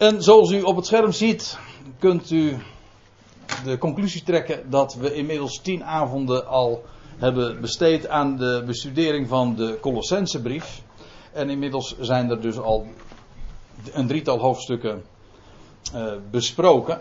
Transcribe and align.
En 0.00 0.22
zoals 0.22 0.50
u 0.50 0.62
op 0.62 0.76
het 0.76 0.86
scherm 0.86 1.12
ziet, 1.12 1.58
kunt 1.98 2.30
u 2.30 2.56
de 3.64 3.78
conclusie 3.78 4.22
trekken 4.22 4.70
dat 4.70 4.94
we 4.94 5.14
inmiddels 5.14 5.58
tien 5.58 5.84
avonden 5.84 6.46
al 6.46 6.84
hebben 7.16 7.60
besteed 7.60 8.08
aan 8.08 8.36
de 8.36 8.62
bestudering 8.66 9.28
van 9.28 9.54
de 9.54 9.78
Colossensebrief. 9.80 10.82
En 11.32 11.50
inmiddels 11.50 11.96
zijn 11.98 12.30
er 12.30 12.40
dus 12.40 12.58
al 12.58 12.86
een 13.92 14.06
drietal 14.06 14.38
hoofdstukken 14.38 15.02
uh, 15.94 16.12
besproken. 16.30 17.00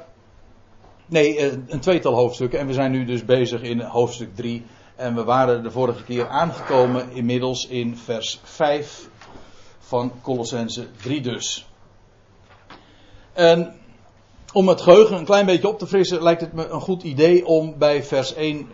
Nee, 1.06 1.38
uh, 1.38 1.58
een 1.68 1.80
tweetal 1.80 2.14
hoofdstukken. 2.14 2.60
En 2.60 2.68
we 2.68 2.74
zijn 2.74 2.92
nu 2.92 3.06
dus 3.06 3.26
bezig 3.26 3.62
in 3.62 3.82
hoofdstuk 3.82 4.36
3. 4.36 4.66
En 4.96 5.16
we 5.16 5.24
waren 5.24 5.64
de 5.64 5.72
vorige 5.72 6.04
keer 6.04 6.28
aangekomen 6.28 7.12
inmiddels 7.12 7.68
in 7.68 7.98
vers 7.98 8.40
5 8.44 9.10
van 9.80 10.12
Colossense 10.22 10.88
3 11.02 11.22
dus. 11.22 11.69
En 13.34 13.80
om 14.54 14.68
het 14.68 14.82
geheugen 14.82 15.18
een 15.18 15.26
klein 15.26 15.46
beetje 15.46 15.68
op 15.68 15.80
te 15.80 15.88
frissen, 15.88 16.24
lijkt 16.24 16.42
het 16.42 16.54
me 16.54 16.68
een 16.68 16.82
goed 16.82 17.04
idee 17.04 17.46
om 17.46 17.78
bij 17.78 18.04
vers 18.04 18.34
1 18.34 18.68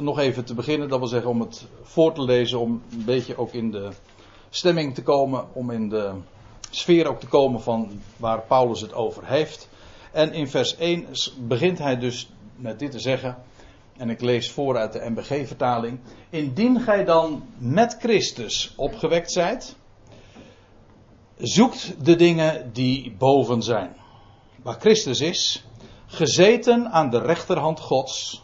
nog 0.00 0.18
even 0.18 0.44
te 0.44 0.54
beginnen. 0.54 0.88
Dat 0.88 0.98
wil 0.98 1.08
zeggen 1.08 1.30
om 1.30 1.40
het 1.40 1.66
voor 1.82 2.12
te 2.12 2.22
lezen, 2.22 2.60
om 2.60 2.82
een 2.92 3.04
beetje 3.04 3.36
ook 3.36 3.52
in 3.52 3.70
de 3.70 3.88
stemming 4.50 4.94
te 4.94 5.02
komen, 5.02 5.44
om 5.52 5.70
in 5.70 5.88
de 5.88 6.12
sfeer 6.70 7.08
ook 7.08 7.20
te 7.20 7.26
komen 7.26 7.60
van 7.60 8.00
waar 8.16 8.40
Paulus 8.40 8.80
het 8.80 8.94
over 8.94 9.26
heeft. 9.26 9.68
En 10.12 10.32
in 10.32 10.48
vers 10.48 10.76
1 10.76 11.06
begint 11.38 11.78
hij 11.78 11.98
dus 11.98 12.30
met 12.56 12.78
dit 12.78 12.90
te 12.90 13.00
zeggen, 13.00 13.36
en 13.96 14.10
ik 14.10 14.20
lees 14.20 14.50
voor 14.50 14.76
uit 14.76 14.92
de 14.92 15.10
MBG-vertaling. 15.10 15.98
Indien 16.30 16.80
gij 16.80 17.04
dan 17.04 17.42
met 17.58 17.96
Christus 18.00 18.72
opgewekt 18.76 19.32
zijt, 19.32 19.76
zoekt 21.36 21.94
de 22.04 22.16
dingen 22.16 22.70
die 22.72 23.14
boven 23.18 23.62
zijn 23.62 23.98
waar 24.62 24.80
Christus 24.80 25.20
is, 25.20 25.64
gezeten 26.06 26.90
aan 26.90 27.10
de 27.10 27.18
rechterhand 27.18 27.80
Gods, 27.80 28.42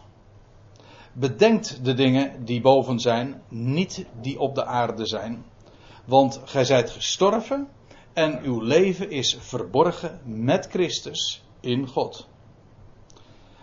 bedenkt 1.13 1.85
de 1.85 1.95
dingen 1.95 2.45
die 2.45 2.61
boven 2.61 2.99
zijn, 3.01 3.43
niet 3.49 4.07
die 4.21 4.39
op 4.39 4.55
de 4.55 4.65
aarde 4.65 5.07
zijn. 5.07 5.45
Want 6.05 6.41
gij 6.45 6.65
zijt 6.65 6.91
gestorven 6.91 7.69
en 8.13 8.43
uw 8.43 8.61
leven 8.61 9.11
is 9.11 9.37
verborgen 9.41 10.21
met 10.25 10.67
Christus 10.71 11.43
in 11.61 11.89
God. 11.89 12.29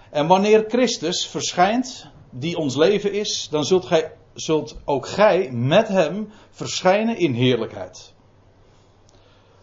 En 0.09 0.27
wanneer 0.27 0.65
Christus 0.67 1.27
verschijnt, 1.27 2.07
die 2.29 2.57
ons 2.57 2.75
leven 2.75 3.13
is, 3.13 3.47
dan 3.49 3.63
zult, 3.63 3.85
gij, 3.85 4.11
zult 4.33 4.77
ook 4.85 5.07
gij 5.07 5.51
met 5.51 5.87
hem 5.87 6.29
verschijnen 6.49 7.17
in 7.17 7.33
heerlijkheid. 7.33 8.13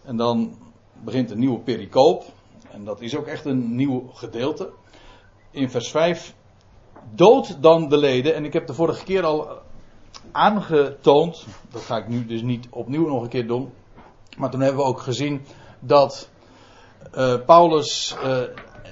En 0.03 0.17
dan 0.17 0.59
begint 1.05 1.31
een 1.31 1.39
nieuwe 1.39 1.61
pericoop. 1.61 2.25
En 2.73 2.85
dat 2.85 3.01
is 3.01 3.17
ook 3.17 3.27
echt 3.27 3.45
een 3.45 3.75
nieuw 3.75 4.11
gedeelte. 4.13 4.71
In 5.51 5.71
vers 5.71 5.91
5. 5.91 6.35
Dood 7.15 7.63
dan 7.63 7.89
de 7.89 7.97
leden. 7.97 8.35
En 8.35 8.45
ik 8.45 8.53
heb 8.53 8.67
de 8.67 8.75
vorige 8.75 9.05
keer 9.05 9.25
al 9.25 9.49
aangetoond. 10.33 11.47
Dat 11.71 11.83
ga 11.83 11.97
ik 11.97 12.09
nu 12.09 12.27
dus 12.27 12.43
niet 12.43 12.67
opnieuw 12.71 13.07
nog 13.09 13.23
een 13.23 13.29
keer 13.29 13.47
doen. 13.47 13.73
Maar 14.39 14.51
toen 14.51 14.61
hebben 14.61 14.83
we 14.83 14.89
ook 14.89 15.01
gezien 15.01 15.43
dat 15.81 16.29
uh, 17.15 17.35
Paulus 17.47 18.17
uh, 18.25 18.39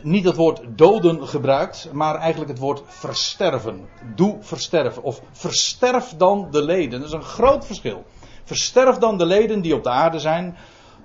niet 0.02 0.24
het 0.24 0.36
woord 0.36 0.60
doden 0.68 1.28
gebruikt, 1.28 1.88
maar 1.92 2.14
eigenlijk 2.14 2.50
het 2.50 2.60
woord 2.60 2.82
versterven. 2.86 3.88
Doe 4.14 4.36
versterven. 4.40 5.02
Of 5.02 5.22
versterf 5.32 6.14
dan 6.16 6.48
de 6.50 6.62
leden. 6.62 6.98
Dat 6.98 7.08
is 7.08 7.14
een 7.14 7.22
groot 7.22 7.66
verschil. 7.66 8.04
Versterf 8.44 8.96
dan 8.96 9.18
de 9.18 9.26
leden 9.26 9.60
die 9.60 9.74
op 9.74 9.82
de 9.82 9.90
aarde 9.90 10.18
zijn 10.18 10.56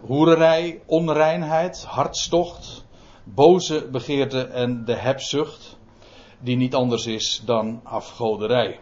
hoererij, 0.05 0.81
onreinheid, 0.85 1.83
hartstocht, 1.83 2.85
boze 3.23 3.87
begeerte 3.91 4.43
en 4.43 4.85
de 4.85 4.95
hebzucht, 4.95 5.77
die 6.39 6.55
niet 6.55 6.75
anders 6.75 7.05
is 7.05 7.41
dan 7.45 7.81
afgoderij. 7.83 8.79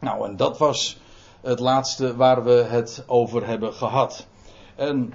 Nou, 0.00 0.28
en 0.28 0.36
dat 0.36 0.58
was 0.58 0.98
het 1.40 1.58
laatste 1.58 2.16
waar 2.16 2.44
we 2.44 2.50
het 2.50 3.04
over 3.06 3.46
hebben 3.46 3.72
gehad. 3.72 4.26
En 4.76 5.12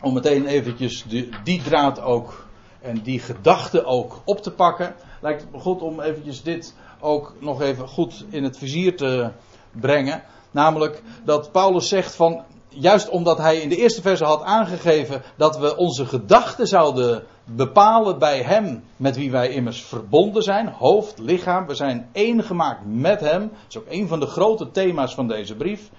om 0.00 0.14
meteen 0.14 0.46
eventjes 0.46 1.04
die, 1.44 1.62
draad 1.62 2.00
ook 2.00 2.46
en 2.80 3.02
die 3.02 3.20
gedachte 3.20 3.84
ook 3.84 4.20
op 4.24 4.42
te 4.42 4.50
pakken, 4.52 4.94
lijkt 5.20 5.42
het 5.42 5.52
me 5.52 5.58
goed 5.58 5.82
om 5.82 6.00
eventjes 6.00 6.42
dit 6.42 6.74
ook 7.00 7.34
nog 7.40 7.60
even 7.60 7.88
goed 7.88 8.24
in 8.30 8.44
het 8.44 8.58
vizier 8.58 8.96
te 8.96 9.30
brengen. 9.70 10.22
Namelijk 10.50 11.02
dat 11.24 11.52
Paulus 11.52 11.88
zegt 11.88 12.14
van 12.14 12.44
juist 12.80 13.08
omdat 13.08 13.38
hij 13.38 13.56
in 13.56 13.68
de 13.68 13.76
eerste 13.76 14.02
verse 14.02 14.24
had 14.24 14.42
aangegeven 14.42 15.22
dat 15.36 15.58
we 15.58 15.76
onze 15.76 16.06
gedachten 16.06 16.66
zouden 16.66 17.24
bepalen 17.44 18.18
bij 18.18 18.42
hem 18.42 18.84
met 18.96 19.16
wie 19.16 19.30
wij 19.30 19.48
immers 19.48 19.82
verbonden 19.82 20.42
zijn, 20.42 20.68
hoofd, 20.68 21.18
lichaam, 21.18 21.66
we 21.66 21.74
zijn 21.74 22.08
één 22.12 22.42
gemaakt 22.42 22.80
met 22.84 23.20
hem. 23.20 23.40
Dat 23.40 23.58
is 23.68 23.78
ook 23.78 23.86
een 23.88 24.08
van 24.08 24.20
de 24.20 24.26
grote 24.26 24.70
thema's 24.70 25.14
van 25.14 25.28
deze 25.28 25.54
brief. 25.54 25.90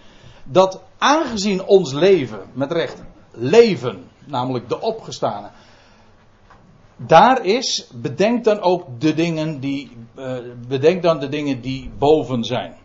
Dat 0.43 0.81
aangezien 0.97 1.65
ons 1.65 1.93
leven, 1.93 2.39
met 2.53 2.71
recht, 2.71 3.01
leven, 3.31 4.03
namelijk 4.25 4.69
de 4.69 4.81
opgestane, 4.81 5.49
daar 6.95 7.45
is, 7.45 7.87
bedenk 7.93 8.43
dan 8.43 8.59
ook 8.59 8.85
de 8.99 9.13
dingen 9.13 9.59
die, 9.59 9.91
uh, 10.15 10.37
bedenk 10.67 11.01
dan 11.03 11.19
de 11.19 11.29
dingen 11.29 11.61
die 11.61 11.91
boven 11.97 12.43
zijn 12.43 12.78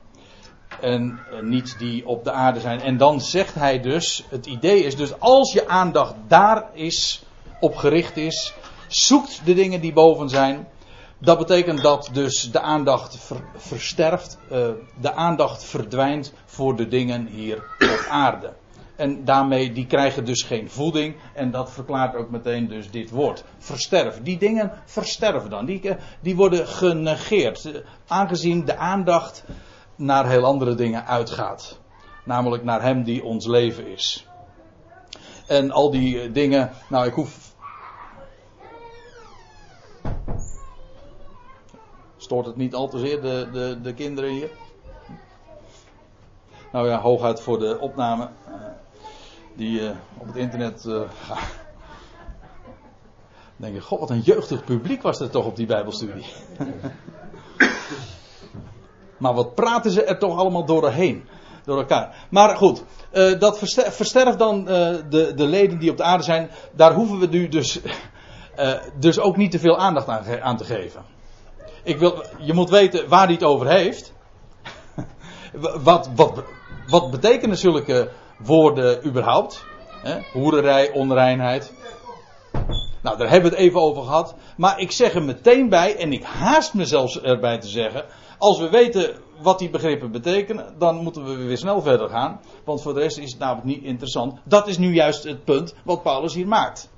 en 0.84 1.20
eh, 1.30 1.40
niet 1.40 1.78
die 1.78 2.06
op 2.06 2.24
de 2.24 2.32
aarde 2.32 2.60
zijn. 2.60 2.80
En 2.80 2.96
dan 2.96 3.20
zegt 3.20 3.54
hij 3.54 3.80
dus, 3.80 4.24
het 4.28 4.46
idee 4.46 4.84
is 4.84 4.96
dus 4.96 5.20
als 5.20 5.52
je 5.52 5.68
aandacht 5.68 6.14
daar 6.28 6.68
is, 6.72 7.22
op 7.60 7.76
gericht 7.76 8.16
is, 8.16 8.54
zoekt 8.88 9.40
de 9.44 9.54
dingen 9.54 9.80
die 9.80 9.92
boven 9.92 10.28
zijn. 10.28 10.68
Dat 11.18 11.38
betekent 11.38 11.82
dat 11.82 12.10
dus 12.12 12.50
de 12.50 12.60
aandacht 12.60 13.18
versterft, 13.56 14.38
uh, 14.52 14.68
de 15.00 15.12
aandacht 15.12 15.64
verdwijnt 15.64 16.32
voor 16.44 16.76
de 16.76 16.88
dingen 16.88 17.26
hier 17.26 17.56
op 17.78 18.06
aarde. 18.08 18.52
En 18.96 19.24
daarmee, 19.24 19.72
die 19.72 19.86
krijgen 19.86 20.24
dus 20.24 20.42
geen 20.42 20.70
voeding. 20.70 21.16
En 21.34 21.50
dat 21.50 21.72
verklaart 21.72 22.16
ook 22.16 22.30
meteen 22.30 22.68
dus 22.68 22.90
dit 22.90 23.10
woord. 23.10 23.44
Versterf. 23.58 24.20
Die 24.22 24.38
dingen 24.38 24.72
versterven 24.84 25.50
dan. 25.50 25.64
Die, 25.64 25.88
eh, 25.88 25.96
die 26.20 26.36
worden 26.36 26.66
genegeerd. 26.66 27.82
Aangezien 28.06 28.64
de 28.64 28.76
aandacht 28.76 29.44
naar 29.96 30.28
heel 30.28 30.44
andere 30.44 30.74
dingen 30.74 31.06
uitgaat. 31.06 31.78
Namelijk 32.24 32.64
naar 32.64 32.82
Hem 32.82 33.02
die 33.02 33.24
ons 33.24 33.46
leven 33.46 33.86
is. 33.86 34.26
En 35.46 35.70
al 35.70 35.90
die 35.90 36.20
eh, 36.20 36.32
dingen, 36.32 36.70
nou 36.88 37.06
ik 37.06 37.12
hoef. 37.12 37.52
Stoort 42.16 42.46
het 42.46 42.56
niet 42.56 42.74
al 42.74 42.88
te 42.88 42.98
zeer, 42.98 43.20
de, 43.20 43.48
de, 43.52 43.78
de 43.82 43.94
kinderen 43.94 44.30
hier? 44.30 44.50
Nou 46.72 46.88
ja, 46.88 47.00
hooguit 47.00 47.40
voor 47.40 47.58
de 47.58 47.78
opname 47.80 48.28
uh, 48.48 48.54
die 49.54 49.80
uh, 49.80 49.90
op 50.18 50.26
het 50.26 50.36
internet 50.36 50.86
denk 53.56 53.74
je, 53.74 53.80
god, 53.80 54.00
wat 54.00 54.10
een 54.10 54.20
jeugdig 54.20 54.64
publiek 54.64 55.02
was 55.02 55.20
er 55.20 55.30
toch 55.30 55.46
op 55.46 55.56
die 55.56 55.66
Bijbelstudie. 55.66 56.24
Maar 59.18 59.34
wat 59.34 59.54
praten 59.54 59.90
ze 59.90 60.04
er 60.04 60.18
toch 60.18 60.38
allemaal 60.38 60.64
doorheen? 60.64 61.28
Door 61.64 61.78
elkaar. 61.78 62.26
Maar 62.30 62.56
goed, 62.56 62.84
uh, 63.12 63.38
dat 63.38 63.58
versterft 63.74 64.38
dan 64.38 64.58
uh, 64.58 64.66
de, 65.10 65.32
de 65.34 65.46
leden 65.46 65.78
die 65.78 65.90
op 65.90 65.96
de 65.96 66.02
aarde 66.02 66.24
zijn. 66.24 66.50
Daar 66.72 66.94
hoeven 66.94 67.18
we 67.18 67.26
nu 67.26 67.48
dus, 67.48 67.80
uh, 68.58 68.72
dus 69.00 69.18
ook 69.18 69.36
niet 69.36 69.50
te 69.50 69.58
veel 69.58 69.78
aandacht 69.78 70.08
aan, 70.08 70.42
aan, 70.42 70.56
te 70.56 70.64
geven. 70.64 71.04
Ik 71.82 71.98
wil, 71.98 72.24
je 72.38 72.52
moet 72.52 72.70
weten 72.70 73.08
waar 73.08 73.24
hij 73.24 73.34
het 73.34 73.44
over 73.44 73.66
heeft. 73.66 74.12
wat, 75.82 76.10
wat, 76.14 76.42
wat 76.86 77.10
betekenen 77.10 77.56
zulke 77.56 78.10
woorden 78.38 79.06
überhaupt? 79.06 79.64
Hè? 80.02 80.18
Hoererij, 80.32 80.92
onreinheid. 80.92 81.72
Nou, 83.02 83.16
daar 83.18 83.30
hebben 83.30 83.50
we 83.50 83.56
het 83.56 83.66
even 83.66 83.80
over 83.80 84.02
gehad. 84.02 84.34
Maar 84.56 84.78
ik 84.78 84.92
zeg 84.92 85.14
er 85.14 85.22
meteen 85.22 85.68
bij, 85.68 85.96
en 85.96 86.12
ik 86.12 86.24
haast 86.24 86.74
me 86.74 86.84
zelfs 86.84 87.20
erbij 87.20 87.58
te 87.58 87.68
zeggen 87.68 88.04
als 88.38 88.58
we 88.58 88.70
weten 88.70 89.14
wat 89.40 89.58
die 89.58 89.70
begrippen 89.70 90.10
betekenen, 90.10 90.74
dan 90.78 90.96
moeten 91.02 91.24
we 91.24 91.34
weer 91.34 91.58
snel 91.58 91.82
verder 91.82 92.08
gaan. 92.08 92.40
Want 92.64 92.82
voor 92.82 92.94
de 92.94 93.00
rest 93.00 93.18
is 93.18 93.30
het 93.30 93.40
namelijk 93.40 93.66
niet 93.66 93.82
interessant. 93.82 94.38
Dat 94.44 94.68
is 94.68 94.78
nu 94.78 94.94
juist 94.94 95.24
het 95.24 95.44
punt 95.44 95.74
wat 95.84 96.02
Paulus 96.02 96.34
hier 96.34 96.48
maakt. 96.48 96.92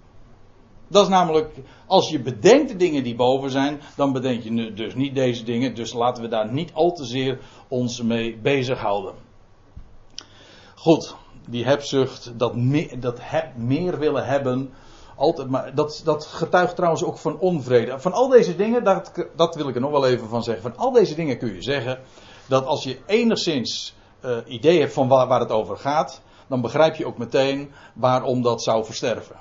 Dat 0.89 1.03
is 1.03 1.09
namelijk, 1.09 1.55
als 1.87 2.11
je 2.11 2.21
bedenkt 2.21 2.69
de 2.69 2.77
dingen 2.77 3.03
die 3.03 3.15
boven 3.15 3.51
zijn, 3.51 3.81
dan 3.97 4.13
bedenk 4.13 4.43
je 4.43 4.73
dus 4.73 4.95
niet 4.95 5.15
deze 5.15 5.45
dingen. 5.45 5.75
Dus 5.75 5.93
laten 5.93 6.23
we 6.23 6.29
daar 6.29 6.53
niet 6.53 6.73
al 6.73 6.93
te 6.93 7.05
zeer 7.05 7.39
ons 7.69 8.03
mee 8.03 8.39
bezighouden. 8.39 9.15
Goed, 10.75 11.17
die 11.49 11.65
hebzucht, 11.65 12.33
dat, 12.39 12.55
dat 12.99 13.19
heb, 13.21 13.57
meer 13.57 13.99
willen 13.99 14.27
hebben, 14.27 14.73
altijd 15.17 15.49
maar, 15.49 15.75
dat, 15.75 16.01
dat 16.05 16.25
getuigt 16.25 16.77
trouwens 16.77 17.05
ook 17.05 17.19
van 17.19 17.39
onvrede. 17.39 17.99
Van 17.99 18.13
al 18.13 18.29
deze 18.29 18.57
dingen, 18.57 18.85
dat, 18.85 19.13
dat 19.37 19.55
wil 19.55 19.69
ik 19.69 19.75
er 19.75 19.81
nog 19.81 19.91
wel 19.91 20.07
even 20.07 20.29
van 20.29 20.43
zeggen. 20.43 20.63
Van 20.63 20.77
al 20.77 20.93
deze 20.93 21.15
dingen 21.15 21.39
kun 21.39 21.55
je 21.55 21.63
zeggen 21.63 21.99
dat 22.47 22.65
als 22.65 22.85
je 22.85 22.99
enigszins 23.07 23.95
uh, 24.25 24.37
idee 24.47 24.81
hebt 24.81 24.93
van 24.93 25.09
waar, 25.09 25.27
waar, 25.27 25.41
het 25.41 25.51
over 25.51 25.77
gaat, 25.77 26.21
dan 26.47 26.61
begrijp 26.61 26.95
je 26.95 27.07
ook 27.07 27.19
meteen 27.19 27.73
waarom 27.95 28.43
dat 28.43 28.63
zou 28.63 28.85
versterven. 28.85 29.37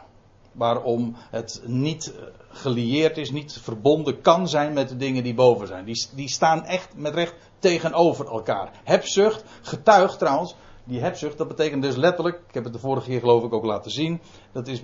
Waarom 0.51 1.15
het 1.29 1.61
niet 1.65 2.13
gelieerd 2.49 3.17
is, 3.17 3.31
niet 3.31 3.59
verbonden 3.61 4.21
kan 4.21 4.47
zijn 4.47 4.73
met 4.73 4.89
de 4.89 4.97
dingen 4.97 5.23
die 5.23 5.33
boven 5.33 5.67
zijn. 5.67 5.85
Die, 5.85 6.07
die 6.15 6.29
staan 6.29 6.65
echt 6.65 6.89
met 6.95 7.13
recht 7.13 7.35
tegenover 7.59 8.27
elkaar. 8.27 8.71
Hebzucht 8.83 9.43
getuigt 9.61 10.19
trouwens. 10.19 10.55
Die 10.83 10.99
hebzucht, 10.99 11.37
dat 11.37 11.47
betekent 11.47 11.81
dus 11.81 11.95
letterlijk, 11.95 12.41
ik 12.47 12.53
heb 12.53 12.63
het 12.63 12.73
de 12.73 12.79
vorige 12.79 13.09
keer 13.09 13.19
geloof 13.19 13.43
ik 13.43 13.53
ook 13.53 13.65
laten 13.65 13.91
zien. 13.91 14.21
Dat 14.51 14.67
is, 14.67 14.81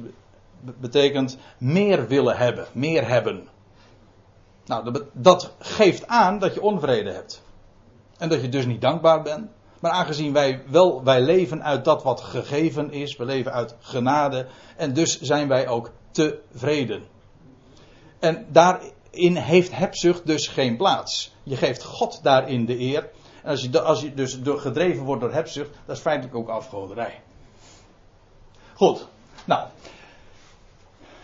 betekent 0.80 1.38
meer 1.58 2.08
willen 2.08 2.38
hebben, 2.38 2.68
meer 2.72 3.08
hebben. 3.08 3.48
Nou, 4.66 5.04
dat, 5.14 5.54
geeft 5.60 6.08
aan 6.08 6.40
dat 6.40 6.54
je 6.54 6.62
onvrede 6.62 7.12
hebt. 7.12 7.44
En 8.18 8.30
dat 8.30 8.42
je 8.42 8.50
dus 8.50 8.66
niet 8.66 8.82
dankbaar 8.82 9.22
bent. 9.22 9.50
Maar 9.80 9.92
aangezien 9.92 10.34
wij 10.34 10.64
wel, 10.68 11.04
wij 11.04 11.22
leven 11.22 11.64
uit 11.64 11.86
dat 11.86 12.04
wat 12.04 12.22
gegeven 12.22 12.92
is, 12.92 13.18
we 13.18 13.26
leven 13.26 13.52
uit 13.52 13.76
genade. 13.80 14.48
En 14.78 14.94
dus 14.94 15.22
zijn 15.22 15.48
wij 15.48 15.68
ook 15.68 15.92
tevreden. 16.12 17.04
En 18.20 18.46
daarin 18.50 19.36
heeft 19.36 19.76
hebzucht 19.76 20.26
dus 20.26 20.48
geen 20.48 20.78
plaats. 20.78 21.36
Je 21.44 21.56
geeft 21.56 21.84
God 21.84 22.20
daarin 22.24 22.66
de 22.66 22.80
eer. 22.80 23.10
En 23.44 23.50
als 23.50 23.62
je, 23.62 23.82
als 23.82 24.02
je 24.02 24.14
dus 24.14 24.40
gedreven 24.44 25.04
wordt 25.04 25.22
door 25.22 25.34
hebzucht, 25.34 25.70
dat 25.86 25.96
is 25.96 26.02
feitelijk 26.02 26.36
ook 26.36 26.50
afgoderij. 26.50 27.22
Goed, 28.74 29.08
nou. 29.46 29.68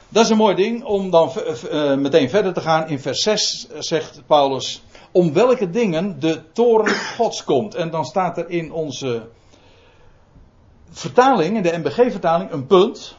Dat 0.10 0.24
is 0.24 0.30
een 0.30 0.38
mooi 0.38 0.56
ding 0.56 0.84
om 0.84 1.10
dan 1.10 1.32
uh, 1.72 1.96
meteen 1.96 2.30
verder 2.30 2.54
te 2.54 2.62
gaan. 2.62 2.88
In 2.88 3.00
vers 3.00 3.22
6 3.22 3.68
zegt 3.80 4.22
Paulus: 4.26 4.84
Om 5.12 5.34
welke 5.34 5.70
dingen 5.70 6.20
de 6.20 6.52
toren 6.54 6.96
Gods 6.96 7.44
komt. 7.44 7.76
En 7.76 7.90
dan 7.90 8.06
staat 8.06 8.38
er 8.38 8.50
in 8.50 8.72
onze 8.72 9.28
vertaling, 10.90 11.56
in 11.56 11.64
de 11.64 11.78
MBG-vertaling, 11.78 12.52
een 12.52 12.66
punt. 12.66 13.18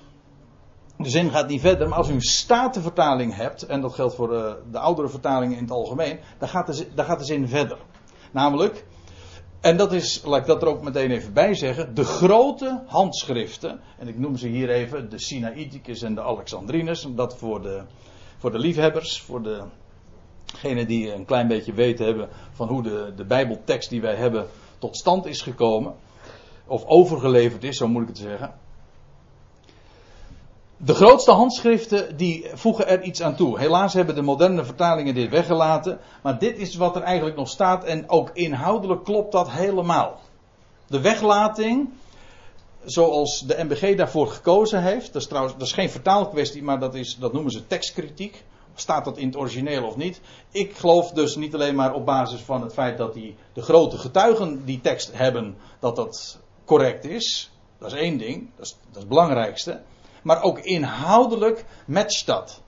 De 0.97 1.11
zin 1.11 1.31
gaat 1.31 1.49
niet 1.49 1.61
verder, 1.61 1.89
maar 1.89 1.99
als 1.99 2.09
u 2.09 2.13
een 2.13 2.21
statenvertaling 2.21 3.37
hebt, 3.37 3.63
en 3.63 3.81
dat 3.81 3.95
geldt 3.95 4.15
voor 4.15 4.29
de, 4.29 4.57
eh, 4.65 4.73
de 4.73 4.79
oudere 4.79 5.09
vertalingen 5.09 5.57
in 5.57 5.63
het 5.63 5.73
algemeen, 5.73 6.19
gaat, 6.41 6.85
dan 6.95 7.05
gaat 7.05 7.19
de 7.19 7.25
zin 7.25 7.49
verder. 7.49 7.79
Namelijk, 8.33 8.85
en 9.61 9.77
dat 9.77 9.93
is, 9.93 10.23
laat 10.25 10.41
ik 10.41 10.47
dat 10.47 10.63
er 10.63 10.69
ook 10.69 10.83
meteen 10.83 11.11
even 11.11 11.33
bij 11.33 11.55
zeggen, 11.55 11.95
de 11.95 12.05
grote 12.05 12.83
handschriften, 12.87 13.81
en 13.99 14.09
ik 14.09 14.19
noem 14.19 14.37
ze 14.37 14.49
hier 14.49 14.71
even 14.71 15.11
de 15.11 15.19
Sinaiticus 15.19 16.03
en 16.03 16.15
de 16.15 16.23
Alexandrinus, 16.23 17.07
dat 17.11 17.39
voor 17.39 17.63
de, 17.63 17.83
voor 18.39 18.51
de 18.51 18.59
liefhebbers, 18.59 19.21
voor 19.21 19.43
degenen 20.53 20.87
die 20.87 21.13
een 21.13 21.25
klein 21.25 21.49
beetje 21.49 21.73
weten 21.73 22.07
hebben 22.07 22.29
van 22.53 22.69
hoe 22.69 22.83
de, 22.83 23.13
de 23.17 23.25
Bijbeltekst 23.25 23.91
die 23.91 24.01
wij 24.01 24.15
hebben 24.15 24.47
tot 24.79 24.97
stand 24.97 25.27
is 25.27 25.41
gekomen, 25.41 25.95
of 26.67 26.85
overgeleverd 26.85 27.65
is, 27.65 27.77
zo 27.77 27.89
moet 27.89 28.03
ik 28.03 28.09
het 28.09 28.19
zeggen. 28.19 28.55
De 30.81 30.95
grootste 30.95 31.31
handschriften 31.31 32.17
die 32.17 32.47
voegen 32.55 32.89
er 32.89 33.03
iets 33.03 33.23
aan 33.23 33.37
toe. 33.37 33.59
Helaas 33.59 33.95
hebben 33.95 34.15
de 34.15 34.23
moderne 34.23 34.65
vertalingen 34.65 35.15
dit 35.15 35.31
weggelaten. 35.31 35.99
Maar 36.23 36.39
dit 36.39 36.59
is 36.59 36.77
wat 36.77 36.97
er 36.97 37.03
eigenlijk 37.03 37.37
nog 37.37 37.49
staat. 37.49 37.85
En 37.85 38.09
ook 38.09 38.31
inhoudelijk 38.33 39.05
klopt 39.05 39.33
dat 39.33 39.51
helemaal. 39.51 40.21
De 40.87 41.01
weglating, 41.01 41.89
zoals 42.85 43.41
de 43.47 43.65
MBG 43.65 43.97
daarvoor 43.97 44.27
gekozen 44.27 44.83
heeft. 44.83 45.13
Dat 45.13 45.23
is 45.23 45.29
trouwens 45.29 45.73
geen 45.73 45.91
vertaalkwestie, 45.91 46.63
maar 46.63 46.81
dat, 46.81 46.95
is, 46.95 47.17
dat 47.21 47.33
noemen 47.33 47.53
ze 47.53 47.67
tekstkritiek. 47.67 48.45
Staat 48.75 49.05
dat 49.05 49.19
in 49.19 49.27
het 49.27 49.37
origineel 49.37 49.87
of 49.87 49.97
niet? 49.97 50.21
Ik 50.51 50.77
geloof 50.77 51.11
dus 51.11 51.37
niet 51.37 51.55
alleen 51.55 51.75
maar 51.75 51.95
op 51.95 52.07
basis 52.07 52.41
van 52.41 52.63
het 52.63 52.73
feit 52.73 52.99
dat 52.99 53.15
die, 53.15 53.37
de 53.53 53.63
grote 53.63 53.99
getuigen 53.99 54.65
die 54.65 54.81
tekst 54.81 55.11
hebben, 55.13 55.57
dat 55.79 55.97
dat 55.97 56.39
correct 56.65 57.05
is. 57.05 57.51
Dat 57.79 57.93
is 57.93 57.99
één 57.99 58.19
ding, 58.19 58.49
dat 58.57 58.67
is, 58.67 58.73
dat 58.73 58.95
is 58.95 58.99
het 58.99 59.09
belangrijkste 59.09 59.81
maar 60.29 60.43
ook 60.43 60.59
inhoudelijk 60.59 61.65
matcht 61.87 62.27
dat. 62.27 62.63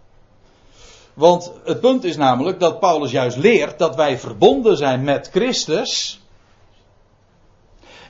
Want 1.14 1.52
het 1.64 1.80
punt 1.80 2.04
is 2.04 2.16
namelijk 2.16 2.60
dat 2.60 2.80
Paulus 2.80 3.10
juist 3.10 3.36
leert 3.36 3.78
dat 3.78 3.96
wij 3.96 4.18
verbonden 4.18 4.76
zijn 4.76 5.04
met 5.04 5.28
Christus. 5.32 6.20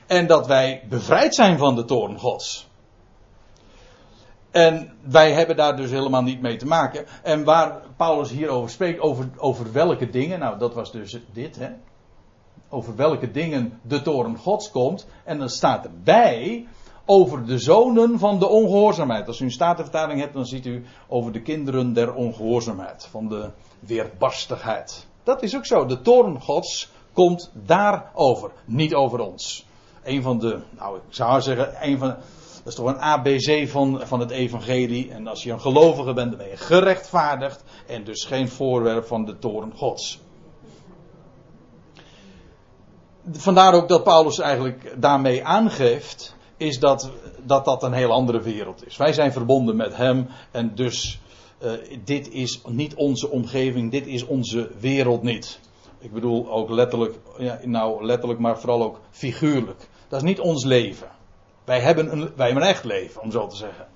En 0.07 0.27
dat 0.27 0.47
wij 0.47 0.83
bevrijd 0.89 1.35
zijn 1.35 1.57
van 1.57 1.75
de 1.75 1.85
toorn 1.85 2.19
Gods. 2.19 2.67
En 4.51 4.97
wij 5.01 5.31
hebben 5.31 5.55
daar 5.55 5.75
dus 5.75 5.91
helemaal 5.91 6.23
niet 6.23 6.41
mee 6.41 6.55
te 6.55 6.67
maken. 6.67 7.05
En 7.23 7.43
waar 7.43 7.81
Paulus 7.97 8.29
hierover 8.29 8.69
spreekt, 8.69 8.99
over, 8.99 9.29
over 9.37 9.71
welke 9.71 10.09
dingen, 10.09 10.39
nou 10.39 10.59
dat 10.59 10.73
was 10.73 10.91
dus 10.91 11.17
dit, 11.31 11.55
hè. 11.55 11.69
Over 12.69 12.95
welke 12.95 13.31
dingen 13.31 13.79
de 13.81 14.01
toorn 14.01 14.37
Gods 14.37 14.71
komt. 14.71 15.07
En 15.23 15.37
dan 15.37 15.49
staat 15.49 15.85
erbij 15.85 16.67
over 17.05 17.45
de 17.45 17.57
zonen 17.57 18.19
van 18.19 18.39
de 18.39 18.47
ongehoorzaamheid. 18.47 19.27
Als 19.27 19.39
u 19.39 19.45
een 19.45 19.51
statenvertaling 19.51 20.19
hebt, 20.19 20.33
dan 20.33 20.45
ziet 20.45 20.65
u 20.65 20.85
over 21.07 21.31
de 21.31 21.41
kinderen 21.41 21.93
der 21.93 22.13
ongehoorzaamheid, 22.13 23.07
van 23.11 23.27
de 23.27 23.49
weerbarstigheid. 23.79 25.07
Dat 25.23 25.43
is 25.43 25.55
ook 25.55 25.65
zo. 25.65 25.85
De 25.85 26.01
toorn 26.01 26.41
Gods 26.41 26.89
komt 27.13 27.51
daarover, 27.53 28.51
niet 28.65 28.93
over 28.93 29.19
ons. 29.19 29.65
Een 30.03 30.21
van 30.21 30.39
de, 30.39 30.59
nou 30.77 30.97
ik 30.97 31.01
zou 31.09 31.41
zeggen, 31.41 31.73
een 31.81 31.97
van, 31.97 32.07
dat 32.07 32.73
is 32.73 32.75
toch 32.75 32.87
een 32.87 32.99
ABC 32.99 33.69
van, 33.69 34.01
van 34.03 34.19
het 34.19 34.31
evangelie. 34.31 35.11
En 35.11 35.27
als 35.27 35.43
je 35.43 35.51
een 35.51 35.61
gelovige 35.61 36.13
bent, 36.13 36.29
dan 36.29 36.37
ben 36.37 36.49
je 36.49 36.57
gerechtvaardigd 36.57 37.63
en 37.87 38.03
dus 38.03 38.25
geen 38.25 38.49
voorwerp 38.49 39.05
van 39.05 39.25
de 39.25 39.39
toorn 39.39 39.73
Gods. 39.75 40.19
Vandaar 43.31 43.73
ook 43.73 43.87
dat 43.87 44.03
Paulus 44.03 44.39
eigenlijk 44.39 44.95
daarmee 44.97 45.45
aangeeft 45.45 46.35
is 46.61 46.79
dat, 46.79 47.11
dat 47.43 47.65
dat 47.65 47.83
een 47.83 47.93
heel 47.93 48.11
andere 48.11 48.41
wereld 48.41 48.85
is. 48.85 48.97
Wij 48.97 49.13
zijn 49.13 49.31
verbonden 49.31 49.75
met 49.75 49.95
Hem 49.95 50.27
en 50.51 50.75
dus 50.75 51.19
uh, 51.63 51.71
dit 52.03 52.31
is 52.31 52.61
niet 52.67 52.93
onze 52.95 53.29
omgeving, 53.29 53.91
dit 53.91 54.07
is 54.07 54.25
onze 54.25 54.71
wereld 54.79 55.23
niet. 55.23 55.59
Ik 55.99 56.11
bedoel 56.13 56.51
ook 56.51 56.69
letterlijk, 56.69 57.15
ja, 57.37 57.59
nou 57.63 58.05
letterlijk, 58.05 58.39
maar 58.39 58.59
vooral 58.59 58.83
ook 58.83 58.99
figuurlijk. 59.09 59.87
Dat 60.07 60.21
is 60.21 60.27
niet 60.27 60.39
ons 60.39 60.65
leven. 60.65 61.07
Wij 61.63 61.79
hebben 61.79 62.11
een, 62.11 62.31
wij 62.35 62.45
hebben 62.45 62.63
een 62.63 62.69
echt 62.69 62.83
leven, 62.83 63.21
om 63.21 63.31
zo 63.31 63.47
te 63.47 63.55
zeggen. 63.55 63.87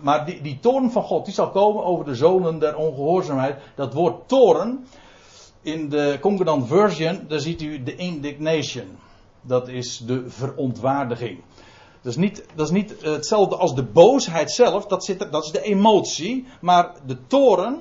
Maar 0.00 0.26
die, 0.26 0.40
die 0.40 0.58
toorn 0.60 0.90
van 0.90 1.02
God, 1.02 1.24
die 1.24 1.34
zal 1.34 1.50
komen 1.50 1.84
over 1.84 2.04
de 2.04 2.14
zonen 2.14 2.58
der 2.58 2.76
ongehoorzaamheid. 2.76 3.56
Dat 3.74 3.94
woord 3.94 4.28
toorn, 4.28 4.86
in 5.62 5.88
de 5.88 6.18
Concordant 6.20 6.66
Version, 6.66 7.24
daar 7.28 7.40
ziet 7.40 7.62
u 7.62 7.82
de 7.82 7.96
indignation. 7.96 8.98
Dat 9.40 9.68
is 9.68 9.98
de 9.98 10.30
verontwaardiging. 10.30 11.40
Dat 12.08 12.16
is 12.16 12.22
niet, 12.22 12.44
dat 12.54 12.66
is 12.66 12.72
niet 12.72 12.94
hetzelfde 13.02 13.56
als 13.56 13.74
de 13.74 13.82
boosheid 13.82 14.50
zelf, 14.50 14.86
dat, 14.86 15.04
zit 15.04 15.32
dat 15.32 15.44
is 15.44 15.50
de 15.50 15.62
emotie. 15.62 16.46
Maar 16.60 16.92
de 17.06 17.26
toren, 17.26 17.80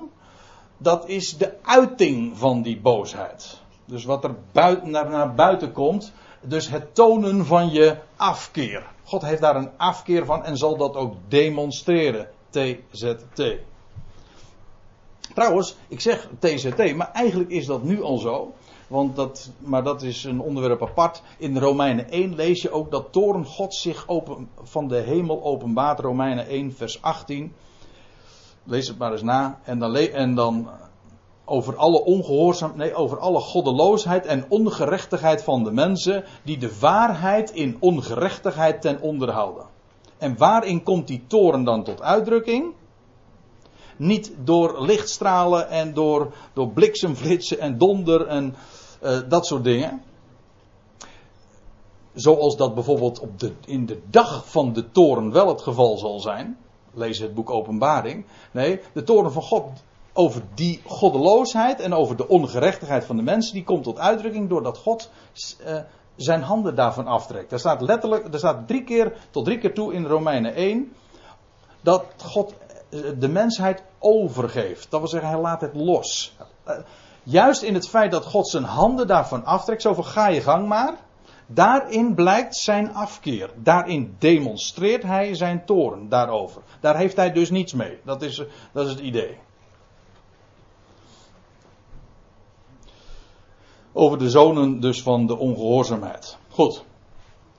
dat 0.77 1.09
is 1.09 1.37
de 1.37 1.53
uiting 1.61 2.37
van 2.37 2.61
die 2.61 2.79
boosheid. 2.79 3.61
Dus 3.85 4.05
wat 4.05 4.23
er 4.23 4.35
buiten, 4.51 4.89
naar, 4.89 5.09
naar 5.09 5.35
buiten 5.35 5.71
komt, 5.71 6.13
dus 6.41 6.69
het 6.69 6.95
tonen 6.95 7.45
van 7.45 7.69
je 7.69 7.97
afkeer. 8.15 8.83
God 9.03 9.21
heeft 9.21 9.41
daar 9.41 9.55
een 9.55 9.71
afkeer 9.77 10.25
van 10.25 10.43
en 10.43 10.57
zal 10.57 10.77
dat 10.77 10.95
ook 10.95 11.15
demonstreren. 11.27 12.29
TZT. 12.49 13.43
Trouwens, 15.33 15.75
ik 15.87 16.01
zeg 16.01 16.29
TZT, 16.39 16.95
maar 16.95 17.11
eigenlijk 17.13 17.49
is 17.49 17.65
dat 17.65 17.83
nu 17.83 18.01
al 18.01 18.17
zo. 18.17 18.53
Want 18.87 19.15
dat, 19.15 19.51
maar 19.57 19.83
dat 19.83 20.01
is 20.01 20.23
een 20.23 20.39
onderwerp 20.39 20.81
apart. 20.81 21.21
In 21.37 21.57
Romeinen 21.57 22.09
1 22.09 22.35
lees 22.35 22.61
je 22.61 22.71
ook 22.71 22.91
dat 22.91 23.11
toren 23.11 23.45
God 23.45 23.73
zich 23.73 24.07
open, 24.07 24.49
van 24.63 24.87
de 24.87 24.97
hemel 24.97 25.43
openbaart. 25.43 25.99
Romeinen 25.99 26.47
1 26.47 26.73
vers 26.73 27.01
18. 27.01 27.53
Lees 28.63 28.87
het 28.87 28.97
maar 28.97 29.11
eens 29.11 29.21
na. 29.21 29.59
En 29.63 29.79
dan, 29.79 29.95
en 29.95 30.35
dan 30.35 30.69
over 31.45 31.75
alle 31.75 32.03
ongehoorzaam, 32.03 32.71
nee, 32.75 32.95
over 32.95 33.19
alle 33.19 33.39
goddeloosheid 33.39 34.25
en 34.25 34.45
ongerechtigheid 34.49 35.43
van 35.43 35.63
de 35.63 35.71
mensen 35.71 36.23
die 36.43 36.57
de 36.57 36.79
waarheid 36.79 37.51
in 37.51 37.77
ongerechtigheid 37.79 38.81
ten 38.81 39.01
onder 39.01 39.31
houden. 39.31 39.65
En 40.17 40.37
waarin 40.37 40.83
komt 40.83 41.07
die 41.07 41.23
toren 41.27 41.63
dan 41.63 41.83
tot 41.83 42.01
uitdrukking? 42.01 42.73
Niet 43.97 44.31
door 44.43 44.81
lichtstralen 44.81 45.69
en 45.69 45.93
door, 45.93 46.33
door 46.53 46.69
bliksemflitsen 46.69 47.59
en 47.59 47.77
donder 47.77 48.27
en 48.27 48.55
uh, 49.03 49.19
dat 49.29 49.45
soort 49.45 49.63
dingen. 49.63 50.01
Zoals 52.13 52.57
dat 52.57 52.73
bijvoorbeeld 52.73 53.19
op 53.19 53.39
de, 53.39 53.51
in 53.65 53.85
de 53.85 54.01
dag 54.09 54.49
van 54.49 54.73
de 54.73 54.91
toren 54.91 55.31
wel 55.31 55.47
het 55.47 55.61
geval 55.61 55.97
zal 55.97 56.19
zijn. 56.19 56.57
Lees 56.93 57.19
het 57.19 57.33
boek 57.33 57.49
Openbaring. 57.49 58.25
Nee, 58.51 58.79
de 58.93 59.03
toren 59.03 59.31
van 59.31 59.41
God 59.41 59.65
over 60.13 60.41
die 60.53 60.81
goddeloosheid 60.85 61.79
en 61.79 61.93
over 61.93 62.15
de 62.15 62.27
ongerechtigheid 62.27 63.05
van 63.05 63.15
de 63.15 63.21
mensen, 63.21 63.53
die 63.53 63.63
komt 63.63 63.83
tot 63.83 63.99
uitdrukking 63.99 64.49
doordat 64.49 64.77
God 64.77 65.09
uh, 65.67 65.79
zijn 66.15 66.41
handen 66.41 66.75
daarvan 66.75 67.07
aftrekt. 67.07 67.51
Er 67.51 67.59
staat 67.59 67.81
letterlijk, 67.81 68.33
er 68.33 68.39
staat 68.39 68.67
drie 68.67 68.83
keer 68.83 69.13
tot 69.31 69.45
drie 69.45 69.57
keer 69.57 69.73
toe 69.73 69.93
in 69.93 70.05
Romeinen 70.05 70.53
1 70.53 70.93
dat 71.81 72.05
God 72.17 72.53
eh, 72.66 72.66
de 73.17 73.27
mensheid 73.27 73.83
overgeeft. 73.99 74.91
Dat 74.91 74.99
wil 74.99 75.09
zeggen, 75.09 75.29
hij 75.29 75.39
laat 75.39 75.61
het 75.61 75.75
los. 75.75 76.35
Juist 77.23 77.61
in 77.61 77.73
het 77.73 77.89
feit 77.89 78.11
dat 78.11 78.25
God 78.25 78.49
zijn 78.49 78.63
handen 78.63 79.07
daarvan 79.07 79.45
aftrekt, 79.45 79.81
zo 79.81 79.93
van 79.93 80.05
ga 80.05 80.27
je 80.27 80.41
gang 80.41 80.67
maar. 80.67 80.95
Daarin 81.47 82.15
blijkt 82.15 82.55
zijn 82.55 82.93
afkeer. 82.93 83.49
Daarin 83.55 84.15
demonstreert 84.19 85.03
hij 85.03 85.35
zijn 85.35 85.65
toren 85.65 86.09
daarover. 86.09 86.61
Daar 86.79 86.97
heeft 86.97 87.15
hij 87.15 87.31
dus 87.31 87.49
niets 87.49 87.73
mee. 87.73 87.99
Dat 88.03 88.21
is, 88.21 88.43
dat 88.71 88.85
is 88.85 88.91
het 88.91 89.01
idee. 89.01 89.37
Over 93.93 94.17
de 94.17 94.29
zonen 94.29 94.79
dus 94.79 95.01
van 95.01 95.25
de 95.25 95.37
ongehoorzaamheid. 95.37 96.37
Goed. 96.49 96.83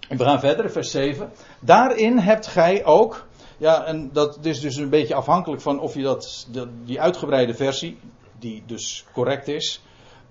We 0.09 0.25
gaan 0.25 0.41
verder, 0.41 0.71
vers 0.71 0.91
7. 0.91 1.33
Daarin 1.61 2.19
hebt 2.19 2.47
gij 2.47 2.85
ook. 2.85 3.27
Ja, 3.59 3.85
en 3.85 4.11
dat 4.13 4.39
is 4.43 4.61
dus 4.61 4.77
een 4.77 4.89
beetje 4.89 5.15
afhankelijk 5.15 5.63
van 5.63 5.81
of 5.81 5.95
je 5.95 6.03
dat, 6.03 6.47
die 6.85 7.01
uitgebreide 7.01 7.55
versie, 7.55 7.99
die 8.39 8.63
dus 8.67 9.05
correct 9.13 9.49
is, 9.49 9.83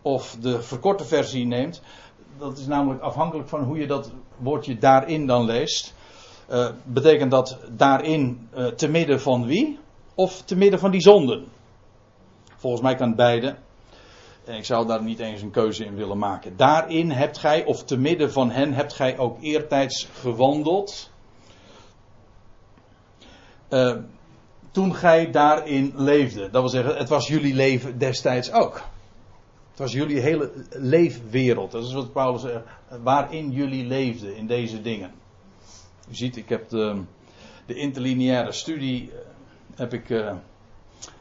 of 0.02 0.36
de 0.40 0.62
verkorte 0.62 1.06
versie 1.06 1.46
neemt. 1.46 1.82
Dat 2.38 2.58
is 2.58 2.68
namelijk 2.68 3.02
afhankelijk 3.02 3.50
van 3.50 3.64
hoe 3.64 3.78
je 3.78 3.88
dat 3.88 4.12
woordje 4.38 4.78
daarin 4.78 5.26
dan 5.26 5.46
leest. 5.46 5.96
Uh, 6.52 6.70
betekent 6.84 7.32
dat 7.32 7.58
daarin 7.70 8.50
uh, 8.58 8.68
te 8.68 8.88
midden 8.88 9.22
van 9.22 9.46
wie? 9.46 9.80
Of 10.16 10.42
te 10.42 10.56
midden 10.56 10.80
van 10.80 10.92
die 10.92 11.02
zonden? 11.02 11.46
Volgens 12.56 12.82
mij 12.82 12.96
kan 12.96 13.16
beide. 13.16 13.56
En 14.46 14.56
ik 14.56 14.66
zou 14.66 14.88
daar 14.88 15.04
niet 15.04 15.20
eens 15.20 15.42
een 15.42 15.52
keuze 15.52 15.86
in 15.86 15.96
willen 15.96 16.18
maken. 16.18 16.58
Daarin 16.58 17.12
hebt 17.12 17.38
gij, 17.38 17.66
of 17.66 17.84
te 17.84 17.98
midden 17.98 18.32
van 18.32 18.52
hen, 18.52 18.74
hebt 18.74 18.94
gij 18.94 19.18
ook 19.18 19.38
eertijds 19.42 20.08
gewandeld. 20.14 21.12
Uh, 23.70 23.96
toen 24.72 24.96
gij 24.96 25.32
daarin 25.32 25.94
leefde. 25.96 26.50
Dat 26.50 26.62
wil 26.62 26.70
zeggen, 26.70 26.98
het 26.98 27.10
was 27.10 27.28
jullie 27.28 27.54
leven 27.54 27.98
destijds 27.98 28.52
ook. 28.52 28.82
Het 29.70 29.80
was 29.80 29.92
jullie 29.92 30.20
hele 30.20 30.52
leefwereld. 30.70 31.72
Dat 31.72 31.84
is 31.84 31.94
wat 31.94 32.14
Paulus 32.14 32.42
zegt. 32.42 32.64
Waarin 33.04 33.52
jullie 33.52 33.86
leefden 33.86 34.36
in 34.36 34.48
deze 34.48 34.82
dingen. 34.82 35.12
U 36.10 36.16
ziet, 36.16 36.38
ik 36.38 36.50
heb 36.50 36.70
de, 36.70 37.02
de 37.66 37.74
interlineaire 37.74 38.52
studie. 38.52 39.12
Eh, 39.12 39.18
heb 39.76 39.94
ik. 39.94 40.10
Uh, 40.10 40.32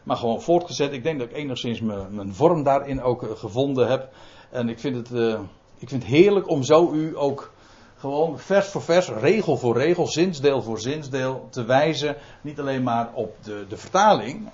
maar 0.02 0.16
gewoon 0.16 0.42
voortgezet. 0.42 0.92
Ik 0.92 1.02
denk 1.02 1.18
dat 1.18 1.28
ik 1.28 1.36
enigszins 1.36 1.80
mijn, 1.80 2.14
mijn 2.14 2.34
vorm 2.34 2.62
daarin 2.62 3.02
ook 3.02 3.38
gevonden 3.38 3.88
heb. 3.88 4.12
En 4.50 4.68
ik 4.68 4.78
vind, 4.78 4.96
het, 4.96 5.38
ik 5.78 5.88
vind 5.88 6.02
het 6.02 6.12
heerlijk 6.12 6.48
om 6.48 6.62
zo 6.62 6.92
u 6.92 7.18
ook 7.18 7.52
gewoon 7.96 8.38
vers 8.38 8.66
voor 8.66 8.82
vers, 8.82 9.08
regel 9.08 9.56
voor 9.56 9.76
regel, 9.76 10.06
zinsdeel 10.06 10.62
voor 10.62 10.80
zinsdeel 10.80 11.46
te 11.50 11.64
wijzen. 11.64 12.16
Niet 12.40 12.60
alleen 12.60 12.82
maar 12.82 13.10
op 13.14 13.36
de, 13.42 13.64
de 13.68 13.76
vertaling, 13.76 14.48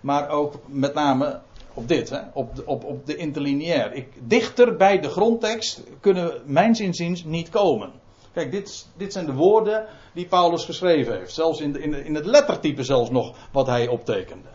maar 0.00 0.28
ook 0.28 0.54
met 0.66 0.94
name 0.94 1.40
op 1.74 1.88
dit, 1.88 2.10
hè, 2.10 2.20
op, 2.32 2.56
de, 2.56 2.66
op, 2.66 2.84
op 2.84 3.06
de 3.06 3.16
interlineair. 3.16 3.92
Ik, 3.92 4.08
dichter 4.18 4.76
bij 4.76 5.00
de 5.00 5.08
grondtekst 5.08 5.82
kunnen 6.00 6.32
mijns 6.44 6.80
inziens 6.80 7.24
niet 7.24 7.48
komen. 7.48 7.92
Kijk, 8.32 8.50
dit, 8.50 8.88
dit 8.96 9.12
zijn 9.12 9.26
de 9.26 9.34
woorden 9.34 9.86
die 10.12 10.26
Paulus 10.26 10.64
geschreven 10.64 11.18
heeft. 11.18 11.34
Zelfs 11.34 11.60
in, 11.60 11.82
in, 11.82 11.94
in 12.04 12.14
het 12.14 12.26
lettertype 12.26 12.82
zelfs 12.82 13.10
nog 13.10 13.36
wat 13.52 13.66
hij 13.66 13.88
optekende. 13.88 14.48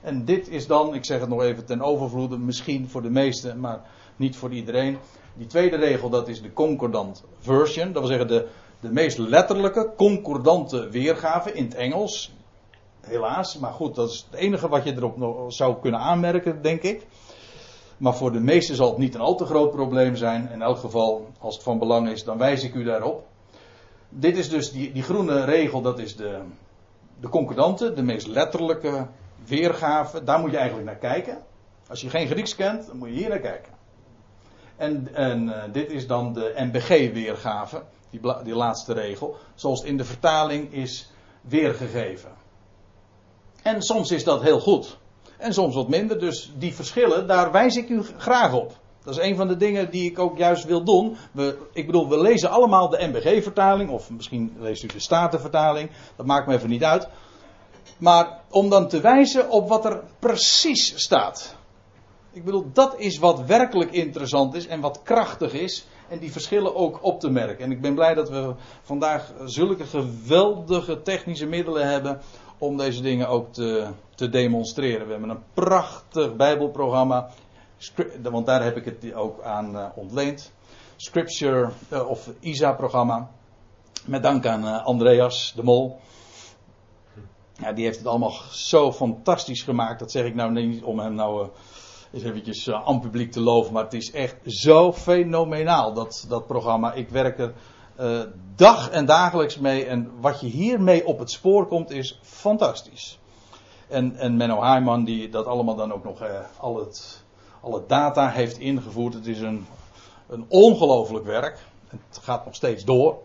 En 0.00 0.24
dit 0.24 0.48
is 0.48 0.66
dan, 0.66 0.94
ik 0.94 1.04
zeg 1.04 1.20
het 1.20 1.28
nog 1.28 1.42
even 1.42 1.64
ten 1.64 1.82
overvloede, 1.82 2.38
misschien 2.38 2.88
voor 2.88 3.02
de 3.02 3.10
meesten, 3.10 3.60
maar 3.60 3.80
niet 4.16 4.36
voor 4.36 4.52
iedereen. 4.52 4.98
Die 5.36 5.46
tweede 5.46 5.76
regel, 5.76 6.10
dat 6.10 6.28
is 6.28 6.42
de 6.42 6.52
concordant 6.52 7.24
version. 7.40 7.92
Dat 7.92 8.02
wil 8.02 8.10
zeggen 8.10 8.28
de, 8.28 8.48
de 8.80 8.92
meest 8.92 9.18
letterlijke, 9.18 9.92
concordante 9.96 10.88
weergave 10.88 11.52
in 11.52 11.64
het 11.64 11.74
Engels. 11.74 12.34
Helaas, 13.00 13.58
maar 13.58 13.72
goed, 13.72 13.94
dat 13.94 14.10
is 14.10 14.26
het 14.30 14.40
enige 14.40 14.68
wat 14.68 14.84
je 14.84 14.92
erop 14.96 15.44
zou 15.52 15.76
kunnen 15.80 16.00
aanmerken, 16.00 16.62
denk 16.62 16.82
ik. 16.82 17.06
Maar 17.96 18.14
voor 18.14 18.32
de 18.32 18.40
meesten 18.40 18.76
zal 18.76 18.88
het 18.88 18.98
niet 18.98 19.14
een 19.14 19.20
al 19.20 19.36
te 19.36 19.44
groot 19.44 19.70
probleem 19.70 20.16
zijn. 20.16 20.50
In 20.52 20.62
elk 20.62 20.78
geval, 20.78 21.26
als 21.38 21.54
het 21.54 21.64
van 21.64 21.78
belang 21.78 22.08
is, 22.08 22.24
dan 22.24 22.38
wijs 22.38 22.64
ik 22.64 22.74
u 22.74 22.84
daarop. 22.84 23.26
Dit 24.08 24.36
is 24.36 24.48
dus 24.48 24.72
die, 24.72 24.92
die 24.92 25.02
groene 25.02 25.44
regel, 25.44 25.80
dat 25.80 25.98
is 25.98 26.16
de, 26.16 26.40
de 27.20 27.28
concordante, 27.28 27.92
de 27.92 28.02
meest 28.02 28.26
letterlijke 28.26 29.06
weergave. 29.46 30.24
Daar 30.24 30.38
moet 30.38 30.50
je 30.50 30.56
eigenlijk 30.56 30.86
naar 30.86 31.12
kijken. 31.12 31.42
Als 31.88 32.00
je 32.00 32.10
geen 32.10 32.26
Grieks 32.26 32.54
kent, 32.54 32.86
dan 32.86 32.96
moet 32.96 33.08
je 33.08 33.14
hier 33.14 33.28
naar 33.28 33.38
kijken. 33.38 33.75
En, 34.76 35.08
en 35.14 35.42
uh, 35.42 35.62
dit 35.72 35.90
is 35.90 36.06
dan 36.06 36.32
de 36.32 36.52
MBG-weergave, 36.56 37.82
die, 38.10 38.20
die 38.44 38.54
laatste 38.54 38.92
regel, 38.92 39.36
zoals 39.54 39.82
in 39.82 39.96
de 39.96 40.04
vertaling 40.04 40.72
is 40.72 41.10
weergegeven. 41.40 42.30
En 43.62 43.82
soms 43.82 44.10
is 44.10 44.24
dat 44.24 44.42
heel 44.42 44.60
goed. 44.60 44.98
En 45.38 45.52
soms 45.52 45.74
wat 45.74 45.88
minder. 45.88 46.18
Dus 46.18 46.52
die 46.56 46.74
verschillen, 46.74 47.26
daar 47.26 47.52
wijs 47.52 47.76
ik 47.76 47.88
u 47.88 48.02
graag 48.18 48.52
op. 48.52 48.78
Dat 49.04 49.16
is 49.18 49.24
een 49.24 49.36
van 49.36 49.48
de 49.48 49.56
dingen 49.56 49.90
die 49.90 50.10
ik 50.10 50.18
ook 50.18 50.38
juist 50.38 50.64
wil 50.64 50.84
doen. 50.84 51.16
We, 51.32 51.58
ik 51.72 51.86
bedoel, 51.86 52.08
we 52.08 52.20
lezen 52.20 52.50
allemaal 52.50 52.88
de 52.88 53.06
MBG-vertaling. 53.06 53.90
Of 53.90 54.10
misschien 54.10 54.56
leest 54.58 54.82
u 54.82 54.86
de 54.86 55.00
Statenvertaling. 55.00 55.90
Dat 56.16 56.26
maakt 56.26 56.46
me 56.46 56.54
even 56.54 56.68
niet 56.68 56.84
uit. 56.84 57.08
Maar 57.98 58.40
om 58.50 58.70
dan 58.70 58.88
te 58.88 59.00
wijzen 59.00 59.50
op 59.50 59.68
wat 59.68 59.84
er 59.84 60.02
precies 60.18 60.92
staat. 60.96 61.55
Ik 62.36 62.44
bedoel, 62.44 62.70
dat 62.72 62.98
is 62.98 63.18
wat 63.18 63.40
werkelijk 63.40 63.92
interessant 63.92 64.54
is 64.54 64.66
en 64.66 64.80
wat 64.80 65.02
krachtig 65.02 65.52
is. 65.52 65.86
En 66.08 66.18
die 66.18 66.32
verschillen 66.32 66.74
ook 66.74 66.98
op 67.02 67.20
te 67.20 67.30
merken. 67.30 67.64
En 67.64 67.70
ik 67.70 67.80
ben 67.80 67.94
blij 67.94 68.14
dat 68.14 68.30
we 68.30 68.54
vandaag 68.82 69.32
zulke 69.44 69.84
geweldige 69.84 71.02
technische 71.02 71.46
middelen 71.46 71.88
hebben 71.88 72.20
om 72.58 72.76
deze 72.76 73.02
dingen 73.02 73.28
ook 73.28 73.52
te, 73.52 73.88
te 74.14 74.28
demonstreren. 74.28 75.06
We 75.06 75.12
hebben 75.12 75.30
een 75.30 75.42
prachtig 75.54 76.36
Bijbelprogramma, 76.36 77.30
want 78.22 78.46
daar 78.46 78.62
heb 78.62 78.76
ik 78.76 78.84
het 78.84 79.14
ook 79.14 79.42
aan 79.42 79.76
uh, 79.76 79.86
ontleend. 79.94 80.52
Scripture 80.96 81.70
uh, 81.92 82.08
of 82.08 82.30
ISA-programma. 82.40 83.30
Met 84.04 84.22
dank 84.22 84.46
aan 84.46 84.64
uh, 84.64 84.84
Andreas 84.84 85.52
de 85.56 85.62
Mol. 85.62 86.00
Ja, 87.52 87.72
die 87.72 87.84
heeft 87.84 87.98
het 87.98 88.06
allemaal 88.06 88.34
zo 88.50 88.92
fantastisch 88.92 89.62
gemaakt. 89.62 89.98
Dat 89.98 90.10
zeg 90.10 90.24
ik 90.24 90.34
nou 90.34 90.52
niet 90.52 90.82
om 90.82 90.98
hem 90.98 91.14
nou 91.14 91.48
eens 92.16 92.24
eventjes 92.24 92.70
aan 92.70 93.00
publiek 93.00 93.32
te 93.32 93.40
loven. 93.40 93.72
Maar 93.72 93.84
het 93.84 93.92
is 93.92 94.10
echt 94.10 94.36
zo 94.46 94.92
fenomenaal, 94.92 95.92
dat, 95.92 96.24
dat 96.28 96.46
programma. 96.46 96.92
Ik 96.92 97.08
werk 97.08 97.38
er 97.38 97.52
uh, 98.00 98.20
dag 98.56 98.90
en 98.90 99.06
dagelijks 99.06 99.58
mee. 99.58 99.84
En 99.84 100.10
wat 100.20 100.40
je 100.40 100.46
hiermee 100.46 101.06
op 101.06 101.18
het 101.18 101.30
spoor 101.30 101.66
komt 101.66 101.90
is 101.90 102.18
fantastisch. 102.22 103.18
En, 103.88 104.16
en 104.16 104.36
Menno 104.36 104.60
Haaiman 104.60 105.04
die 105.04 105.28
dat 105.28 105.46
allemaal 105.46 105.76
dan 105.76 105.92
ook 105.92 106.04
nog 106.04 106.22
uh, 106.22 106.28
al, 106.58 106.76
het, 106.78 107.24
alle 107.60 107.82
data 107.86 108.28
heeft 108.28 108.58
ingevoerd. 108.58 109.14
Het 109.14 109.26
is 109.26 109.40
een, 109.40 109.66
een 110.28 110.44
ongelooflijk 110.48 111.24
werk. 111.24 111.58
Het 111.88 112.18
gaat 112.22 112.44
nog 112.44 112.54
steeds 112.54 112.84
door. 112.84 113.18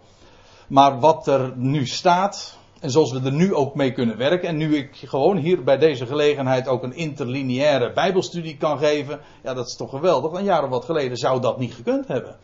Maar 0.68 1.00
wat 1.00 1.28
er 1.28 1.54
nu 1.56 1.88
staat, 1.88 2.58
en 2.82 2.92
zoals 2.92 3.12
we 3.12 3.22
er 3.24 3.32
nu 3.32 3.54
ook 3.54 3.76
mee 3.76 3.92
kunnen 3.92 4.18
werken, 4.18 4.48
en 4.48 4.58
nu 4.58 4.76
ik 4.76 4.96
gewoon 4.96 5.38
hier 5.38 5.64
bij 5.64 5.78
deze 5.78 6.06
gelegenheid 6.06 6.68
ook 6.68 6.84
een 6.84 6.96
interlineaire 6.96 7.94
Bijbelstudie 7.94 8.58
kan 8.58 8.78
geven, 8.78 9.20
ja, 9.44 9.54
dat 9.54 9.68
is 9.68 9.76
toch 9.76 9.90
geweldig. 9.90 10.32
Een 10.32 10.44
jaar 10.44 10.64
of 10.64 10.70
wat 10.70 10.86
geleden 10.86 11.18
zou 11.18 11.42
dat 11.42 11.60
niet 11.60 11.74
gekund 11.74 12.08
hebben. 12.08 12.36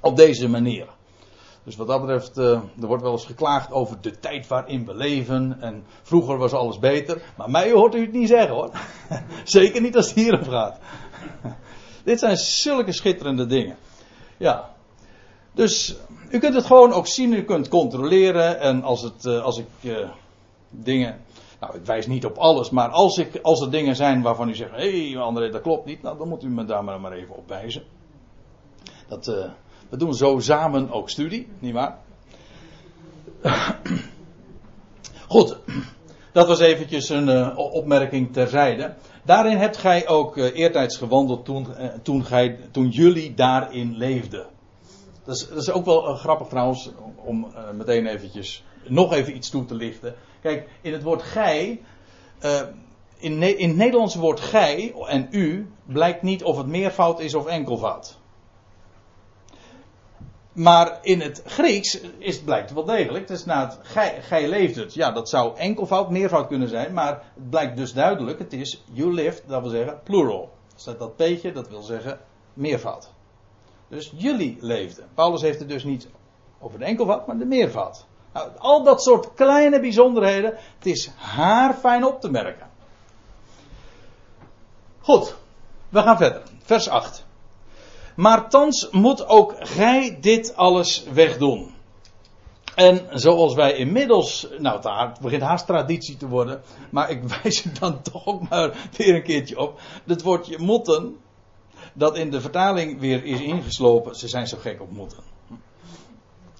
Op 0.00 0.16
deze 0.16 0.48
manier. 0.48 0.86
Dus 1.64 1.76
wat 1.76 1.86
dat 1.86 2.00
betreft, 2.00 2.38
uh, 2.38 2.60
er 2.80 2.86
wordt 2.86 3.02
wel 3.02 3.12
eens 3.12 3.26
geklaagd 3.26 3.72
over 3.72 4.00
de 4.00 4.18
tijd 4.18 4.46
waarin 4.46 4.86
we 4.86 4.94
leven. 4.94 5.56
En 5.60 5.84
vroeger 6.02 6.38
was 6.38 6.52
alles 6.52 6.78
beter. 6.78 7.22
Maar 7.36 7.50
mij 7.50 7.72
hoort 7.72 7.94
u 7.94 8.00
het 8.00 8.12
niet 8.12 8.28
zeggen 8.28 8.54
hoor. 8.54 8.70
Zeker 9.44 9.80
niet 9.80 9.96
als 9.96 10.06
het 10.06 10.14
hierop 10.14 10.48
gaat. 10.48 10.78
Dit 12.04 12.18
zijn 12.18 12.36
zulke 12.36 12.92
schitterende 12.92 13.46
dingen. 13.46 13.76
Ja. 14.36 14.70
Dus 15.52 15.96
u 16.30 16.38
kunt 16.38 16.54
het 16.54 16.64
gewoon 16.66 16.92
ook 16.92 17.06
zien, 17.06 17.32
u 17.32 17.42
kunt 17.42 17.68
controleren. 17.68 18.60
En 18.60 18.82
als, 18.82 19.02
het, 19.02 19.24
uh, 19.24 19.42
als 19.42 19.58
ik 19.58 19.66
uh, 19.80 20.08
dingen. 20.70 21.20
Nou, 21.60 21.76
ik 21.76 21.84
wijs 21.84 22.06
niet 22.06 22.24
op 22.24 22.36
alles, 22.36 22.70
maar 22.70 22.88
als, 22.88 23.18
ik, 23.18 23.38
als 23.42 23.60
er 23.60 23.70
dingen 23.70 23.96
zijn 23.96 24.22
waarvan 24.22 24.48
u 24.48 24.54
zegt: 24.54 24.70
hé 24.70 25.10
hey, 25.10 25.20
André, 25.20 25.50
dat 25.50 25.62
klopt 25.62 25.86
niet. 25.86 26.02
Nou, 26.02 26.18
dan 26.18 26.28
moet 26.28 26.44
u 26.44 26.48
me 26.48 26.64
daar 26.64 26.84
maar, 26.84 27.12
even 27.12 27.36
op 27.36 27.48
wijzen. 27.48 27.82
Dat. 29.08 29.50
We 29.90 29.96
doen 29.96 30.14
zo 30.14 30.38
samen 30.38 30.90
ook 30.90 31.10
studie, 31.10 31.48
nietwaar? 31.58 31.98
Goed, 35.28 35.56
dat 36.32 36.46
was 36.46 36.60
eventjes 36.60 37.08
een 37.08 37.28
uh, 37.28 37.58
opmerking 37.58 38.32
terzijde. 38.32 38.94
Daarin 39.24 39.56
hebt 39.56 39.76
gij 39.76 40.08
ook 40.08 40.36
uh, 40.36 40.56
eertijds 40.58 40.96
gewandeld 40.96 41.44
toen, 41.44 41.66
uh, 41.78 41.86
toen, 42.02 42.24
gij, 42.24 42.58
toen 42.70 42.88
jullie 42.88 43.34
daarin 43.34 43.96
leefden. 43.96 44.46
Dat 45.30 45.38
is, 45.38 45.48
dat 45.48 45.58
is 45.58 45.70
ook 45.70 45.84
wel 45.84 46.14
grappig 46.14 46.46
trouwens, 46.46 46.90
om 47.16 47.52
meteen 47.74 48.06
eventjes 48.06 48.64
nog 48.84 49.12
even 49.12 49.36
iets 49.36 49.50
toe 49.50 49.64
te 49.64 49.74
lichten. 49.74 50.14
Kijk, 50.42 50.68
in 50.80 50.92
het 50.92 51.02
woord 51.02 51.22
gij, 51.22 51.80
in, 53.16 53.42
in 53.42 53.68
het 53.68 53.76
Nederlandse 53.76 54.18
woord 54.18 54.40
gij 54.40 54.94
en 55.06 55.28
u, 55.30 55.70
blijkt 55.86 56.22
niet 56.22 56.44
of 56.44 56.56
het 56.56 56.66
meervoud 56.66 57.20
is 57.20 57.34
of 57.34 57.46
enkelvoud. 57.46 58.18
Maar 60.52 60.98
in 61.02 61.20
het 61.20 61.42
Grieks 61.44 62.00
is, 62.18 62.34
het 62.36 62.44
blijkt 62.44 62.72
wel 62.72 62.84
degelijk. 62.84 63.26
Dus 63.26 63.44
na 63.44 63.64
het 63.64 63.78
gij, 63.82 64.22
gij 64.22 64.48
leeft 64.48 64.76
het. 64.76 64.94
Ja, 64.94 65.10
dat 65.10 65.28
zou 65.28 65.56
enkelvoud, 65.56 66.10
meervoud 66.10 66.46
kunnen 66.46 66.68
zijn. 66.68 66.92
Maar 66.92 67.22
het 67.34 67.50
blijkt 67.50 67.76
dus 67.76 67.92
duidelijk. 67.92 68.38
Het 68.38 68.52
is 68.52 68.84
you 68.92 69.12
lived, 69.12 69.42
dat 69.46 69.60
wil 69.60 69.70
zeggen 69.70 70.00
plural. 70.04 70.50
Staat 70.74 70.98
dat 70.98 71.16
peetje, 71.16 71.52
dat 71.52 71.68
wil 71.68 71.82
zeggen 71.82 72.20
meervoud. 72.54 73.10
Dus 73.90 74.12
jullie 74.16 74.56
leefden. 74.60 75.08
Paulus 75.14 75.40
heeft 75.40 75.58
het 75.58 75.68
dus 75.68 75.84
niet 75.84 76.08
over 76.60 76.78
de 76.78 76.84
enkelvoud, 76.84 77.26
maar 77.26 77.38
de 77.38 77.44
meervoud. 77.44 78.06
Nou, 78.32 78.50
al 78.58 78.82
dat 78.82 79.02
soort 79.02 79.34
kleine 79.34 79.80
bijzonderheden, 79.80 80.54
het 80.76 80.86
is 80.86 81.10
haar 81.16 81.74
fijn 81.74 82.04
op 82.04 82.20
te 82.20 82.30
merken. 82.30 82.70
Goed, 85.00 85.36
we 85.88 86.02
gaan 86.02 86.16
verder. 86.16 86.42
Vers 86.62 86.88
8. 86.88 87.24
Maar 88.16 88.48
thans 88.48 88.88
moet 88.90 89.26
ook 89.26 89.54
gij 89.58 90.18
dit 90.20 90.56
alles 90.56 91.04
wegdoen. 91.12 91.74
En 92.74 93.06
zoals 93.10 93.54
wij 93.54 93.72
inmiddels, 93.72 94.48
nou 94.58 94.88
het 94.88 95.20
begint 95.20 95.42
haast 95.42 95.66
traditie 95.66 96.16
te 96.16 96.28
worden, 96.28 96.62
maar 96.90 97.10
ik 97.10 97.22
wijs 97.42 97.64
er 97.64 97.78
dan 97.80 98.02
toch 98.02 98.26
ook 98.26 98.48
maar 98.48 98.88
weer 98.96 99.14
een 99.14 99.22
keertje 99.22 99.58
op. 99.58 99.80
Het 100.06 100.22
woordje 100.22 100.58
moeten, 100.58 101.16
dat 101.94 102.16
in 102.16 102.30
de 102.30 102.40
vertaling 102.40 103.00
weer 103.00 103.24
is 103.24 103.40
ingeslopen, 103.40 104.14
ze 104.14 104.28
zijn 104.28 104.46
zo 104.46 104.56
gek 104.60 104.80
op 104.80 104.90
moeten. 104.90 105.22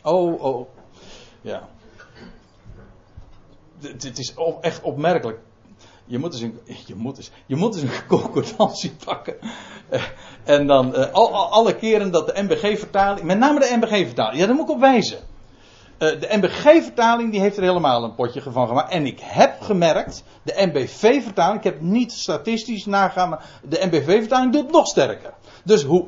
Oh, 0.03 0.43
oh, 0.43 0.69
ja. 1.41 1.69
Het 3.81 4.19
is 4.19 4.35
echt 4.61 4.83
opmerkelijk. 4.83 5.39
Je 6.07 6.19
moet 6.19 6.33
eens 6.33 6.43
een, 6.43 6.61
je 6.87 6.95
moet 6.95 7.17
eens, 7.17 7.31
je 7.47 7.57
moet 7.57 7.75
eens 7.75 7.83
een 7.83 8.07
concordantie 8.19 8.93
pakken. 9.05 9.37
Eh, 9.89 10.03
en 10.45 10.67
dan 10.67 10.95
uh, 10.95 11.13
al, 11.13 11.35
alle 11.51 11.77
keren 11.77 12.11
dat 12.11 12.27
de 12.27 12.43
MBG-vertaling, 12.43 13.27
met 13.27 13.39
name 13.39 13.61
de 13.61 13.77
MBG-vertaling, 13.77 14.41
ja, 14.41 14.47
daar 14.47 14.55
moet 14.55 14.69
ik 14.69 14.75
op 14.75 14.81
wijzen. 14.81 15.19
Uh, 16.01 16.21
de 16.21 16.29
MBG-vertaling 16.31 17.31
die 17.31 17.41
heeft 17.41 17.57
er 17.57 17.63
helemaal 17.63 18.05
een 18.05 18.15
potje 18.15 18.43
van 18.43 18.69
gemaakt. 18.69 18.93
En 18.93 19.07
ik 19.07 19.21
heb 19.23 19.61
gemerkt, 19.61 20.25
de 20.43 20.67
MBV-vertaling, 20.67 21.59
ik 21.59 21.65
heb 21.65 21.81
niet 21.81 22.13
statistisch 22.13 22.87
nagaan, 22.87 23.29
maar 23.29 23.45
de 23.63 23.87
MBV-vertaling 23.87 24.53
doet 24.53 24.71
nog 24.71 24.87
sterker. 24.87 25.33
Dus 25.65 25.83
hoe, 25.83 26.07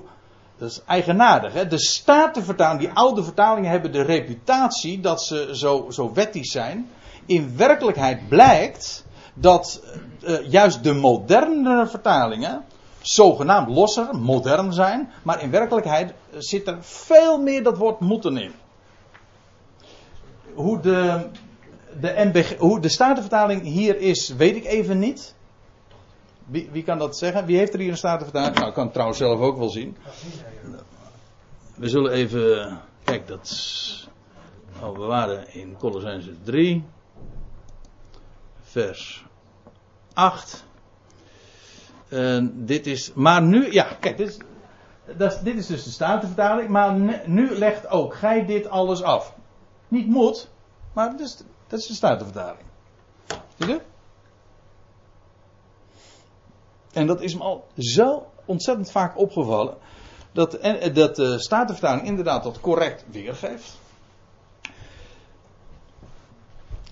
dat 0.59 0.71
is 0.71 0.83
eigenaardig. 0.87 1.53
Hè? 1.53 1.67
De 1.67 1.79
statenvertalingen, 1.79 2.79
die 2.79 2.93
oude 2.95 3.25
vertalingen 3.25 3.71
hebben 3.71 3.93
de 3.93 4.03
reputatie 4.03 5.01
dat 5.01 5.23
ze 5.23 5.49
zo, 5.53 5.87
zo 5.91 6.13
wettisch 6.13 6.51
zijn. 6.51 6.89
In 7.27 7.57
werkelijkheid 7.57 8.29
blijkt 8.29 9.05
dat 9.35 9.83
uh, 10.21 10.51
juist 10.51 10.85
de 10.85 10.95
modernere 10.95 11.87
vertalingen 11.87 12.65
zogenaamd 13.01 13.69
losser, 13.69 14.09
modern 14.19 14.73
zijn. 14.73 15.13
Maar 15.23 15.43
in 15.43 15.51
werkelijkheid 15.51 16.15
zit 16.39 16.69
er 16.69 16.77
veel 16.81 17.39
meer 17.39 17.63
dat 17.63 17.79
woord 17.79 18.01
moeten 18.01 18.37
in. 18.37 18.53
Hoe 20.55 20.81
de, 20.81 21.27
de, 22.01 22.57
hoe 22.59 22.81
de 22.81 22.89
Statenvertaling 22.89 23.63
hier 23.63 23.97
is, 24.01 24.29
weet 24.29 24.57
ik 24.57 24.65
even 24.65 24.99
niet. 24.99 25.35
Wie, 26.47 26.69
wie, 26.73 26.83
kan 26.83 26.99
dat 26.99 27.17
zeggen? 27.17 27.47
Wie 27.47 27.57
heeft 27.57 27.73
er 27.73 27.81
hier 27.81 27.91
een 27.91 27.97
Statenvertaling? 27.97 28.55
Nou, 28.55 28.69
ik 28.69 28.75
kan 28.75 28.83
het 28.83 28.93
trouwens 28.93 29.19
zelf 29.19 29.41
ook 29.41 29.59
wel 29.59 29.69
zien. 29.69 29.97
We 31.75 31.89
zullen 31.89 32.13
even. 32.13 32.81
Kijk, 33.05 33.27
dat. 33.27 34.09
Oh, 34.83 34.97
we 34.99 35.05
waren 35.05 35.55
in 35.55 35.77
Colossense 35.79 36.35
3, 36.43 36.85
vers 38.63 39.25
8. 40.13 40.65
En 42.09 42.53
dit 42.67 42.87
is. 42.87 43.13
Maar 43.15 43.43
nu. 43.43 43.73
Ja, 43.73 43.97
kijk, 44.01 44.17
dit 44.17 44.29
is, 44.29 44.39
dat 45.17 45.41
dit 45.45 45.57
is 45.57 45.67
dus 45.67 45.85
de 45.85 45.91
Statenvertaling. 45.91 46.69
Maar 46.69 46.97
nu 47.27 47.59
legt 47.59 47.89
ook 47.89 48.15
gij 48.15 48.47
dit 48.47 48.69
alles 48.69 49.03
af. 49.03 49.35
Niet 49.93 50.07
moet, 50.07 50.49
maar 50.93 51.11
dat 51.11 51.21
is, 51.21 51.37
dat 51.67 51.79
is 51.79 51.87
de 51.87 51.95
Statenvertaling. 51.95 52.67
Zie 53.57 53.67
je? 53.67 53.81
En 56.93 57.07
dat 57.07 57.21
is 57.21 57.35
me 57.35 57.43
al 57.43 57.67
zo 57.77 58.27
ontzettend 58.45 58.91
vaak 58.91 59.19
opgevallen. 59.19 59.77
Dat, 60.33 60.55
en, 60.55 60.95
dat 60.95 61.17
de 61.17 61.39
Statenvertaling 61.39 62.07
inderdaad 62.07 62.43
dat 62.43 62.61
correct 62.61 63.05
weergeeft. 63.11 63.79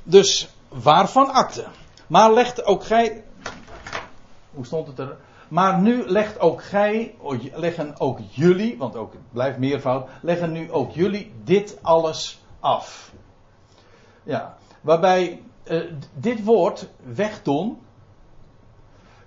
Dus 0.03 0.49
waarvan 0.69 1.33
akte? 1.33 1.67
Maar 2.07 2.33
legt 2.33 2.65
ook 2.65 2.85
gij. 2.85 3.25
Hoe 4.51 4.67
stond 4.67 4.87
het 4.87 4.99
er? 4.99 5.17
Maar 5.49 5.81
nu 5.81 6.09
legt 6.09 6.41
ook 6.41 6.63
gij, 6.63 7.15
leggen 7.55 8.01
ook 8.01 8.19
jullie, 8.31 8.79
want 8.79 8.97
ook 8.97 9.13
het 9.13 9.33
blijft 9.33 9.59
meervoud, 9.59 10.09
leggen 10.23 10.53
nu 10.53 10.73
ook 10.73 10.91
jullie 10.93 11.33
dit 11.45 11.79
alles 11.83 12.40
af. 12.61 13.13
Ja, 14.23 14.57
waarbij 14.81 15.43
uh, 15.65 15.93
dit 16.15 16.45
woord 16.45 16.89
wegdoen, 17.15 17.79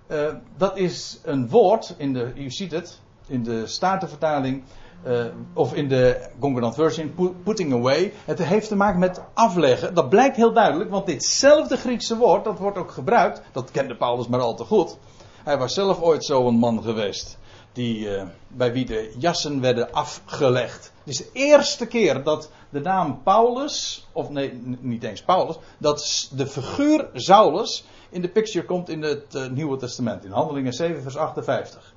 uh, 0.07 0.33
dat 0.57 0.77
is 0.77 1.19
een 1.23 1.49
woord 1.49 1.95
in 1.97 2.13
de, 2.13 2.31
u 2.35 2.51
ziet 2.51 2.71
het, 2.71 2.99
in 3.27 3.43
de 3.43 3.67
Statenvertaling, 3.67 4.63
uh, 5.07 5.25
of 5.53 5.73
in 5.73 5.87
de 5.87 6.29
Concordant 6.39 6.75
Version, 6.75 7.35
putting 7.43 7.73
away. 7.73 8.13
Het 8.25 8.43
heeft 8.43 8.67
te 8.67 8.75
maken 8.75 8.99
met 8.99 9.21
afleggen. 9.33 9.93
Dat 9.93 10.09
blijkt 10.09 10.35
heel 10.35 10.53
duidelijk, 10.53 10.89
want 10.89 11.05
ditzelfde 11.05 11.77
Griekse 11.77 12.17
woord, 12.17 12.43
dat 12.43 12.59
wordt 12.59 12.77
ook 12.77 12.91
gebruikt. 12.91 13.41
Dat 13.51 13.71
kende 13.71 13.95
Paulus 13.95 14.27
maar 14.27 14.39
al 14.39 14.55
te 14.55 14.63
goed. 14.63 14.97
Hij 15.43 15.57
was 15.57 15.73
zelf 15.73 16.01
ooit 16.01 16.25
zo'n 16.25 16.55
man 16.55 16.83
geweest. 16.83 17.37
Die, 17.73 18.09
bij 18.47 18.73
wie 18.73 18.85
de 18.85 19.13
jassen 19.17 19.61
werden 19.61 19.91
afgelegd. 19.91 20.91
Het 21.03 21.13
is 21.13 21.17
de 21.17 21.29
eerste 21.33 21.87
keer 21.87 22.23
dat 22.23 22.49
de 22.73 22.79
naam 22.79 23.21
Paulus, 23.23 24.07
of 24.11 24.29
nee, 24.29 24.61
niet 24.79 25.03
eens 25.03 25.21
Paulus, 25.21 25.55
dat 25.77 26.29
de 26.35 26.47
figuur 26.47 27.09
Saulus 27.13 27.83
in 28.09 28.21
de 28.21 28.29
picture 28.29 28.65
komt 28.65 28.89
in 28.89 29.01
het 29.01 29.35
uh, 29.35 29.47
Nieuwe 29.47 29.77
Testament. 29.77 30.25
In 30.25 30.31
Handelingen 30.31 30.73
7, 30.73 31.01
vers 31.01 31.17
58 31.17 31.93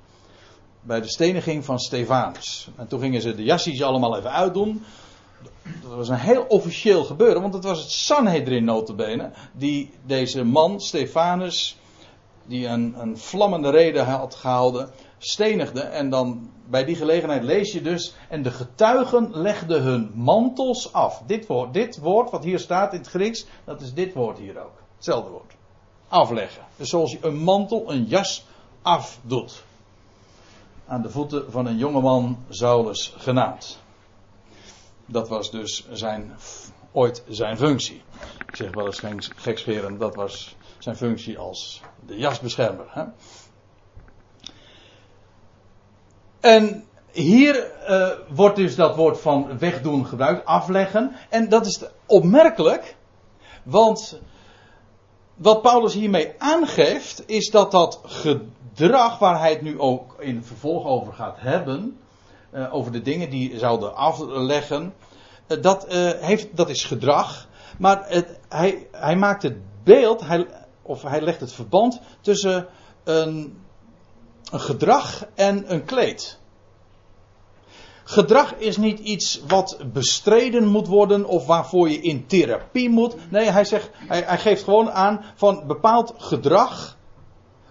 bij 0.81 1.01
de 1.01 1.07
steniging 1.07 1.65
van 1.65 1.79
Stefanus. 1.79 2.69
En 2.75 2.87
toen 2.87 2.99
gingen 2.99 3.21
ze 3.21 3.35
de 3.35 3.43
jassies 3.43 3.83
allemaal 3.83 4.17
even 4.17 4.31
uitdoen. 4.31 4.83
Dat 5.81 5.91
was 5.95 6.09
een 6.09 6.15
heel 6.15 6.45
officieel 6.47 7.03
gebeuren, 7.03 7.41
want 7.41 7.53
het 7.53 7.63
was 7.63 7.79
het 7.79 7.91
Sanhedrin 7.91 8.63
notabene 8.63 9.31
die 9.51 9.91
deze 10.05 10.43
man, 10.43 10.81
Stefanus, 10.81 11.77
die 12.45 12.67
een, 12.67 12.95
een 12.97 13.17
vlammende 13.17 13.69
reden 13.69 14.05
had 14.05 14.35
gehouden, 14.35 14.89
stenigde. 15.17 15.81
En 15.81 16.09
dan 16.09 16.49
bij 16.69 16.85
die 16.85 16.95
gelegenheid 16.95 17.43
lees 17.43 17.71
je 17.71 17.81
dus, 17.81 18.13
en 18.29 18.43
de 18.43 18.51
getuigen 18.51 19.29
legden 19.31 19.81
hun 19.81 20.11
mantels 20.13 20.93
af. 20.93 21.21
Dit 21.25 21.47
woord, 21.47 21.73
dit 21.73 21.97
woord 21.97 22.31
wat 22.31 22.43
hier 22.43 22.59
staat 22.59 22.93
in 22.93 22.99
het 22.99 23.07
Grieks, 23.07 23.45
dat 23.63 23.81
is 23.81 23.93
dit 23.93 24.13
woord 24.13 24.37
hier 24.37 24.63
ook. 24.63 24.81
Hetzelfde 24.95 25.29
woord. 25.29 25.53
Afleggen. 26.07 26.63
Dus 26.75 26.89
zoals 26.89 27.11
je 27.11 27.17
een 27.21 27.37
mantel, 27.37 27.91
een 27.91 28.03
jas 28.03 28.45
afdoet 28.81 29.63
aan 30.87 31.01
de 31.01 31.09
voeten 31.09 31.51
van 31.51 31.65
een 31.65 31.77
jongeman 31.77 32.37
Saulus 32.49 33.13
genaamd. 33.17 33.79
Dat 35.05 35.29
was 35.29 35.51
dus 35.51 35.87
zijn, 35.91 36.35
ooit 36.91 37.23
zijn 37.27 37.57
functie. 37.57 38.01
Ik 38.47 38.55
zeg 38.55 38.73
wel 38.73 38.85
eens 38.85 39.29
gekscherend, 39.35 39.99
dat 39.99 40.15
was 40.15 40.55
zijn 40.77 40.95
functie 40.95 41.37
als 41.37 41.81
de 42.05 42.17
jasbeschermer. 42.17 42.85
Hè? 42.89 43.03
En 46.47 46.83
hier 47.11 47.71
uh, 47.89 48.09
wordt 48.29 48.55
dus 48.55 48.75
dat 48.75 48.95
woord 48.95 49.19
van 49.19 49.59
wegdoen 49.59 50.05
gebruikt, 50.05 50.45
afleggen. 50.45 51.15
En 51.29 51.49
dat 51.49 51.65
is 51.65 51.81
opmerkelijk, 52.05 52.95
want 53.63 54.19
wat 55.35 55.61
Paulus 55.61 55.93
hiermee 55.93 56.33
aangeeft, 56.37 57.23
is 57.25 57.49
dat 57.49 57.71
dat 57.71 57.99
gedrag 58.03 59.19
waar 59.19 59.39
hij 59.39 59.49
het 59.49 59.61
nu 59.61 59.79
ook 59.79 60.15
in 60.19 60.43
vervolg 60.43 60.85
over 60.85 61.13
gaat 61.13 61.39
hebben, 61.39 61.99
uh, 62.53 62.73
over 62.73 62.91
de 62.91 63.01
dingen 63.01 63.29
die 63.29 63.59
zouden 63.59 63.95
afleggen, 63.95 64.93
uh, 65.47 65.61
dat, 65.61 65.85
heeft, 66.19 66.57
dat 66.57 66.69
is 66.69 66.83
gedrag. 66.83 67.47
Maar 67.77 68.03
het, 68.07 68.39
hij, 68.49 68.87
hij 68.91 69.15
maakt 69.15 69.43
het 69.43 69.57
beeld, 69.83 70.21
hij, 70.21 70.47
of 70.81 71.01
hij 71.01 71.21
legt 71.21 71.39
het 71.39 71.53
verband 71.53 72.01
tussen 72.21 72.67
een, 73.03 73.57
een 74.51 74.59
gedrag 74.59 75.25
en 75.35 75.73
een 75.73 75.85
kleed. 75.85 76.39
Gedrag 78.03 78.53
is 78.55 78.77
niet 78.77 78.99
iets 78.99 79.41
wat 79.47 79.77
bestreden 79.93 80.67
moet 80.67 80.87
worden 80.87 81.25
of 81.25 81.45
waarvoor 81.45 81.89
je 81.89 82.01
in 82.01 82.27
therapie 82.27 82.89
moet. 82.89 83.15
Nee, 83.31 83.51
hij, 83.51 83.65
zegt, 83.65 83.89
hij, 83.93 84.37
geeft 84.37 84.63
gewoon 84.63 84.91
aan 84.91 85.25
van 85.35 85.63
bepaald 85.67 86.13
gedrag. 86.17 86.97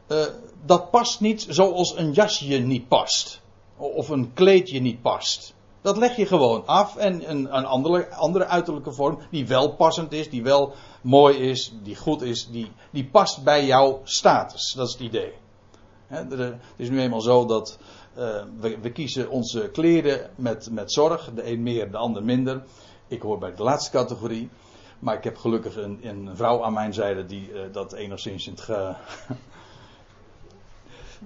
Uh, 0.09 0.25
dat 0.67 0.91
past 0.91 1.21
niet 1.21 1.47
zoals 1.49 1.97
een 1.97 2.13
jasje 2.13 2.59
niet 2.59 2.89
past. 2.89 3.41
Of 3.77 4.09
een 4.09 4.33
kleedje 4.33 4.81
niet 4.81 5.03
past. 5.03 5.55
Dat 5.83 5.97
leg 5.97 6.17
je 6.17 6.27
gewoon 6.27 6.67
af 6.67 6.97
en 6.97 7.31
een, 7.31 7.57
een 7.57 7.67
andere, 7.67 8.15
andere 8.15 8.47
uiterlijke 8.47 8.93
vorm 8.93 9.19
die 9.31 9.47
wel 9.47 9.75
passend 9.75 10.13
is, 10.13 10.31
die 10.31 10.43
wel 10.43 10.73
mooi 11.03 11.37
is, 11.37 11.73
die 11.83 11.97
goed 11.97 12.23
is, 12.23 12.49
die, 12.51 12.73
die 12.91 13.09
past 13.09 13.45
bij 13.45 13.67
jouw 13.67 14.01
status. 14.05 14.73
Dat 14.73 14.87
is 14.87 14.93
het 14.93 15.03
idee. 15.03 15.33
Het 16.07 16.55
is 16.77 16.89
nu 16.89 17.01
eenmaal 17.01 17.21
zo 17.21 17.47
dat 17.47 17.79
uh, 18.19 18.43
we, 18.61 18.93
kiezen 18.93 19.31
onze 19.31 19.71
kleren 19.73 20.31
met, 20.35 20.71
met 20.71 20.93
zorg. 20.93 21.31
De 21.35 21.51
een 21.51 21.63
meer, 21.63 21.91
de 21.91 21.97
ander 21.97 22.25
minder. 22.25 22.63
Ik 23.09 23.23
hoor 23.23 23.39
bij 23.39 23.55
de 23.55 23.63
laatste 23.63 23.91
categorie. 23.91 24.49
Maar 24.99 25.17
ik 25.17 25.25
heb 25.25 25.37
gelukkig 25.37 25.77
een, 25.77 25.99
een 26.03 26.31
vrouw 26.35 26.65
aan 26.65 26.73
mijn 26.73 26.95
zijde 26.95 27.27
die 27.27 27.51
uh, 27.53 27.61
dat 27.73 27.93
enigszins 27.93 28.47
in 28.47 28.57
het 28.57 28.69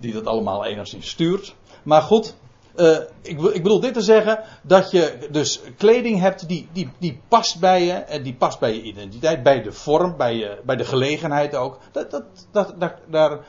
die 0.01 0.13
dat 0.13 0.27
allemaal 0.27 0.65
enigszins 0.65 1.09
stuurt. 1.09 1.55
Maar 1.83 2.03
goed, 2.03 2.35
Uh, 2.77 2.99
ik, 3.23 3.41
ik, 3.41 3.63
bedoel 3.63 3.81
dit 3.81 3.95
te 3.95 4.01
zeggen 4.01 4.45
dat 4.63 4.91
je 4.91 5.29
dus 5.31 5.61
kleding 5.77 6.21
hebt 6.21 6.49
die, 6.49 6.69
die, 6.73 6.91
die 6.99 7.21
past 7.29 7.61
bij 7.61 7.85
je 7.85 7.93
en 7.93 8.23
die 8.23 8.35
past 8.35 8.59
bij 8.59 8.75
je 8.75 8.83
identiteit, 8.83 9.43
bij 9.43 9.63
de 9.63 9.73
vorm, 9.73 10.17
bij, 10.17 10.37
je, 10.37 10.61
bij 10.65 10.77
de 10.77 10.85
gelegenheid 10.85 11.55
ook. 11.55 11.79
Dat, 11.93 12.11
dat, 12.11 12.25
dat, 12.51 12.75
daar, 13.07 13.41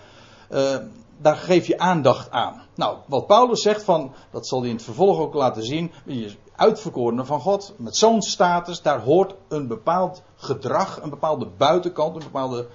daar 1.21 1.35
geef 1.35 1.67
je 1.67 1.79
aandacht 1.79 2.31
aan. 2.31 2.61
Nou, 2.75 2.97
wat 3.07 3.27
Paulus 3.27 3.61
zegt 3.61 3.83
van, 3.83 4.13
dat 4.31 4.47
zal 4.47 4.59
hij 4.59 4.69
in 4.69 4.75
het 4.75 4.83
vervolg 4.83 5.19
ook 5.19 5.33
laten 5.33 5.63
zien, 5.63 5.91
je 6.05 6.35
uitverkorene 6.55 7.25
van 7.25 7.39
God, 7.39 7.73
met 7.77 7.97
zo'n 7.97 8.21
status, 8.21 8.81
daar 8.81 9.01
hoort 9.01 9.35
een 9.47 9.67
bepaald 9.67 10.23
gedrag, 10.35 11.01
een 11.01 11.09
bepaalde 11.09 11.47
buitenkant, 11.57 12.15
een 12.15 12.23
bepaalde 12.23 12.67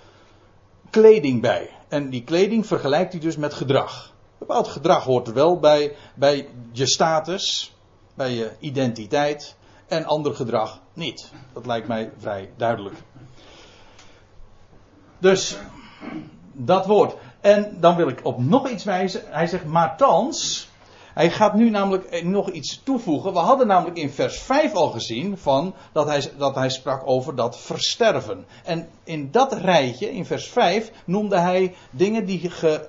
kleding 0.90 1.40
bij. 1.40 1.70
En 1.88 2.10
die 2.10 2.24
kleding 2.24 2.66
vergelijkt 2.66 3.12
hij 3.12 3.20
dus 3.20 3.36
met 3.36 3.54
gedrag. 3.54 4.12
Bepaald 4.38 4.68
gedrag 4.68 5.04
hoort 5.04 5.28
er 5.28 5.34
wel 5.34 5.58
bij, 5.58 5.96
bij 6.14 6.48
je 6.72 6.86
status, 6.86 7.74
bij 8.14 8.30
je 8.30 8.50
identiteit 8.60 9.56
en 9.86 10.04
ander 10.04 10.34
gedrag 10.34 10.80
niet. 10.92 11.32
Dat 11.52 11.66
lijkt 11.66 11.88
mij 11.88 12.12
vrij 12.18 12.50
duidelijk. 12.56 12.96
Dus 15.18 15.56
dat 16.52 16.86
woord. 16.86 17.16
En 17.46 17.76
dan 17.80 17.96
wil 17.96 18.08
ik 18.08 18.20
op 18.22 18.38
nog 18.38 18.68
iets 18.68 18.84
wijzen. 18.84 19.22
Hij 19.26 19.46
zegt, 19.46 19.64
maar 19.64 19.96
thans. 19.96 20.68
Hij 21.14 21.30
gaat 21.30 21.54
nu 21.54 21.70
namelijk 21.70 22.24
nog 22.24 22.50
iets 22.50 22.80
toevoegen. 22.84 23.32
We 23.32 23.38
hadden 23.38 23.66
namelijk 23.66 23.98
in 23.98 24.10
vers 24.10 24.38
5 24.38 24.74
al 24.74 24.90
gezien 24.90 25.38
van 25.38 25.74
dat, 25.92 26.06
hij, 26.06 26.30
dat 26.38 26.54
hij 26.54 26.70
sprak 26.70 27.02
over 27.04 27.36
dat 27.36 27.58
versterven. 27.58 28.46
En 28.64 28.88
in 29.04 29.30
dat 29.30 29.52
rijtje, 29.52 30.12
in 30.12 30.26
vers 30.26 30.48
5, 30.48 30.90
noemde 31.04 31.38
hij 31.38 31.74
dingen 31.90 32.26
die 32.26 32.50
ge, 32.50 32.88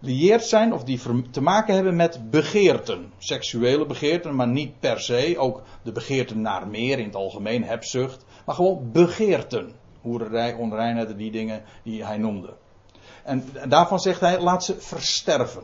gelieerd 0.00 0.44
zijn 0.44 0.72
of 0.72 0.84
die 0.84 1.00
te 1.30 1.42
maken 1.42 1.74
hebben 1.74 1.96
met 1.96 2.30
begeerten. 2.30 3.12
Seksuele 3.18 3.86
begeerten, 3.86 4.34
maar 4.34 4.48
niet 4.48 4.80
per 4.80 5.00
se. 5.00 5.34
Ook 5.38 5.62
de 5.82 5.92
begeerten 5.92 6.40
naar 6.40 6.68
meer 6.68 6.98
in 6.98 7.04
het 7.04 7.16
algemeen, 7.16 7.64
hebzucht. 7.64 8.24
Maar 8.44 8.54
gewoon 8.54 8.90
begeerten. 8.92 9.80
Hoererij, 10.02 10.54
onreinheid, 10.54 11.16
die 11.16 11.30
dingen 11.30 11.62
die 11.82 12.04
hij 12.04 12.18
noemde. 12.18 12.54
En 13.22 13.44
daarvan 13.68 14.00
zegt 14.00 14.20
hij, 14.20 14.40
laat 14.40 14.64
ze 14.64 14.80
versterven. 14.80 15.62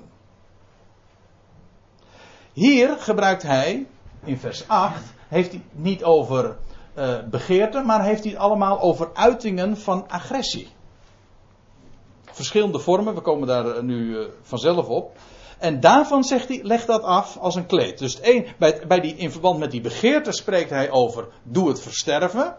Hier 2.52 2.96
gebruikt 2.98 3.42
hij, 3.42 3.86
in 4.24 4.38
vers 4.38 4.68
8, 4.68 5.02
heeft 5.28 5.50
hij 5.50 5.62
niet 5.72 6.04
over 6.04 6.56
uh, 6.98 7.18
begeerten, 7.30 7.86
maar 7.86 8.04
heeft 8.04 8.22
hij 8.22 8.32
het 8.32 8.40
allemaal 8.40 8.80
over 8.80 9.10
uitingen 9.14 9.76
van 9.76 10.08
agressie. 10.08 10.68
Verschillende 12.24 12.78
vormen, 12.78 13.14
we 13.14 13.20
komen 13.20 13.48
daar 13.48 13.66
eh, 13.66 13.82
nu 13.82 14.16
uh, 14.16 14.26
vanzelf 14.42 14.86
op. 14.86 15.16
En 15.58 15.80
daarvan 15.80 16.24
zegt 16.24 16.48
hij, 16.48 16.60
leg 16.62 16.84
dat 16.84 17.02
af 17.02 17.36
als 17.36 17.54
een 17.54 17.66
kleed. 17.66 17.98
Dus 17.98 18.18
een, 18.22 18.46
bij, 18.58 18.82
bij 18.88 19.00
die, 19.00 19.16
in 19.16 19.30
verband 19.30 19.58
met 19.58 19.70
die 19.70 19.80
begeerte 19.80 20.32
spreekt 20.32 20.70
hij 20.70 20.90
over, 20.90 21.28
doe 21.42 21.68
het 21.68 21.80
versterven. 21.80 22.56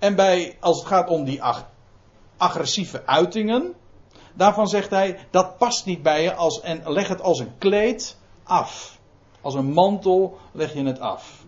En 0.00 0.14
bij, 0.14 0.56
als 0.60 0.78
het 0.78 0.86
gaat 0.86 1.08
om 1.08 1.24
die 1.24 1.42
ag 1.42 1.68
agressieve 2.36 3.06
uitingen, 3.06 3.74
daarvan 4.34 4.68
zegt 4.68 4.90
hij, 4.90 5.18
dat 5.30 5.58
past 5.58 5.86
niet 5.86 6.02
bij 6.02 6.22
je 6.22 6.34
als, 6.34 6.60
en 6.60 6.92
leg 6.92 7.08
het 7.08 7.22
als 7.22 7.38
een 7.38 7.58
kleed 7.58 8.18
af. 8.42 8.98
Als 9.40 9.54
een 9.54 9.72
mantel 9.72 10.38
leg 10.52 10.74
je 10.74 10.84
het 10.84 11.00
af. 11.00 11.44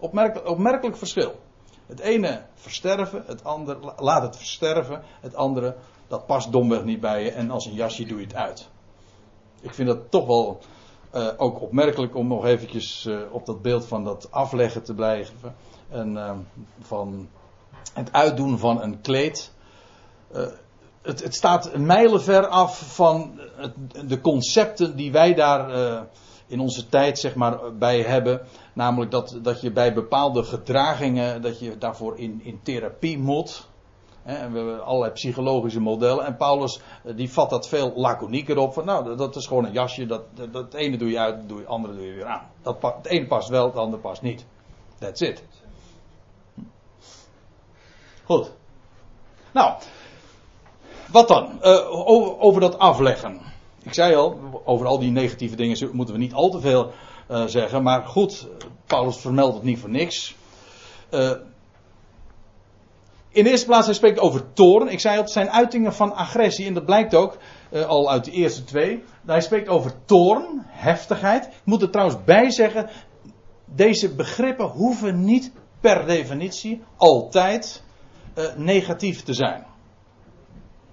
Opmerkelijk, 0.00 0.48
opmerkelijk 0.48 0.96
verschil. 0.96 1.34
Het 1.86 2.00
ene 2.00 2.42
versterven, 2.54 3.24
het 3.26 3.44
andere 3.44 3.92
laat 3.96 4.22
het 4.22 4.36
versterven, 4.36 5.02
het 5.20 5.34
andere 5.34 5.76
dat 6.08 6.26
past 6.26 6.52
domweg 6.52 6.84
niet 6.84 7.00
bij 7.00 7.24
je 7.24 7.30
en 7.30 7.50
als 7.50 7.66
een 7.66 7.74
jasje 7.74 8.04
doe 8.04 8.18
je 8.18 8.24
het 8.24 8.34
uit. 8.34 8.68
Ik 9.60 9.74
vind 9.74 9.88
dat 9.88 10.10
toch 10.10 10.26
wel 10.26 10.58
uh, 11.14 11.28
ook 11.36 11.60
opmerkelijk 11.60 12.14
om 12.14 12.26
nog 12.26 12.44
eventjes 12.44 13.04
uh, 13.06 13.20
op 13.30 13.46
dat 13.46 13.62
beeld 13.62 13.86
van 13.86 14.04
dat 14.04 14.30
afleggen 14.30 14.82
te 14.82 14.94
blijven. 14.94 15.54
En 15.88 16.12
uh, 16.12 16.32
van 16.80 17.28
het 17.94 18.12
uitdoen 18.12 18.58
van 18.58 18.82
een 18.82 19.00
kleed. 19.00 19.52
Het, 21.02 21.22
het, 21.22 21.34
staat 21.34 21.76
mijlenver 21.76 22.46
af 22.46 22.94
van 22.94 23.40
het, 23.56 23.74
de 24.08 24.20
concepten 24.20 24.96
die 24.96 25.12
wij 25.12 25.34
daar 25.34 25.70
in 26.48 26.60
onze 26.60 26.88
tijd 26.88 27.18
zeg 27.18 27.34
maar 27.34 27.76
bij 27.76 28.00
hebben. 28.00 28.40
Namelijk 28.72 29.10
dat, 29.10 29.38
dat 29.42 29.60
je 29.60 29.72
bij 29.72 29.94
bepaalde 29.94 30.44
gedragingen, 30.44 31.42
dat 31.42 31.60
je 31.60 31.78
daarvoor 31.78 32.18
in, 32.18 32.40
in 32.42 32.60
therapie 32.62 33.18
moet. 33.18 33.68
En 34.22 34.52
we 34.52 34.58
hebben 34.58 34.84
allerlei 34.84 35.12
psychologische 35.12 35.80
modellen. 35.80 36.24
En 36.24 36.36
Paulus 36.36 36.80
eh, 37.04 37.16
die 37.16 37.32
vat 37.32 37.50
dat 37.50 37.68
veel 37.68 37.92
laconieker 37.94 38.58
op. 38.58 38.72
Van, 38.72 38.84
nou, 38.84 39.16
dat 39.16 39.36
is 39.36 39.46
gewoon 39.46 39.64
een 39.64 39.72
jasje. 39.72 40.06
Dat, 40.06 40.22
dat, 40.50 40.74
ene 40.74 40.96
doe 40.96 41.10
je 41.10 41.18
uit, 41.18 41.48
doe 41.48 41.60
je, 41.60 41.66
andere 41.66 41.94
doe 41.94 42.06
je 42.06 42.12
weer 42.12 42.26
aan. 42.26 42.50
Dat, 42.62 42.82
het 42.82 43.06
ene 43.06 43.26
past 43.26 43.48
wel, 43.48 43.64
het 43.64 43.76
andere 43.76 44.02
past 44.02 44.22
niet. 44.22 44.46
That's 44.98 45.20
it. 45.20 45.44
Goed. 48.28 48.50
Nou, 49.52 49.74
wat 51.10 51.28
dan? 51.28 51.58
Uh, 51.62 52.08
over, 52.08 52.38
over 52.38 52.60
dat 52.60 52.78
afleggen. 52.78 53.40
Ik 53.82 53.94
zei 53.94 54.14
al, 54.14 54.62
over 54.64 54.86
al 54.86 54.98
die 54.98 55.10
negatieve 55.10 55.56
dingen 55.56 55.90
moeten 55.92 56.14
we 56.14 56.20
niet 56.20 56.32
al 56.32 56.50
te 56.50 56.60
veel 56.60 56.92
uh, 57.30 57.44
zeggen. 57.46 57.82
Maar 57.82 58.06
goed, 58.06 58.46
Paulus 58.86 59.16
vermeldt 59.16 59.54
het 59.54 59.62
niet 59.62 59.78
voor 59.78 59.90
niks. 59.90 60.34
Uh, 61.10 61.30
in 63.28 63.44
de 63.44 63.50
eerste 63.50 63.66
plaats, 63.66 63.86
hij 63.86 63.94
spreekt 63.94 64.18
over 64.18 64.52
toorn. 64.52 64.88
Ik 64.88 65.00
zei 65.00 65.16
al, 65.16 65.22
het 65.22 65.32
zijn 65.32 65.50
uitingen 65.50 65.94
van 65.94 66.14
agressie. 66.14 66.66
En 66.66 66.74
dat 66.74 66.84
blijkt 66.84 67.14
ook 67.14 67.36
al 67.86 68.10
uit 68.10 68.24
de 68.24 68.30
eerste 68.30 68.64
twee. 68.64 69.04
Hij 69.26 69.40
spreekt 69.40 69.68
over 69.68 69.92
toorn, 70.04 70.62
heftigheid. 70.66 71.44
Ik 71.44 71.52
moet 71.64 71.82
er 71.82 71.90
trouwens 71.90 72.24
bij 72.24 72.50
zeggen, 72.50 72.90
deze 73.64 74.14
begrippen 74.14 74.66
hoeven 74.66 75.24
niet 75.24 75.52
per 75.80 76.06
definitie 76.06 76.82
altijd 76.96 77.86
negatief 78.56 79.22
te 79.22 79.34
zijn. 79.34 79.66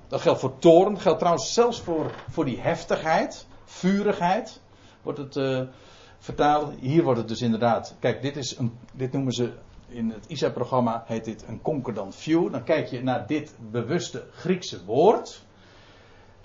Dat 0.07 0.21
geldt 0.21 0.39
voor 0.39 0.57
toorn, 0.57 0.93
dat 0.93 1.01
geldt 1.01 1.19
trouwens 1.19 1.53
zelfs 1.53 1.81
voor, 1.81 2.11
voor 2.29 2.45
die 2.45 2.59
heftigheid, 2.59 3.47
vurigheid, 3.65 4.61
wordt 5.01 5.19
het 5.19 5.35
uh, 5.35 5.61
vertaald. 6.19 6.73
Hier 6.79 7.03
wordt 7.03 7.19
het 7.19 7.27
dus 7.27 7.41
inderdaad, 7.41 7.95
kijk, 7.99 8.21
dit, 8.21 8.37
is 8.37 8.57
een, 8.57 8.77
dit 8.93 9.11
noemen 9.11 9.33
ze 9.33 9.53
in 9.87 10.09
het 10.09 10.25
ISA-programma, 10.27 11.03
heet 11.07 11.25
dit 11.25 11.45
een 11.47 11.61
concordant 11.61 12.15
view. 12.15 12.51
Dan 12.51 12.63
kijk 12.63 12.87
je 12.87 13.03
naar 13.03 13.27
dit 13.27 13.55
bewuste 13.71 14.23
Griekse 14.31 14.85
woord. 14.85 15.43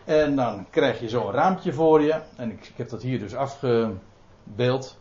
En 0.05 0.37
dan 0.37 0.67
krijg 0.71 1.01
je 1.01 1.09
zo 1.09 1.27
een 1.27 1.35
raampje 1.35 1.73
voor 1.73 2.03
je. 2.03 2.21
En 2.37 2.51
ik, 2.51 2.67
ik 2.67 2.77
heb 2.77 2.89
dat 2.89 3.03
hier 3.03 3.19
dus 3.19 3.35
afgebeeld. 3.35 4.99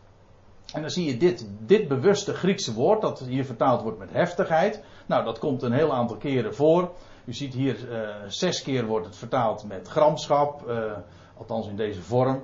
En 0.74 0.82
dan 0.82 0.90
zie 0.90 1.06
je 1.06 1.18
dit, 1.18 1.48
dit 1.60 1.88
bewuste 1.88 2.34
Griekse 2.34 2.74
woord, 2.74 3.02
dat 3.02 3.20
hier 3.20 3.46
vertaald 3.46 3.82
wordt 3.82 4.00
met 4.00 4.12
heftigheid. 4.12 4.84
Nou, 5.10 5.24
dat 5.24 5.40
komt 5.40 5.62
een 5.62 5.72
heel 5.72 5.94
aantal 5.94 6.18
keren 6.18 6.56
voor. 6.56 6.92
U 7.26 7.34
ziet 7.34 7.54
hier 7.54 7.90
uh, 7.90 8.10
zes 8.28 8.62
keer 8.62 8.86
wordt 8.86 9.06
het 9.06 9.16
vertaald 9.16 9.64
met 9.64 9.88
gramschap, 9.88 10.70
uh, 10.70 10.92
althans 11.38 11.68
in 11.68 11.76
deze 11.76 12.02
vorm. 12.02 12.44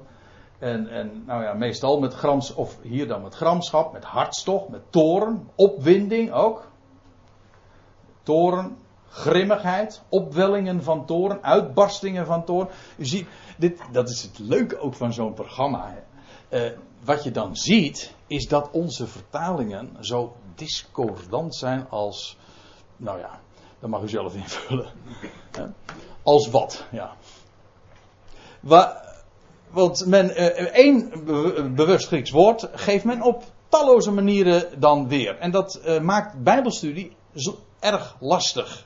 En, 0.60 0.88
en 0.88 1.24
nou 1.26 1.44
ja, 1.44 1.54
meestal 1.54 2.00
met 2.00 2.14
grams, 2.14 2.54
of 2.54 2.78
hier 2.82 3.08
dan 3.08 3.22
met 3.22 3.36
gramschap, 3.36 3.94
met 3.94 4.04
hartstocht, 4.04 4.68
met 4.68 4.82
toren, 4.90 5.50
opwinding 5.56 6.32
ook. 6.32 6.68
Toren, 8.24 8.78
grimmigheid, 9.10 10.02
opwellingen 10.10 10.84
van 10.84 11.06
toren, 11.06 11.44
uitbarstingen 11.44 12.26
van 12.26 12.46
toren. 12.46 12.68
U 12.98 13.06
ziet, 13.06 13.28
dit, 13.58 13.82
dat 13.92 14.10
is 14.10 14.22
het 14.22 14.40
leuke 14.40 14.78
ook 14.78 14.94
van 14.94 15.14
zo'n 15.14 15.34
programma. 15.34 15.94
Uh, 16.50 16.62
wat 17.04 17.24
je 17.24 17.32
dan 17.32 17.56
ziet, 17.56 18.14
is 18.28 18.48
dat 18.48 18.72
onze 18.72 19.08
vertalingen 19.08 19.98
zo 20.00 20.36
discordant 20.56 21.56
zijn 21.56 21.90
als, 21.90 22.38
nou 22.98 23.20
ja, 23.20 23.40
dat 23.80 23.90
mag 23.90 24.02
u 24.02 24.10
zelf 24.10 24.36
invullen. 24.36 24.88
Als 26.24 26.50
wat, 26.50 26.86
ja. 26.92 27.16
want 29.70 30.06
men, 30.06 30.36
eh, 30.36 30.66
één 30.86 31.12
bewust 31.76 32.08
Grieks 32.08 32.32
woord 32.32 32.70
geeft 32.74 33.06
men 33.06 33.22
op 33.22 33.44
talloze 33.70 34.12
manieren 34.12 34.80
dan 34.80 35.08
weer. 35.08 35.38
En 35.38 35.52
dat 35.52 35.82
uh, 35.86 36.00
maakt 36.00 36.44
Bijbelstudie 36.44 37.16
erg 37.80 38.16
lastig. 38.20 38.86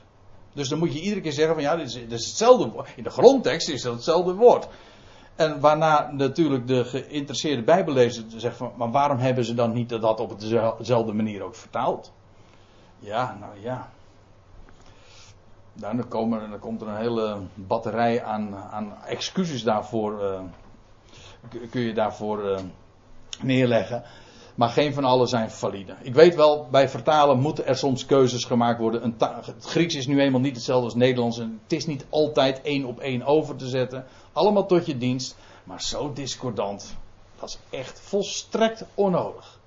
Dus 0.52 0.68
dan 0.68 0.78
moet 0.78 0.92
je 0.92 1.00
iedere 1.00 1.20
keer 1.20 1.32
zeggen 1.32 1.54
van 1.54 1.62
ja, 1.62 1.76
dit 1.76 1.86
is, 1.86 1.92
dit 1.92 2.12
is 2.12 2.26
hetzelfde 2.26 2.68
woord. 2.68 2.88
In 2.96 3.02
de 3.02 3.10
grondtekst 3.10 3.68
is 3.68 3.82
dat 3.82 3.94
hetzelfde 3.94 4.34
woord. 4.34 4.68
En 5.36 5.60
waarna 5.60 6.10
natuurlijk 6.12 6.66
de 6.66 6.84
geïnteresseerde 6.84 7.62
bijbellezer 7.62 8.24
zegt 8.36 8.56
van, 8.56 8.72
maar 8.76 8.90
waarom 8.90 9.18
hebben 9.18 9.44
ze 9.44 9.54
dan 9.54 9.72
niet 9.72 9.88
dat 9.88 10.20
op 10.20 10.40
dezelfde 10.40 11.12
manier 11.12 11.42
ook 11.42 11.54
vertaald? 11.54 12.12
Ja, 12.98 13.36
nou 13.40 13.52
ja. 13.60 13.90
Nou, 15.72 15.96
dan, 15.96 16.58
komt 16.58 16.80
er 16.80 16.88
een 16.88 16.96
hele 16.96 17.36
batterij 17.54 18.22
aan, 18.22 18.56
aan 18.56 19.04
excuses 19.04 19.62
daarvoor. 19.62 20.22
Uh, 20.22 20.40
kun 21.70 21.80
je 21.80 21.94
daarvoor 21.94 22.44
uh, 22.44 22.58
neerleggen. 23.40 24.02
maar 24.54 24.68
geen 24.68 24.94
van 24.94 25.04
alle 25.04 25.26
zijn 25.26 25.50
valide. 25.50 25.94
Ik 26.02 26.14
weet 26.14 26.34
wel, 26.34 26.68
bij 26.70 26.88
vertalen 26.88 27.40
moeten 27.40 27.66
er 27.66 27.76
soms 27.76 28.06
keuzes 28.06 28.44
gemaakt 28.44 28.78
worden. 28.80 29.04
Een 29.04 29.14
het 29.18 29.64
Grieks 29.64 29.94
is 29.94 30.06
nu 30.06 30.20
eenmaal 30.20 30.40
niet 30.40 30.56
hetzelfde 30.56 30.84
als 30.84 30.94
Nederlands. 30.94 31.38
En 31.38 31.60
het 31.62 31.72
is 31.72 31.86
niet 31.86 32.06
altijd 32.08 32.62
één 32.62 32.84
op 32.84 32.98
één 32.98 33.22
over 33.22 33.56
te 33.56 33.68
zetten. 33.68 34.04
Allemaal 34.32 34.66
tot 34.66 34.86
je 34.86 34.98
dienst. 34.98 35.36
Maar 35.64 35.82
zo 35.82 36.12
discordant, 36.12 36.96
dat 37.38 37.48
is 37.48 37.78
echt 37.78 38.00
volstrekt 38.00 38.84
onnodig. 38.94 39.59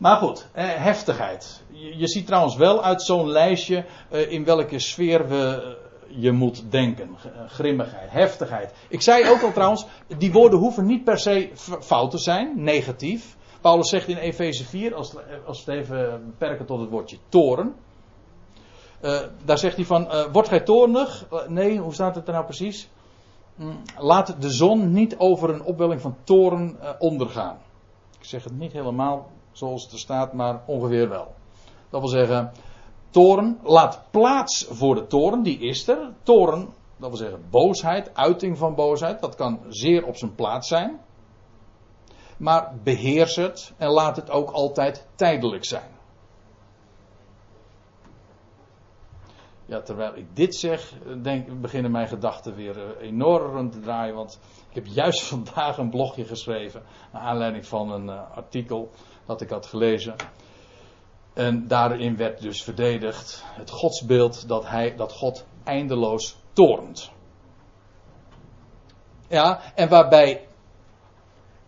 Maar 0.00 0.16
goed, 0.16 0.46
eh, 0.52 0.64
heftigheid. 0.64 1.62
Je, 1.70 2.08
ziet 2.08 2.26
trouwens 2.26 2.56
wel 2.56 2.82
uit 2.82 3.02
zo'n 3.02 3.28
lijstje 3.28 3.84
eh, 4.08 4.30
in 4.30 4.44
welke 4.44 4.78
sfeer 4.78 5.28
we, 5.28 5.76
eh, 6.08 6.22
je 6.22 6.32
moet 6.32 6.64
denken. 6.70 7.16
Grimmigheid, 7.46 8.10
heftigheid. 8.10 8.72
Ik 8.88 9.00
zei 9.00 9.30
ook 9.30 9.42
al 9.42 9.52
trouwens, 9.52 9.86
die 10.18 10.32
woorden 10.32 10.58
hoeven 10.58 10.86
niet 10.86 11.04
per 11.04 11.18
se 11.18 11.50
fout 11.80 12.10
te 12.10 12.18
zijn, 12.18 12.52
negatief. 12.62 13.36
Paulus 13.60 13.88
zegt 13.88 14.08
in 14.08 14.16
Efeze 14.16 14.64
4, 14.64 14.94
als, 14.94 15.14
als 15.46 15.64
we 15.64 15.72
het 15.72 15.80
even 15.80 16.22
beperken 16.26 16.66
tot 16.66 16.80
het 16.80 16.90
woordje 16.90 17.16
toren. 17.28 17.74
Daar 19.44 19.58
zegt 19.58 19.76
hij 19.76 19.84
van, 19.84 20.02
uh, 20.02 20.24
wordt 20.32 20.48
gij 20.48 20.60
toornig? 20.60 21.26
Nee, 21.48 21.78
hoe 21.78 21.94
staat 21.94 22.14
het 22.14 22.26
er 22.26 22.32
nou 22.32 22.44
precies? 22.44 22.88
Mm, 23.54 23.82
laat 23.98 24.42
de 24.42 24.50
zon 24.50 24.92
niet 24.92 25.16
over 25.16 25.50
een 25.50 25.62
opwelling 25.62 26.00
van 26.00 26.16
toren 26.24 26.76
ondergaan. 26.98 27.58
Ik 28.18 28.24
zeg 28.24 28.44
het 28.44 28.58
niet 28.58 28.72
helemaal 28.72 29.30
zoals 29.60 29.92
er 29.92 29.98
staat, 29.98 30.32
maar 30.32 30.62
ongeveer 30.66 31.08
wel. 31.08 31.34
Dat 31.90 32.00
wil 32.00 32.10
zeggen, 32.10 32.52
toren, 33.10 33.58
laat 33.62 34.02
plaats 34.10 34.66
voor 34.70 34.94
de 34.94 35.06
toren, 35.06 35.42
die 35.42 35.58
is 35.58 35.88
er. 35.88 36.12
Toren, 36.22 36.68
dat 36.96 37.08
wil 37.08 37.18
zeggen 37.18 37.44
boosheid, 37.50 38.14
uiting 38.14 38.58
van 38.58 38.74
boosheid, 38.74 39.20
dat 39.20 39.34
kan 39.34 39.60
zeer 39.68 40.06
op 40.06 40.16
zijn 40.16 40.34
plaats 40.34 40.68
zijn 40.68 41.00
maar 42.40 42.74
beheers 42.82 43.36
het 43.36 43.72
en 43.76 43.88
laat 43.88 44.16
het 44.16 44.30
ook 44.30 44.50
altijd 44.50 45.06
tijdelijk 45.14 45.64
zijn. 45.64 45.90
Ja, 49.66 49.80
terwijl 49.80 50.16
ik 50.16 50.36
dit 50.36 50.56
zeg, 50.56 50.94
denk, 51.22 51.60
beginnen 51.60 51.90
mijn 51.90 52.08
gedachten 52.08 52.54
weer 52.54 52.78
eh, 52.78 53.06
enorm 53.06 53.70
te 53.70 53.80
draaien. 53.80 54.14
Want 54.14 54.40
ik 54.68 54.74
heb 54.74 54.86
juist 54.86 55.22
vandaag 55.34 55.78
een 55.78 55.90
blogje 55.90 56.24
geschreven. 56.24 56.82
Naar 57.12 57.22
aanleiding 57.22 57.66
van 57.66 57.90
een 57.90 58.06
uh, 58.06 58.30
artikel 58.34 58.90
dat 59.30 59.40
ik 59.40 59.50
had 59.50 59.66
gelezen. 59.66 60.14
En 61.32 61.68
daarin 61.68 62.16
werd 62.16 62.40
dus 62.40 62.62
verdedigd 62.62 63.44
het 63.46 63.70
godsbeeld 63.70 64.48
dat, 64.48 64.66
hij, 64.66 64.96
dat 64.96 65.12
God 65.12 65.44
eindeloos 65.64 66.36
toornt. 66.52 67.10
Ja, 69.28 69.60
en 69.74 69.88
waarbij 69.88 70.46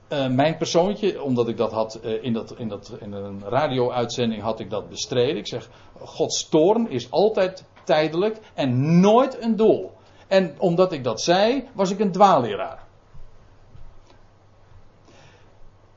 uh, 0.09 0.29
mijn 0.29 0.57
persoontje, 0.57 1.23
omdat 1.23 1.49
ik 1.49 1.57
dat 1.57 1.73
had 1.73 2.01
uh, 2.05 2.25
in, 2.25 2.33
dat, 2.33 2.59
in, 2.59 2.69
dat, 2.69 2.97
in 3.01 3.13
een 3.13 3.43
radio-uitzending 3.45 4.43
had 4.43 4.61
ik 4.61 4.71
dat 4.71 4.89
bestreden. 4.89 5.37
Ik 5.37 5.47
zeg, 5.47 5.69
Gods 5.99 6.49
toorn 6.49 6.91
is 6.91 7.11
altijd 7.11 7.65
tijdelijk 7.85 8.39
en 8.55 9.01
nooit 9.01 9.43
een 9.43 9.57
doel. 9.57 9.93
En 10.29 10.55
omdat 10.59 10.93
ik 10.93 11.05
dat 11.05 11.21
zei, 11.21 11.69
was 11.73 11.91
ik 11.91 11.99
een 12.01 12.13
dwaalleraar. 12.13 12.82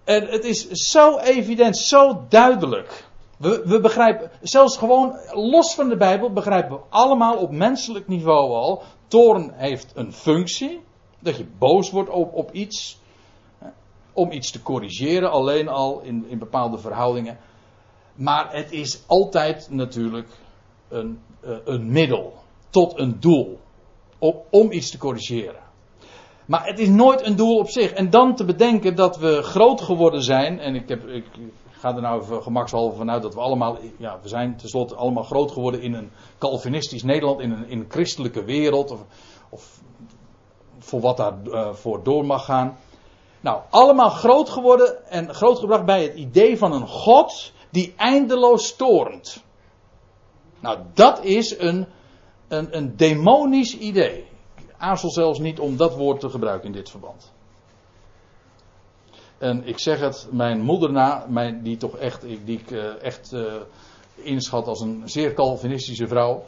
En 0.05 0.27
het 0.27 0.43
is 0.43 0.67
zo 0.67 1.17
evident, 1.17 1.77
zo 1.77 2.25
duidelijk. 2.29 3.05
We, 3.37 3.61
we, 3.65 3.79
begrijpen, 3.79 4.31
zelfs 4.41 4.77
gewoon 4.77 5.19
los 5.31 5.75
van 5.75 5.89
de 5.89 5.97
Bijbel, 5.97 6.33
begrijpen 6.33 6.75
we 6.75 6.81
allemaal 6.89 7.37
op 7.37 7.51
menselijk 7.51 8.07
niveau 8.07 8.51
al. 8.51 8.83
Toorn 9.07 9.51
heeft 9.53 9.91
een 9.95 10.13
functie. 10.13 10.81
Dat 11.19 11.37
je 11.37 11.45
boos 11.57 11.91
wordt 11.91 12.09
op, 12.09 12.33
op 12.33 12.51
iets 12.51 12.97
om 14.13 14.31
iets 14.31 14.51
te 14.51 14.61
corrigeren, 14.61 15.31
alleen 15.31 15.67
al 15.67 16.01
in, 16.01 16.25
in 16.27 16.39
bepaalde 16.39 16.77
verhoudingen. 16.77 17.37
Maar 18.13 18.53
het 18.53 18.71
is 18.71 19.03
altijd 19.07 19.67
natuurlijk 19.69 20.29
een, 20.87 21.19
uh, 21.45 21.57
een 21.65 21.91
middel 21.91 22.33
tot 22.69 22.99
een 22.99 23.19
doel 23.19 23.59
om, 24.19 24.35
om 24.49 24.71
iets 24.71 24.91
te 24.91 24.97
corrigeren. 24.97 25.64
Maar 26.45 26.65
het 26.65 26.79
is 26.79 26.87
nooit 26.87 27.25
een 27.25 27.35
doel 27.35 27.57
op 27.57 27.69
zich. 27.69 27.91
En 27.91 28.09
dan 28.09 28.35
te 28.35 28.45
bedenken 28.45 28.95
dat 28.95 29.17
we 29.17 29.41
groot 29.41 29.81
geworden 29.81 30.23
zijn. 30.23 30.59
En 30.59 30.75
ik, 30.75 30.89
heb, 30.89 31.07
ik 31.07 31.25
ga 31.71 31.95
er 31.95 32.01
nou 32.01 32.41
gemakshalve 32.41 32.97
vanuit 32.97 33.21
dat 33.21 33.33
we 33.33 33.39
allemaal. 33.39 33.77
Ja, 33.97 34.19
we 34.21 34.27
zijn 34.27 34.57
tenslotte 34.57 34.95
allemaal 34.95 35.23
groot 35.23 35.51
geworden 35.51 35.81
in 35.81 35.93
een 35.93 36.11
Calvinistisch 36.37 37.03
Nederland. 37.03 37.39
In 37.39 37.51
een, 37.51 37.69
in 37.69 37.85
christelijke 37.87 38.43
wereld. 38.43 38.91
Of, 38.91 39.05
of 39.49 39.79
voor 40.79 40.99
wat 40.99 41.17
daarvoor 41.17 41.53
uh, 41.53 41.73
voor 41.73 42.03
door 42.03 42.25
mag 42.25 42.45
gaan. 42.45 42.77
Nou, 43.41 43.61
allemaal 43.69 44.09
groot 44.09 44.49
geworden 44.49 45.09
en 45.09 45.33
grootgebracht 45.33 45.85
bij 45.85 46.03
het 46.03 46.15
idee 46.15 46.57
van 46.57 46.71
een 46.71 46.87
God 46.87 47.51
die 47.69 47.93
eindeloos 47.97 48.75
toornt. 48.75 49.43
Nou, 50.59 50.77
dat 50.93 51.23
is 51.23 51.59
een, 51.59 51.87
een, 52.47 52.77
een 52.77 52.95
demonisch 52.95 53.77
idee. 53.77 54.25
Aarzel 54.85 55.11
zelfs 55.11 55.39
niet 55.39 55.59
om 55.59 55.77
dat 55.77 55.95
woord 55.95 56.19
te 56.19 56.29
gebruiken 56.29 56.67
in 56.67 56.73
dit 56.73 56.89
verband. 56.89 57.33
En 59.37 59.67
ik 59.67 59.79
zeg 59.79 59.99
het 59.99 60.27
mijn 60.31 60.61
moeder 60.61 60.91
na, 60.91 61.25
mijn, 61.29 61.63
die 61.63 61.77
toch 61.77 61.97
echt, 61.97 62.21
die 62.21 62.59
ik 62.59 62.71
uh, 62.71 63.03
echt 63.03 63.33
uh, 63.33 63.53
inschat 64.15 64.67
als 64.67 64.81
een 64.81 65.01
zeer 65.05 65.33
Calvinistische 65.33 66.07
vrouw. 66.07 66.45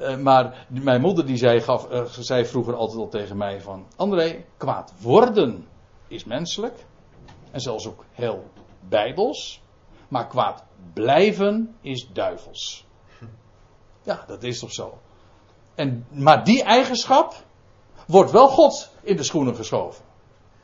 Uh, 0.00 0.16
maar 0.28 0.66
mijn 0.68 1.00
moeder 1.00 1.26
die 1.26 1.36
zei, 1.36 1.60
gaf, 1.60 1.90
uh, 1.90 2.04
zei 2.04 2.44
vroeger 2.44 2.74
altijd 2.74 2.98
al 2.98 3.08
tegen 3.08 3.36
mij 3.36 3.60
van... 3.60 3.86
André, 3.96 4.44
kwaad 4.56 4.92
worden 5.00 5.66
is 6.08 6.24
menselijk. 6.24 6.84
En 7.50 7.60
zelfs 7.60 7.86
ook 7.86 8.04
heel 8.12 8.44
bijbels. 8.88 9.62
Maar 10.08 10.26
kwaad 10.26 10.64
blijven 10.92 11.76
is 11.80 12.08
duivels. 12.12 12.86
Ja, 14.02 14.24
dat 14.26 14.42
is 14.42 14.58
toch 14.58 14.72
zo. 14.72 14.98
En, 15.80 16.06
maar 16.10 16.44
die 16.44 16.62
eigenschap 16.62 17.34
wordt 18.06 18.30
wel 18.30 18.48
God 18.48 18.90
in 19.02 19.16
de 19.16 19.22
schoenen 19.22 19.54
geschoven. 19.54 20.04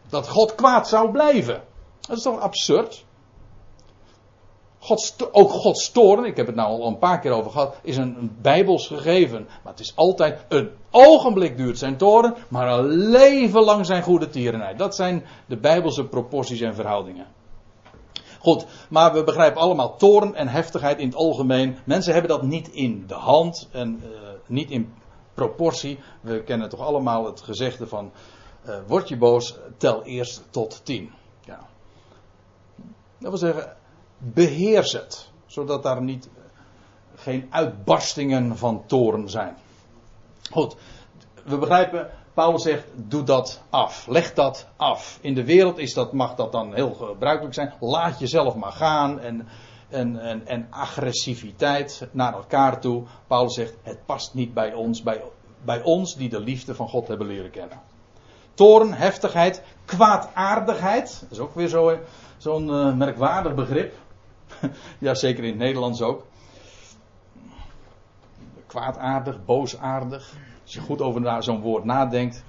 Dat 0.09 0.29
God 0.29 0.55
kwaad 0.55 0.89
zou 0.89 1.11
blijven. 1.11 1.63
Dat 2.01 2.17
is 2.17 2.23
toch 2.23 2.41
absurd? 2.41 3.05
Ook 5.33 5.51
Gods 5.51 5.91
toorn, 5.91 6.25
ik 6.25 6.37
heb 6.37 6.47
het 6.47 6.55
nou 6.55 6.81
al 6.81 6.87
een 6.87 6.99
paar 6.99 7.21
keer 7.21 7.33
over 7.33 7.51
gehad, 7.51 7.77
is 7.83 7.97
een, 7.97 8.37
bijbels 8.43 8.87
gegeven. 8.87 9.47
Maar 9.63 9.73
het 9.73 9.81
is 9.81 9.97
altijd 9.97 10.45
een 10.49 10.71
ogenblik 10.91 11.57
duurt 11.57 11.79
zijn 11.79 11.97
toren, 11.97 12.35
maar 12.49 12.79
een 12.79 12.87
leven 12.87 13.63
lang 13.63 13.87
zijn 13.87 14.03
goede 14.03 14.29
tierenheid. 14.29 14.79
Dat 14.79 14.95
zijn 14.95 15.25
de 15.47 15.57
bijbelse 15.57 16.05
proporties 16.05 16.61
en 16.61 16.75
verhoudingen. 16.75 17.27
Goed, 18.39 18.67
maar 18.89 19.13
we 19.13 19.25
begrijpen 19.25 19.61
allemaal 19.61 19.97
toorn 19.97 20.35
en 20.35 20.49
heftigheid 20.49 20.99
in 20.99 21.07
het 21.07 21.17
algemeen. 21.17 21.77
Mensen 21.85 22.13
hebben 22.13 22.31
dat 22.31 22.43
niet 22.43 22.69
in 22.69 23.05
de 23.07 23.15
hand 23.15 23.69
en 23.73 24.01
uh, 24.05 24.09
niet 24.47 24.71
in 24.71 24.93
proportie. 25.37 25.99
We 26.21 26.43
kennen 26.43 26.69
toch 26.69 26.81
allemaal 26.81 27.27
het 27.27 27.41
gezegde 27.41 27.87
van: 27.87 28.13
uh, 28.69 28.77
word 28.87 29.09
je 29.09 29.17
boos, 29.17 29.59
tel 29.77 30.03
eerst 30.03 30.43
tot 30.51 30.81
tien. 30.85 31.13
Ja. 31.45 31.59
Dat 33.19 33.29
wil 33.31 33.39
zeggen, 33.39 33.77
beheers 34.19 34.93
het. 34.93 35.31
Zodat 35.47 35.83
daar 35.83 36.03
niet, 36.03 36.29
geen 37.15 37.47
uitbarstingen 37.51 38.57
van 38.57 38.87
toren 38.87 39.29
zijn. 39.31 39.57
Goed, 40.51 40.77
we 41.45 41.59
begrijpen, 41.59 42.11
Paulus 42.35 42.63
zegt, 42.63 42.85
doe 42.95 43.23
dat 43.23 43.63
af. 43.71 44.07
Leg 44.07 44.35
dat 44.35 44.69
af. 44.77 45.19
In 45.21 45.35
de 45.35 45.45
wereld 45.45 45.79
is 45.79 45.95
dat, 45.95 46.13
mag 46.13 46.35
dat 46.35 46.53
dan 46.53 46.75
heel 46.75 46.95
gebruikelijk 46.95 47.55
zijn. 47.55 47.73
Laat 47.81 48.19
jezelf 48.19 48.55
maar 48.55 48.73
gaan 48.73 49.21
en, 49.21 49.49
en, 49.89 50.21
en, 50.21 50.47
en 50.47 50.67
agressiviteit 50.71 52.09
naar 52.11 52.33
elkaar 52.33 52.81
toe. 52.81 53.05
Paulus 53.27 53.55
zegt, 53.55 53.75
het 53.83 54.07
past 54.07 54.35
niet 54.35 54.55
bij 54.55 54.75
ons, 54.75 55.03
bij, 55.03 55.23
bij 55.65 55.83
ons 55.83 56.17
die 56.17 56.29
de 56.29 56.41
liefde 56.41 56.75
van 56.75 56.89
God 56.89 57.09
hebben 57.09 57.27
leren 57.27 57.51
kennen. 57.51 57.81
Toren, 58.55 58.93
heftigheid, 58.93 59.63
kwaadaardigheid. 59.85 61.19
Dat 61.21 61.31
is 61.31 61.39
ook 61.39 61.55
weer 61.55 61.69
zo'n 61.69 61.99
zo 62.37 62.61
uh, 62.61 62.95
merkwaardig 62.95 63.55
begrip. 63.55 63.95
ja, 64.99 65.15
zeker 65.15 65.45
in 65.45 65.51
het 65.51 65.59
Nederlands 65.59 66.03
ook. 66.03 66.27
Kwaadaardig, 68.67 69.45
boosaardig. 69.45 70.33
Als 70.63 70.75
je 70.75 70.81
goed 70.81 71.01
over 71.01 71.43
zo'n 71.43 71.61
woord 71.61 71.85
nadenkt, 71.85 72.45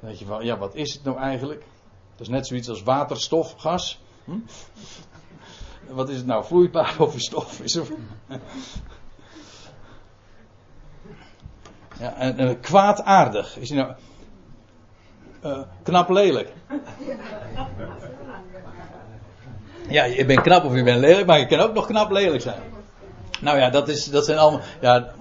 dan 0.00 0.08
weet 0.08 0.18
je 0.18 0.26
wel, 0.26 0.42
ja, 0.42 0.58
wat 0.58 0.74
is 0.74 0.94
het 0.94 1.04
nou 1.04 1.18
eigenlijk? 1.18 1.64
Dat 2.10 2.20
is 2.20 2.28
net 2.28 2.46
zoiets 2.46 2.68
als 2.68 2.82
waterstof, 2.82 3.54
gas. 3.56 4.00
Hm? 4.24 4.38
Wat 5.88 6.08
is 6.08 6.16
het 6.16 6.26
nou, 6.26 6.44
vloeibaar 6.44 6.94
of 7.06 7.14
stof? 7.16 7.60
Is 7.60 7.74
er... 7.74 7.86
ja, 11.98 12.14
en, 12.14 12.60
kwaadaardig. 12.60 13.58
Is 13.58 13.68
hij 13.68 13.78
nou. 13.78 13.92
Uh, 15.44 15.58
knap 15.82 16.08
lelijk. 16.08 16.52
Ja, 19.88 20.04
je 20.04 20.24
bent 20.24 20.40
knap 20.40 20.64
of 20.64 20.74
je 20.74 20.82
bent 20.82 21.00
lelijk, 21.00 21.26
maar 21.26 21.38
je 21.38 21.46
kan 21.46 21.58
ook 21.58 21.74
nog 21.74 21.86
knap 21.86 22.10
lelijk 22.10 22.42
zijn. 22.42 22.60
Nou 23.40 23.58
ja, 23.58 23.70
dat, 23.70 23.88
is, 23.88 24.04
dat 24.04 24.24
zijn 24.24 24.38
allemaal. 24.38 24.60
Ja, 24.80 25.12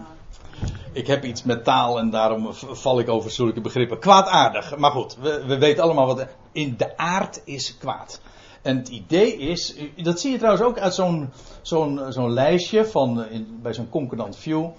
ik 0.92 1.08
heb 1.08 1.24
iets 1.24 1.44
met 1.44 1.64
taal 1.64 2.00
en 2.00 2.10
daarom 2.10 2.54
val 2.54 3.00
ik 3.00 3.10
over 3.10 3.32
zulke 3.32 3.62
begrippen. 3.62 4.00
Kwaadaardig, 4.00 4.78
maar 4.78 4.92
goed, 4.92 5.18
we, 5.22 5.46
we 5.46 5.58
weten 5.58 5.84
allemaal 5.84 6.06
wat. 6.06 6.26
In 6.52 6.78
de 6.78 6.98
aard 6.98 7.42
is 7.46 7.78
kwaad. 7.78 8.22
En 8.64 8.78
het 8.78 8.88
idee 8.88 9.38
is, 9.38 9.76
dat 9.96 10.20
zie 10.20 10.32
je 10.32 10.38
trouwens 10.38 10.66
ook 10.66 10.80
uit 10.80 10.94
zo'n 10.94 11.30
zo'n 11.62 12.02
zo'n 12.10 12.34
lijstje 12.34 12.86
van, 12.86 13.26
in, 13.30 13.60
bij 13.62 13.74
zo'n 13.74 13.90
concordant 13.90 14.38
view. 14.38 14.70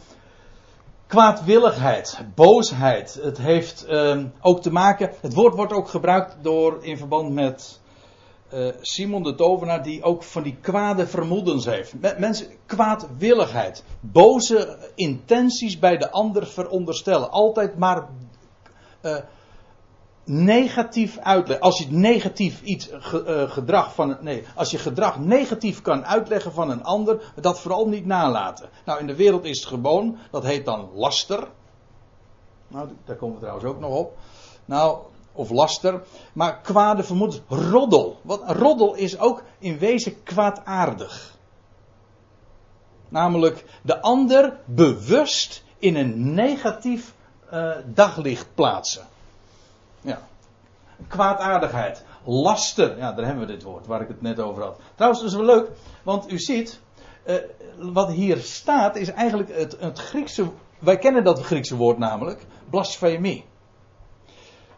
Kwaadwilligheid, 1.07 2.19
boosheid. 2.35 3.19
Het 3.23 3.39
heeft 3.39 3.87
um, 3.91 4.33
ook 4.41 4.63
te 4.63 4.73
maken. 4.73 5.11
Het 5.21 5.35
woord 5.35 5.55
wordt 5.55 5.73
ook 5.73 5.89
gebruikt 5.89 6.37
door 6.43 6.85
in 6.85 6.97
verband 6.97 7.33
met 7.33 7.81
uh, 8.55 8.69
Simon 8.81 9.23
de 9.23 9.35
Tovenaar, 9.35 9.83
die 9.83 10.03
ook 10.03 10.23
van 10.23 10.43
die 10.43 10.57
kwade 10.61 11.07
vermoedens 11.07 11.65
heeft. 11.65 11.95
Mensen, 12.19 12.47
kwaadwilligheid. 12.67 13.85
Boze 14.01 14.79
intenties 14.95 15.79
bij 15.79 15.97
de 15.97 16.11
ander 16.11 16.47
veronderstellen. 16.47 17.31
Altijd 17.31 17.79
maar 17.79 18.09
uh, 19.03 19.17
negatief 20.25 21.19
uitleggen. 21.19 21.65
Als 21.65 21.79
je 21.79 21.87
negatief 21.91 22.63
iets 22.63 22.91
uh, 22.91 22.99
gedrag 23.51 23.95
van 23.95 24.17
nee, 24.21 24.45
als 24.55 24.71
je 24.71 24.79
gedrag 24.79 25.19
negatief 25.19 25.83
kan 25.83 26.07
uitleggen 26.07 26.53
van 26.53 26.71
een 26.71 26.85
ander, 26.85 27.33
dat 27.41 27.61
vooral 27.61 27.89
niet 27.89 28.07
nalaten. 28.07 28.69
Nou, 28.85 29.01
in 29.01 29.07
de 29.07 29.17
wereld 29.17 29.45
is 29.45 29.59
het 29.59 29.69
gewoon, 29.69 30.19
dat 30.31 30.45
heet 30.45 30.65
dan 30.65 30.91
laster. 30.95 31.49
Nou, 32.69 32.89
daar 33.05 33.17
komen 33.17 33.35
we 33.35 33.41
trouwens 33.41 33.69
ook 33.69 33.81
nog 33.81 33.97
op. 33.97 34.17
Nou, 34.65 34.99
of 35.33 35.51
laster, 35.51 36.03
maar 36.33 36.61
kwade 36.61 37.03
vermoedens, 37.03 37.41
roddel. 37.49 38.19
Wat 38.23 38.43
roddel 38.47 38.95
is 38.95 39.19
ook 39.19 39.43
in 39.59 39.79
wezen 39.79 40.23
kwaadaardig. 40.23 41.37
Namelijk 43.09 43.65
de 43.83 44.01
ander 44.01 44.61
bewust 44.65 45.65
in 45.79 45.97
een 45.97 46.35
negatief 46.35 47.15
uh, 47.53 47.77
daglicht 47.87 48.55
plaatsen. 48.55 49.07
Ja. 50.05 50.19
Kwaadaardigheid. 51.09 52.05
Laster. 52.25 52.99
Ja, 52.99 53.13
daar 53.13 53.25
hebben 53.25 53.47
we 53.47 53.53
dit 53.53 53.63
woord 53.63 53.87
waar 53.87 54.01
ik 54.01 54.09
het 54.09 54.23
net 54.23 54.41
over 54.41 54.63
had. 54.63 54.81
Trouwens, 54.95 55.23
dat 55.23 55.31
is 55.31 55.37
wel 55.37 55.47
leuk, 55.57 55.71
want 56.03 56.33
u 56.33 56.39
ziet, 56.39 56.81
uh, 57.27 57.35
wat 57.79 58.11
hier 58.11 58.37
staat 58.37 58.97
is 58.97 59.11
eigenlijk 59.11 59.57
het, 59.57 59.77
het 59.81 59.99
Griekse. 59.99 60.51
Wij 60.79 60.99
kennen 60.99 61.25
dat 61.25 61.41
Griekse 61.41 61.77
woord 61.77 61.99
namelijk, 61.99 62.47
blasfemie. 62.71 63.45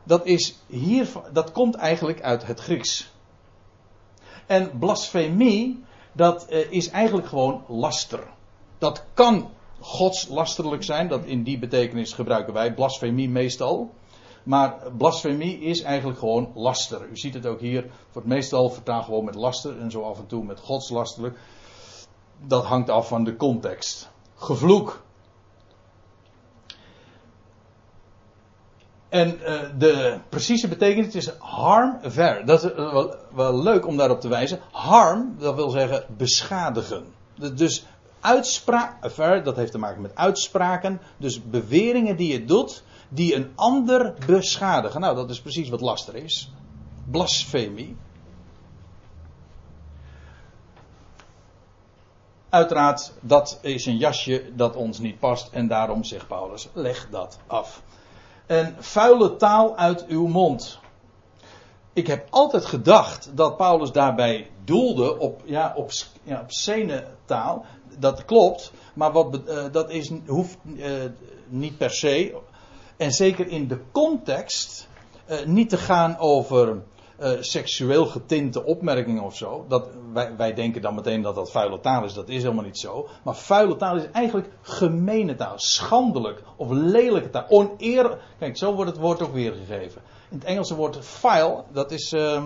Dat, 0.02 0.26
is 0.26 0.58
hier, 0.66 1.08
dat 1.32 1.52
komt 1.52 1.74
eigenlijk 1.74 2.22
uit 2.22 2.46
het 2.46 2.60
Grieks. 2.60 3.12
En 4.46 4.78
blasfemie, 4.78 5.84
dat 6.12 6.46
uh, 6.50 6.72
is 6.72 6.88
eigenlijk 6.90 7.26
gewoon 7.26 7.64
laster. 7.68 8.20
Dat 8.78 9.04
kan 9.14 9.50
godslasterlijk 9.80 10.82
zijn, 10.82 11.08
dat 11.08 11.24
in 11.24 11.42
die 11.42 11.58
betekenis 11.58 12.12
gebruiken 12.12 12.52
wij 12.52 12.74
blasfemie 12.74 13.28
meestal. 13.28 13.94
Maar 14.46 14.76
blasfemie 14.96 15.58
is 15.58 15.82
eigenlijk 15.82 16.18
gewoon 16.18 16.50
laster. 16.54 17.08
U 17.08 17.16
ziet 17.16 17.34
het 17.34 17.46
ook 17.46 17.60
hier. 17.60 17.90
Voor 18.10 18.20
het 18.20 18.30
meestal 18.30 18.70
vertaal 18.70 19.02
gewoon 19.02 19.24
met 19.24 19.34
laster 19.34 19.80
en 19.80 19.90
zo 19.90 20.02
af 20.02 20.18
en 20.18 20.26
toe 20.26 20.44
met 20.44 20.60
godslasterlijk. 20.60 21.38
Dat 22.46 22.64
hangt 22.64 22.90
af 22.90 23.08
van 23.08 23.24
de 23.24 23.36
context. 23.36 24.10
Gevloek. 24.34 25.02
En 29.08 29.38
uh, 29.40 29.60
de 29.78 30.18
precieze 30.28 30.68
betekenis 30.68 31.14
is 31.14 31.28
harm 31.38 31.98
ver. 32.02 32.46
Dat 32.46 32.64
is 32.64 32.70
uh, 32.70 33.04
wel, 33.34 33.62
leuk 33.62 33.86
om 33.86 33.96
daarop 33.96 34.20
te 34.20 34.28
wijzen. 34.28 34.60
Harm, 34.70 35.34
dat 35.38 35.54
wil 35.54 35.70
zeggen 35.70 36.04
beschadigen. 36.16 37.04
Dus 37.54 37.86
uitspraak, 38.20 39.10
ver, 39.10 39.42
dat 39.42 39.56
heeft 39.56 39.72
te 39.72 39.78
maken 39.78 40.02
met 40.02 40.14
uitspraken. 40.14 41.00
Dus 41.16 41.42
beweringen 41.42 42.16
die 42.16 42.32
je 42.32 42.44
doet, 42.44 42.84
die 43.08 43.34
een 43.34 43.52
ander 43.54 44.14
beschadigen. 44.26 45.00
Nou, 45.00 45.16
dat 45.16 45.30
is 45.30 45.40
precies 45.40 45.68
wat 45.68 45.80
laster 45.80 46.14
is. 46.14 46.50
Blasfemie. 47.10 47.96
Uiteraard, 52.48 53.12
dat 53.20 53.58
is 53.62 53.86
een 53.86 53.96
jasje 53.96 54.52
dat 54.54 54.76
ons 54.76 54.98
niet 54.98 55.18
past 55.18 55.48
en 55.52 55.68
daarom 55.68 56.04
zegt 56.04 56.26
Paulus, 56.26 56.68
leg 56.72 57.08
dat 57.10 57.38
af. 57.46 57.82
En 58.46 58.76
vuile 58.78 59.36
taal 59.36 59.76
uit 59.76 60.06
uw 60.06 60.26
mond. 60.26 60.78
Ik 61.92 62.06
heb 62.06 62.26
altijd 62.30 62.64
gedacht 62.64 63.30
dat 63.34 63.56
Paulus 63.56 63.92
daarbij 63.92 64.50
doelde 64.64 65.18
op, 65.18 65.42
ja, 65.44 65.72
op, 65.76 65.90
ja, 66.22 66.40
op 66.40 66.50
taal. 67.24 67.64
Dat 67.98 68.24
klopt, 68.24 68.72
maar 68.94 69.12
wat, 69.12 69.40
uh, 69.48 69.64
dat 69.72 69.90
is, 69.90 70.12
hoeft 70.26 70.58
uh, 70.64 71.04
niet 71.48 71.78
per 71.78 71.90
se 71.90 72.34
en 72.96 73.12
zeker 73.12 73.48
in 73.48 73.68
de 73.68 73.80
context 73.92 74.88
uh, 75.30 75.44
niet 75.44 75.68
te 75.68 75.76
gaan 75.76 76.18
over 76.18 76.82
uh, 77.20 77.30
seksueel 77.40 78.06
getinte 78.06 78.64
opmerkingen 78.64 79.22
of 79.22 79.36
zo. 79.36 79.64
Dat, 79.68 79.88
wij, 80.12 80.36
wij 80.36 80.54
denken 80.54 80.82
dan 80.82 80.94
meteen 80.94 81.22
dat 81.22 81.34
dat 81.34 81.50
vuile 81.50 81.80
taal 81.80 82.04
is. 82.04 82.14
Dat 82.14 82.28
is 82.28 82.42
helemaal 82.42 82.64
niet 82.64 82.78
zo. 82.78 83.08
Maar 83.24 83.34
vuile 83.34 83.76
taal 83.76 83.96
is 83.96 84.10
eigenlijk 84.12 84.48
gemene 84.62 85.34
taal. 85.34 85.54
Schandelijk 85.56 86.42
of 86.56 86.70
lelijke 86.70 87.30
taal. 87.30 87.46
Oneer. 87.48 88.18
Kijk, 88.38 88.56
zo 88.56 88.74
wordt 88.74 88.90
het 88.90 89.00
woord 89.00 89.22
ook 89.22 89.32
weergegeven. 89.32 90.02
In 90.30 90.36
het 90.36 90.46
Engelse 90.46 90.74
woord 90.74 90.98
file, 91.00 91.64
dat 91.72 91.90
is, 91.90 92.12
uh, 92.12 92.44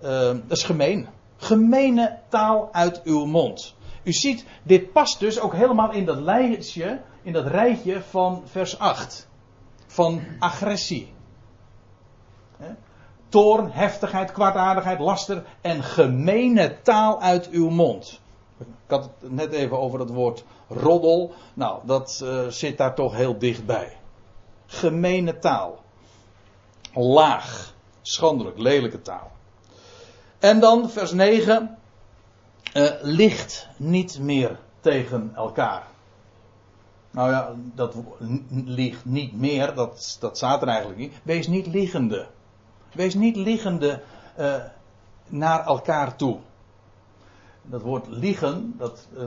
dat 0.00 0.42
is 0.48 0.62
gemeen. 0.62 1.08
Gemene 1.36 2.18
taal 2.28 2.68
uit 2.72 3.02
uw 3.04 3.24
mond. 3.24 3.74
U 4.02 4.12
ziet, 4.12 4.44
dit 4.62 4.92
past 4.92 5.20
dus 5.20 5.40
ook 5.40 5.52
helemaal 5.52 5.92
in 5.92 6.04
dat 6.04 6.20
lijstje, 6.20 7.00
in 7.22 7.32
dat 7.32 7.46
rijtje 7.46 8.02
van 8.02 8.42
vers 8.44 8.78
8 8.78 9.28
van 9.94 10.22
agressie. 10.38 11.12
Toorn, 13.28 13.70
heftigheid, 13.70 14.32
kwaadaardigheid, 14.32 14.98
laster 14.98 15.44
en 15.60 15.82
gemene 15.82 16.76
taal 16.82 17.20
uit 17.20 17.48
uw 17.50 17.70
mond. 17.70 18.20
Ik 18.58 18.66
had 18.86 19.10
het 19.20 19.32
net 19.32 19.52
even 19.52 19.78
over 19.78 20.00
het 20.00 20.08
woord 20.08 20.44
roddel. 20.68 21.32
Nou, 21.54 21.80
dat 21.84 22.20
uh, 22.22 22.46
zit 22.46 22.78
daar 22.78 22.94
toch 22.94 23.14
heel 23.14 23.38
dichtbij. 23.38 23.96
Gemene 24.66 25.38
taal. 25.38 25.82
Laag. 26.94 27.74
Schandelijk, 28.02 28.58
lelijke 28.58 29.02
taal. 29.02 29.30
En 30.38 30.60
dan 30.60 30.90
vers 30.90 31.12
9. 31.12 31.78
Uh, 32.74 32.90
licht 33.00 33.68
niet 33.76 34.18
meer 34.18 34.58
tegen 34.80 35.32
elkaar. 35.34 35.86
Nou 37.14 37.30
ja, 37.30 37.54
dat 37.74 37.96
ligt 38.64 39.04
niet 39.04 39.32
meer, 39.32 39.74
dat, 39.74 40.16
dat 40.20 40.36
staat 40.36 40.62
er 40.62 40.68
eigenlijk 40.68 40.98
niet. 40.98 41.12
Wees 41.22 41.46
niet 41.46 41.66
liggende. 41.66 42.26
Wees 42.92 43.14
niet 43.14 43.36
liggende 43.36 44.02
uh, 44.38 44.56
naar 45.28 45.66
elkaar 45.66 46.16
toe. 46.16 46.38
Dat 47.62 47.82
woord 47.82 48.06
liegen, 48.08 48.74
dat, 48.78 49.08
uh, 49.16 49.22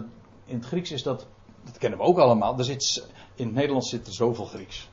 in 0.45 0.55
het 0.55 0.65
Grieks 0.65 0.91
is 0.91 1.03
dat, 1.03 1.27
dat 1.63 1.77
kennen 1.77 1.99
we 1.99 2.05
ook 2.05 2.17
allemaal. 2.17 2.57
Er 2.57 2.63
zit, 2.63 3.07
in 3.35 3.45
het 3.45 3.55
Nederlands 3.55 3.89
zit 3.89 4.07
er 4.07 4.13
zoveel 4.13 4.45
Grieks. 4.45 4.89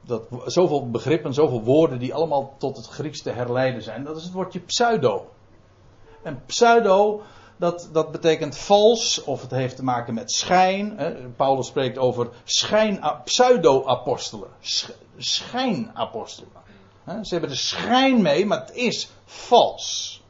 Dat, 0.00 0.28
zoveel 0.44 0.90
begrippen, 0.90 1.34
zoveel 1.34 1.62
woorden 1.62 1.98
die 1.98 2.14
allemaal 2.14 2.54
tot 2.58 2.76
het 2.76 2.86
Grieks 2.86 3.22
te 3.22 3.30
herleiden 3.30 3.82
zijn. 3.82 4.04
Dat 4.04 4.16
is 4.16 4.24
het 4.24 4.32
woordje 4.32 4.60
pseudo. 4.60 5.30
En 6.22 6.42
pseudo, 6.46 7.22
dat, 7.58 7.88
dat 7.92 8.12
betekent 8.12 8.56
vals, 8.56 9.24
of 9.24 9.42
het 9.42 9.50
heeft 9.50 9.76
te 9.76 9.84
maken 9.84 10.14
met 10.14 10.32
schijn. 10.32 10.98
Paulus 11.36 11.66
spreekt 11.66 11.98
over 11.98 12.30
schijn, 12.44 13.00
pseudo-apostelen. 13.24 14.48
Schijnapostelen. 15.16 16.52
Ze 17.22 17.28
hebben 17.32 17.50
de 17.50 17.56
schijn 17.56 18.22
mee, 18.22 18.46
maar 18.46 18.60
het 18.60 18.74
is 18.74 19.10
vals. 19.24 20.22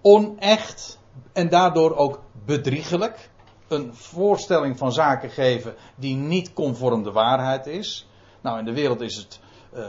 Onecht 0.00 0.98
en 1.32 1.48
daardoor 1.48 1.96
ook 1.96 2.22
bedriegelijk. 2.44 3.30
Een 3.68 3.94
voorstelling 3.94 4.78
van 4.78 4.92
zaken 4.92 5.30
geven 5.30 5.74
die 5.94 6.14
niet 6.14 6.52
conform 6.52 7.02
de 7.02 7.12
waarheid 7.12 7.66
is. 7.66 8.06
Nou, 8.40 8.58
in 8.58 8.64
de 8.64 8.74
wereld 8.74 9.00
is 9.00 9.16
het. 9.16 9.40
Uh, 9.74 9.86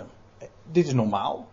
dit 0.71 0.87
is 0.87 0.93
normaal 0.93 1.47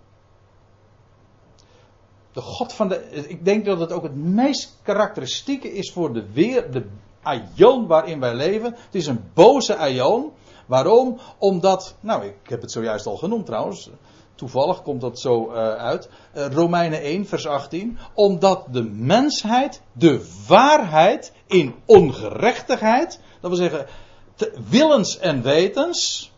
de 2.32 2.40
God 2.40 2.72
van 2.72 2.88
de. 2.88 3.26
Ik 3.28 3.44
denk 3.44 3.64
dat 3.64 3.80
het 3.80 3.92
ook 3.92 4.02
het 4.02 4.14
meest 4.14 4.78
karakteristieke 4.82 5.72
is 5.72 5.92
voor 5.92 6.12
de 6.12 6.32
weer, 6.32 6.70
de 6.70 6.86
aion 7.22 7.86
waarin 7.86 8.20
wij 8.20 8.34
leven. 8.34 8.72
Het 8.72 8.94
is 8.94 9.06
een 9.06 9.24
boze 9.34 9.76
aion. 9.76 10.32
Waarom? 10.66 11.18
Omdat, 11.38 11.94
nou, 12.00 12.24
ik 12.24 12.48
heb 12.48 12.60
het 12.60 12.72
zojuist 12.72 13.06
al 13.06 13.16
genoemd 13.16 13.46
trouwens. 13.46 13.90
Toevallig 14.34 14.82
komt 14.82 15.00
dat 15.00 15.20
zo 15.20 15.50
uh, 15.50 15.74
uit. 15.74 16.08
Uh, 16.36 16.46
Romeinen 16.46 17.00
1, 17.00 17.26
vers 17.26 17.46
18. 17.46 17.98
Omdat 18.14 18.66
de 18.70 18.82
mensheid 18.82 19.82
de 19.92 20.26
waarheid 20.46 21.32
in 21.46 21.74
ongerechtigheid, 21.86 23.20
dat 23.40 23.50
wil 23.50 23.58
zeggen, 23.58 23.86
willens 24.68 25.18
en 25.18 25.42
wetens, 25.42 26.32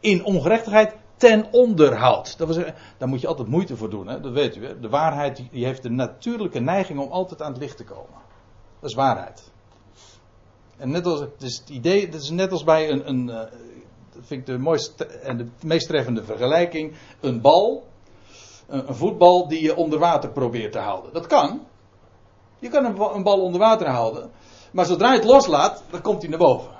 in 0.00 0.24
ongerechtigheid 0.24 0.94
ten 1.20 1.52
onderhoud. 1.52 2.38
Dat 2.38 2.54
wil 2.54 2.64
daar 2.98 3.08
moet 3.08 3.20
je 3.20 3.26
altijd 3.26 3.48
moeite 3.48 3.76
voor 3.76 3.90
doen, 3.90 4.06
hè? 4.08 4.20
dat 4.20 4.32
weet 4.32 4.56
u. 4.56 4.66
Hè? 4.66 4.80
De 4.80 4.88
waarheid 4.88 5.42
die 5.50 5.64
heeft 5.64 5.82
de 5.82 5.90
natuurlijke 5.90 6.60
neiging 6.60 6.98
om 6.98 7.10
altijd 7.10 7.42
aan 7.42 7.52
het 7.52 7.60
licht 7.60 7.76
te 7.76 7.84
komen. 7.84 8.20
Dat 8.80 8.90
is 8.90 8.96
waarheid. 8.96 9.50
En 10.76 10.90
net 10.90 11.06
als, 11.06 11.20
het, 11.20 11.42
is 11.42 11.58
het 11.58 11.68
idee, 11.68 12.08
is 12.08 12.30
net 12.30 12.52
als 12.52 12.64
bij 12.64 12.90
een, 12.90 13.08
een 13.08 13.28
uh, 13.28 13.34
dat 14.14 14.22
vind 14.22 14.40
ik 14.40 14.46
de 14.46 14.58
mooiste 14.58 15.06
en 15.06 15.36
de 15.36 15.46
meest 15.62 15.86
treffende 15.86 16.24
vergelijking, 16.24 16.94
een 17.20 17.40
bal. 17.40 17.84
een, 18.66 18.94
voetbal 18.94 19.48
die 19.48 19.62
je 19.62 19.76
onder 19.76 19.98
water 19.98 20.30
probeert 20.30 20.72
te 20.72 20.78
houden. 20.78 21.12
Dat 21.12 21.26
kan. 21.26 21.66
Je 22.58 22.68
kan 22.68 22.84
een 22.84 23.22
bal 23.22 23.40
onder 23.40 23.60
water 23.60 23.88
houden. 23.88 24.30
Maar 24.72 24.84
zodra 24.84 25.12
je 25.12 25.18
het 25.18 25.28
loslaat, 25.28 25.82
dan 25.90 26.02
komt 26.02 26.20
hij 26.20 26.30
naar 26.30 26.38
boven. 26.38 26.79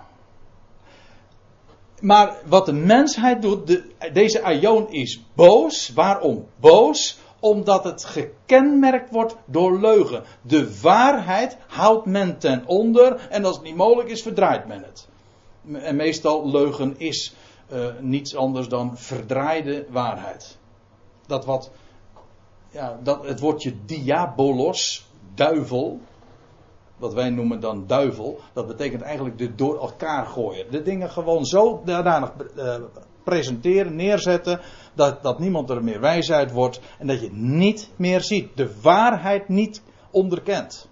Maar 2.01 2.37
wat 2.47 2.67
de 2.67 2.73
mensheid 2.73 3.43
doet, 3.43 3.67
de, 3.67 3.83
deze 4.13 4.43
aion 4.43 4.91
is 4.93 5.25
boos. 5.35 5.91
Waarom? 5.95 6.47
Boos 6.61 7.19
omdat 7.41 7.85
het 7.85 8.05
gekenmerkt 8.05 9.11
wordt 9.11 9.37
door 9.45 9.81
leugen. 9.81 10.25
De 10.43 10.81
waarheid 10.81 11.57
houdt 11.67 12.07
men 12.07 12.39
ten 12.39 12.67
onder 12.67 13.29
en 13.31 13.45
als 13.45 13.57
het 13.57 13.65
niet 13.65 13.77
mogelijk 13.77 14.09
is, 14.09 14.23
verdraait 14.23 14.67
men 14.67 14.83
het. 14.83 15.09
En 15.73 15.97
meestal 15.97 16.51
leugen 16.51 16.95
is 16.99 17.35
uh, 17.73 17.87
niets 18.01 18.37
anders 18.37 18.69
dan 18.69 18.99
verdraaide 18.99 19.87
waarheid. 19.91 20.59
Dat 21.27 21.45
wat, 21.45 21.71
ja, 22.71 22.99
dat, 23.03 23.27
het 23.27 23.41
woordje 23.41 23.75
diabolos, 23.85 25.07
duivel, 25.35 26.01
wat 27.01 27.15
wij 27.15 27.31
noemen 27.31 27.61
dan 27.61 27.87
duivel, 27.87 28.41
dat 28.53 28.67
betekent 28.67 29.03
eigenlijk 29.03 29.39
de 29.39 29.55
door 29.55 29.81
elkaar 29.81 30.27
gooien. 30.27 30.71
De 30.71 30.83
dingen 30.83 31.11
gewoon 31.11 31.45
zo 31.45 31.83
daarna 31.85 32.33
uh, 32.57 32.75
presenteren, 33.25 33.97
neerzetten, 33.97 34.61
dat, 34.95 35.23
dat 35.23 35.39
niemand 35.39 35.71
er 35.71 35.85
meer 35.85 36.01
wijs 36.01 36.33
uit 36.33 36.53
wordt 36.53 36.81
en 36.99 37.07
dat 37.07 37.21
je 37.21 37.33
niet 37.33 37.91
meer 37.97 38.21
ziet. 38.21 38.57
De 38.57 38.81
waarheid 38.83 39.49
niet 39.49 39.83
onderkent. 40.11 40.89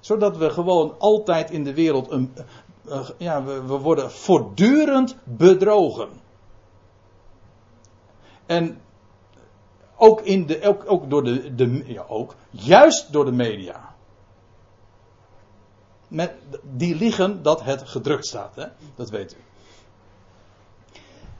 Zodat 0.00 0.36
we 0.36 0.50
gewoon 0.50 0.94
altijd 0.98 1.50
in 1.50 1.64
de 1.64 1.74
wereld 1.74 2.10
een, 2.10 2.32
uh, 2.86 3.08
ja, 3.18 3.44
we, 3.44 3.62
we 3.66 3.78
worden 3.78 4.10
voortdurend 4.10 5.16
bedrogen. 5.24 6.08
En 8.46 8.80
ook, 9.96 10.20
in 10.20 10.46
de, 10.46 10.86
ook 10.86 11.10
door 11.10 11.24
de, 11.24 11.54
de 11.54 11.82
ja, 11.86 12.04
ook, 12.08 12.34
juist 12.50 13.12
door 13.12 13.24
de 13.24 13.32
media 13.32 13.93
met, 16.08 16.32
die 16.62 16.94
liegen 16.94 17.42
dat 17.42 17.62
het 17.62 17.88
gedrukt 17.88 18.26
staat. 18.26 18.56
Hè? 18.56 18.66
Dat 18.94 19.10
weet 19.10 19.32
u. 19.32 19.36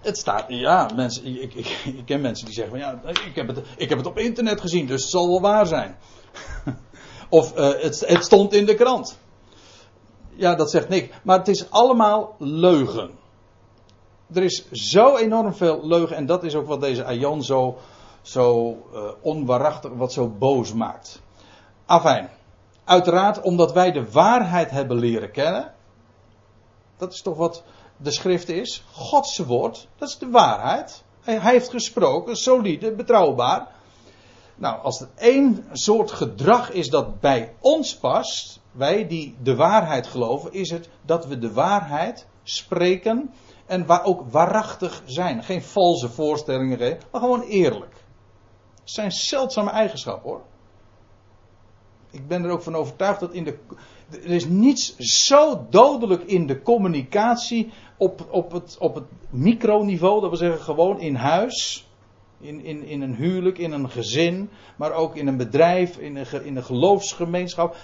Het 0.00 0.18
staat, 0.18 0.44
ja, 0.48 0.90
mensen, 0.94 1.26
ik, 1.26 1.54
ik, 1.54 1.66
ik 1.84 2.06
ken 2.06 2.20
mensen 2.20 2.44
die 2.44 2.54
zeggen 2.54 2.78
van 2.78 2.82
ja, 2.82 3.00
ik 3.26 3.34
heb, 3.34 3.48
het, 3.48 3.62
ik 3.76 3.88
heb 3.88 3.98
het 3.98 4.06
op 4.06 4.18
internet 4.18 4.60
gezien, 4.60 4.86
dus 4.86 5.02
het 5.02 5.10
zal 5.10 5.28
wel 5.28 5.40
waar 5.40 5.66
zijn. 5.66 5.96
of 7.28 7.58
uh, 7.58 7.68
het, 7.68 8.04
het 8.06 8.24
stond 8.24 8.52
in 8.52 8.66
de 8.66 8.74
krant. 8.74 9.18
Ja, 10.30 10.54
dat 10.54 10.70
zegt 10.70 10.88
niks. 10.88 11.16
Maar 11.22 11.38
het 11.38 11.48
is 11.48 11.70
allemaal 11.70 12.36
leugen. 12.38 13.10
Er 14.32 14.42
is 14.42 14.70
zo 14.70 15.16
enorm 15.16 15.54
veel 15.54 15.86
leugen 15.86 16.16
en 16.16 16.26
dat 16.26 16.44
is 16.44 16.54
ook 16.54 16.66
wat 16.66 16.80
deze 16.80 17.04
Ayan 17.04 17.42
zo, 17.42 17.78
zo 18.22 18.76
uh, 18.94 19.10
onwaarachtig, 19.20 19.90
wat 19.92 20.12
zo 20.12 20.28
boos 20.28 20.72
maakt. 20.72 21.22
Afijn. 21.86 22.30
Uiteraard 22.84 23.40
omdat 23.40 23.72
wij 23.72 23.92
de 23.92 24.10
waarheid 24.10 24.70
hebben 24.70 24.98
leren 24.98 25.30
kennen. 25.30 25.74
Dat 26.96 27.12
is 27.12 27.22
toch 27.22 27.36
wat 27.36 27.62
de 27.96 28.10
schrift 28.10 28.48
is. 28.48 28.84
Gods 28.92 29.38
woord, 29.38 29.88
dat 29.98 30.08
is 30.08 30.18
de 30.18 30.30
waarheid. 30.30 31.04
Hij, 31.20 31.38
heeft 31.40 31.70
gesproken, 31.70 32.36
solide, 32.36 32.92
betrouwbaar. 32.92 33.68
Nou, 34.54 34.82
als 34.82 35.00
er 35.00 35.08
één 35.16 35.64
soort 35.72 36.10
gedrag 36.10 36.70
is 36.70 36.88
dat 36.88 37.20
bij 37.20 37.54
ons 37.60 37.96
past, 37.96 38.60
wij 38.72 39.06
die 39.06 39.36
de 39.42 39.54
waarheid 39.54 40.06
geloven, 40.06 40.52
is 40.52 40.70
het 40.70 40.88
dat 41.02 41.26
we 41.26 41.38
de 41.38 41.52
waarheid 41.52 42.26
spreken 42.42 43.30
en 43.66 43.86
waar 43.86 44.04
ook 44.04 44.30
waarachtig 44.30 45.02
zijn. 45.04 45.42
Geen 45.42 45.62
valse 45.62 46.08
voorstellingen 46.08 46.78
geven, 46.78 47.00
maar 47.10 47.20
gewoon 47.20 47.42
eerlijk. 47.42 47.94
Het 48.80 48.90
zijn 48.90 49.12
zeldzame 49.12 49.70
eigenschappen 49.70 50.30
hoor 50.30 50.42
ik 52.14 52.28
ben 52.28 52.44
er 52.44 52.50
ook 52.50 52.62
van 52.62 52.74
overtuigd 52.74 53.20
dat 53.20 53.32
in 53.32 53.44
de. 53.44 53.56
Er 54.10 54.30
is 54.30 54.46
niets 54.46 54.96
zo 54.96 55.66
dodelijk 55.70 56.22
in 56.22 56.46
de 56.46 56.62
communicatie 56.62 57.72
op, 57.96 58.26
op, 58.30 58.52
het, 58.52 58.76
op 58.78 58.94
het 58.94 59.04
microniveau, 59.30 60.20
dat 60.20 60.28
wil 60.28 60.38
zeggen 60.38 60.60
gewoon 60.60 61.00
in 61.00 61.14
huis, 61.14 61.88
in, 62.40 62.64
in, 62.64 62.84
in 62.84 63.02
een 63.02 63.14
huwelijk, 63.14 63.58
in 63.58 63.72
een 63.72 63.90
gezin, 63.90 64.50
maar 64.76 64.92
ook 64.92 65.16
in 65.16 65.26
een 65.26 65.36
bedrijf, 65.36 65.96
in 65.96 66.16
een, 66.16 66.44
in 66.44 66.56
een 66.56 66.64
geloofsgemeenschap. 66.64 67.76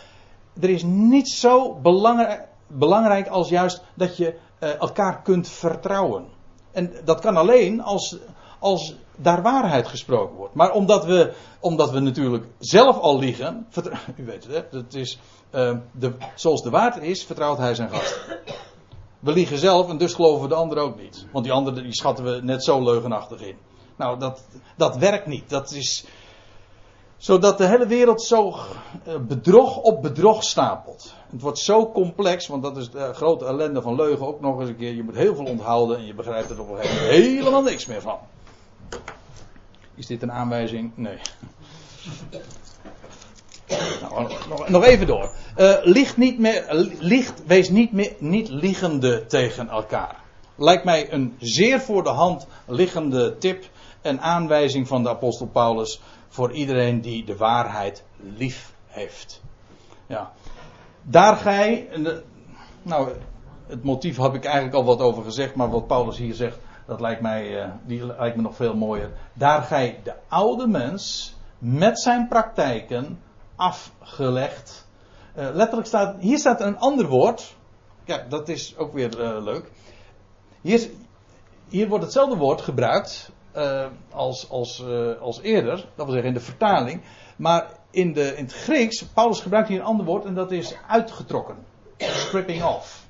Er 0.60 0.70
is 0.70 0.82
niets 0.82 1.40
zo 1.40 1.74
belangrijk, 1.74 2.48
belangrijk 2.66 3.28
als 3.28 3.48
juist 3.48 3.82
dat 3.94 4.16
je 4.16 4.34
uh, 4.60 4.80
elkaar 4.80 5.22
kunt 5.22 5.48
vertrouwen. 5.48 6.24
En 6.72 6.92
dat 7.04 7.20
kan 7.20 7.36
alleen 7.36 7.82
als, 7.82 8.16
als 8.58 8.96
daar 9.22 9.42
waarheid 9.42 9.88
gesproken 9.88 10.36
wordt. 10.36 10.54
Maar 10.54 10.72
omdat 10.72 11.04
we, 11.04 11.32
omdat 11.60 11.90
we 11.90 12.00
natuurlijk 12.00 12.46
zelf 12.58 12.98
al 12.98 13.18
liegen, 13.18 13.66
u 14.16 14.24
weet 14.24 14.44
het, 14.44 14.54
hè, 14.54 14.62
dat 14.70 14.94
is, 14.94 15.18
uh, 15.54 15.76
de, 15.92 16.12
zoals 16.34 16.62
de 16.62 16.70
waard 16.70 17.02
is, 17.02 17.24
vertrouwt 17.24 17.58
hij 17.58 17.74
zijn 17.74 17.90
gast. 17.90 18.20
We 19.20 19.32
liegen 19.32 19.58
zelf 19.58 19.88
en 19.88 19.98
dus 19.98 20.14
geloven 20.14 20.42
we 20.42 20.48
de 20.48 20.54
ander 20.54 20.78
ook 20.78 21.00
niet. 21.00 21.26
Want 21.32 21.44
die 21.44 21.54
andere 21.54 21.82
die 21.82 21.94
schatten 21.94 22.24
we 22.24 22.40
net 22.42 22.64
zo 22.64 22.82
leugenachtig 22.82 23.40
in. 23.40 23.56
Nou, 23.96 24.18
dat, 24.18 24.44
dat 24.76 24.96
werkt 24.96 25.26
niet. 25.26 25.50
Dat 25.50 25.72
is, 25.72 26.04
zodat 27.16 27.58
de 27.58 27.66
hele 27.66 27.86
wereld 27.86 28.22
zo 28.22 28.48
uh, 28.48 29.16
bedrog 29.28 29.76
op 29.76 30.02
bedrog 30.02 30.42
stapelt. 30.44 31.14
Het 31.30 31.40
wordt 31.40 31.58
zo 31.58 31.92
complex, 31.92 32.46
want 32.46 32.62
dat 32.62 32.76
is 32.76 32.90
de 32.90 33.14
grote 33.14 33.44
ellende 33.44 33.82
van 33.82 33.94
leugen 33.94 34.26
ook 34.26 34.40
nog 34.40 34.60
eens 34.60 34.68
een 34.68 34.76
keer. 34.76 34.94
Je 34.94 35.02
moet 35.02 35.16
heel 35.16 35.34
veel 35.34 35.44
onthouden 35.44 35.96
en 35.96 36.06
je 36.06 36.14
begrijpt 36.14 36.50
er 36.50 36.60
op 36.60 36.70
een 36.70 36.88
helemaal 36.88 37.62
niks 37.62 37.86
meer 37.86 38.00
van. 38.00 38.18
Is 40.00 40.06
dit 40.06 40.22
een 40.22 40.32
aanwijzing? 40.32 40.92
Nee. 40.94 41.18
Nou, 44.00 44.32
nog, 44.48 44.68
nog, 44.68 44.84
even 44.84 45.06
door. 45.06 45.32
Uh, 45.58 45.74
licht 45.82 46.16
niet 46.16 46.38
meer, 46.38 46.88
wees 47.46 47.68
niet, 47.68 47.92
meer, 47.92 48.12
niet 48.18 48.48
liggende 48.48 49.26
tegen 49.26 49.68
elkaar. 49.68 50.16
Lijkt 50.56 50.84
mij 50.84 51.12
een 51.12 51.36
zeer 51.38 51.80
voor 51.80 52.02
de 52.02 52.08
hand 52.08 52.46
liggende 52.66 53.38
tip 53.38 53.64
en 54.00 54.20
aanwijzing 54.20 54.88
van 54.88 55.02
de 55.02 55.08
apostel 55.08 55.46
Paulus 55.46 56.00
voor 56.28 56.52
iedereen 56.52 57.00
die 57.00 57.24
de 57.24 57.36
waarheid 57.36 58.04
lief 58.36 58.72
heeft. 58.86 59.42
Ja. 60.06 60.32
Daar 61.02 61.36
gij, 61.36 61.88
nou, 62.82 63.12
het 63.66 63.82
motief 63.82 64.16
heb 64.16 64.34
ik 64.34 64.44
eigenlijk 64.44 64.74
al 64.74 64.84
wat 64.84 65.00
over 65.00 65.24
gezegd, 65.24 65.54
maar 65.54 65.70
wat 65.70 65.86
Paulus 65.86 66.16
hier 66.16 66.34
zegt, 66.34 66.58
dat 66.90 67.00
lijkt 67.00 67.20
mij, 67.20 67.64
uh, 67.64 67.70
die 67.86 68.06
lijkt 68.06 68.36
me 68.36 68.42
nog 68.42 68.56
veel 68.56 68.74
mooier. 68.74 69.10
Daar 69.32 69.62
gij 69.62 70.00
de 70.02 70.14
oude 70.28 70.66
mens 70.66 71.34
met 71.58 72.00
zijn 72.00 72.28
praktijken 72.28 73.22
afgelegd. 73.56 74.88
Uh, 75.38 75.48
letterlijk 75.52 75.86
staat, 75.86 76.16
hier 76.20 76.38
staat 76.38 76.60
een 76.60 76.78
ander 76.78 77.06
woord. 77.06 77.56
Ja, 78.04 78.24
dat 78.28 78.48
is 78.48 78.76
ook 78.76 78.92
weer 78.92 79.20
uh, 79.20 79.42
leuk. 79.42 79.70
Hier, 80.60 80.90
hier 81.68 81.88
wordt 81.88 82.04
hetzelfde 82.04 82.36
woord 82.36 82.60
gebruikt 82.60 83.30
als, 84.10 84.50
als, 84.50 84.84
als 85.20 85.40
eerder, 85.40 85.76
dat 85.76 86.06
wil 86.06 86.14
zeggen 86.14 86.28
in 86.28 86.34
de 86.34 86.40
vertaling. 86.40 87.02
Maar 87.36 87.66
in, 87.90 88.12
de, 88.12 88.36
in 88.36 88.44
het 88.44 88.52
Grieks, 88.52 89.04
Paulus 89.04 89.40
gebruikt 89.40 89.68
hier 89.68 89.80
een 89.80 89.86
ander 89.86 90.06
woord 90.06 90.24
en 90.24 90.34
dat 90.34 90.50
is 90.50 90.74
uitgetrokken. 90.88 91.56
Stripping 91.96 92.62
off. 92.64 93.06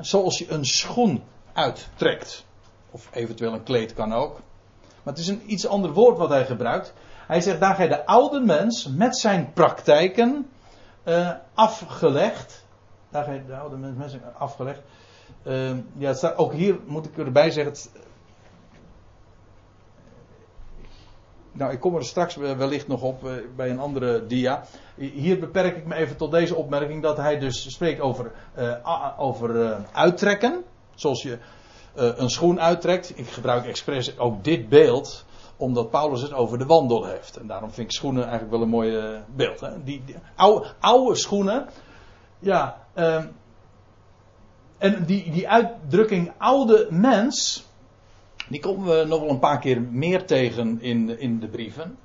Zoals 0.00 0.38
je 0.38 0.50
een 0.50 0.64
schoen 0.64 1.22
uittrekt. 1.52 2.44
Of 2.92 3.08
eventueel 3.12 3.52
een 3.52 3.62
kleed 3.62 3.94
kan 3.94 4.12
ook. 4.12 4.40
Maar 5.02 5.14
het 5.14 5.18
is 5.18 5.28
een 5.28 5.52
iets 5.52 5.66
ander 5.66 5.92
woord 5.92 6.18
wat 6.18 6.28
hij 6.28 6.46
gebruikt. 6.46 6.94
Hij 7.26 7.40
zegt 7.40 7.60
daar 7.60 7.74
gij 7.74 7.88
de 7.88 8.06
oude 8.06 8.40
mens 8.40 8.88
met 8.88 9.16
zijn 9.16 9.52
praktijken 9.52 10.50
uh, 11.04 11.30
afgelegd. 11.54 12.64
Daar 13.10 13.24
gij 13.24 13.44
de 13.46 13.56
oude 13.56 13.76
mens 13.76 13.96
met 13.96 14.10
zijn 14.10 14.22
afgelegd. 14.38 14.80
Uh, 15.42 15.70
ja, 15.96 16.14
staat, 16.14 16.36
ook 16.36 16.52
hier 16.52 16.78
moet 16.86 17.06
ik 17.06 17.18
erbij 17.18 17.50
zeggen. 17.50 17.72
Het, 17.72 17.90
nou, 21.52 21.72
ik 21.72 21.80
kom 21.80 21.96
er 21.96 22.04
straks 22.04 22.36
wellicht 22.36 22.88
nog 22.88 23.02
op 23.02 23.24
uh, 23.24 23.32
bij 23.56 23.70
een 23.70 23.78
andere 23.78 24.26
dia. 24.26 24.64
Hier 24.94 25.38
beperk 25.38 25.76
ik 25.76 25.86
me 25.86 25.94
even 25.94 26.16
tot 26.16 26.30
deze 26.30 26.54
opmerking 26.54 27.02
dat 27.02 27.16
hij 27.16 27.38
dus 27.38 27.72
spreekt 27.72 28.00
over, 28.00 28.32
over 29.16 29.76
uittrekken. 29.92 30.64
Zoals 30.94 31.22
je 31.22 31.38
een 31.94 32.30
schoen 32.30 32.60
uittrekt. 32.60 33.18
Ik 33.18 33.28
gebruik 33.28 33.66
expres 33.66 34.18
ook 34.18 34.44
dit 34.44 34.68
beeld, 34.68 35.24
omdat 35.56 35.90
Paulus 35.90 36.22
het 36.22 36.32
over 36.32 36.58
de 36.58 36.66
wandel 36.66 37.04
heeft. 37.04 37.36
En 37.36 37.46
daarom 37.46 37.70
vind 37.70 37.86
ik 37.86 37.94
schoenen 37.94 38.22
eigenlijk 38.22 38.52
wel 38.52 38.62
een 38.62 38.68
mooi 38.68 39.22
beeld. 39.34 39.60
Hè? 39.60 39.84
Die, 39.84 40.04
oude, 40.36 40.66
oude, 40.80 41.16
schoenen, 41.16 41.68
ja, 42.38 42.86
uh, 42.94 43.24
en 44.82 45.04
die, 45.04 45.30
die 45.30 45.48
uitdrukking 45.48 46.32
oude 46.38 46.86
mens, 46.90 47.64
die 48.48 48.60
komen 48.60 48.98
we 48.98 49.04
nog 49.04 49.20
wel 49.20 49.30
een 49.30 49.38
paar 49.38 49.58
keer 49.58 49.80
meer 49.80 50.26
tegen 50.26 50.80
in, 50.80 51.18
in 51.18 51.40
de 51.40 51.48
brieven. 51.48 51.98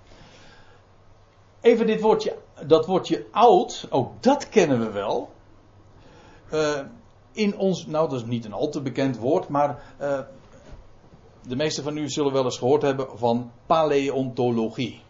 Even 1.61 1.88
dit 1.88 2.01
woordje, 2.01 2.35
dat 2.65 2.85
woordje 2.85 3.25
oud, 3.31 3.88
ook 3.89 4.23
dat 4.23 4.49
kennen 4.49 4.79
we 4.79 4.91
wel. 4.91 5.29
Uh, 6.53 6.79
in 7.38 7.57
ons, 7.57 7.85
nou 7.85 8.09
dat 8.09 8.19
is 8.19 8.25
niet 8.25 8.45
een 8.45 8.53
al 8.53 8.69
te 8.69 8.81
bekend 8.81 9.17
woord, 9.17 9.47
maar 9.47 9.83
uh, 10.01 10.19
de 11.47 11.55
meesten 11.55 11.83
van 11.83 11.97
u 11.97 12.09
zullen 12.09 12.33
wel 12.33 12.43
eens 12.43 12.57
gehoord 12.57 12.81
hebben 12.81 13.07
van 13.15 13.51
paleontologie. 13.65 15.01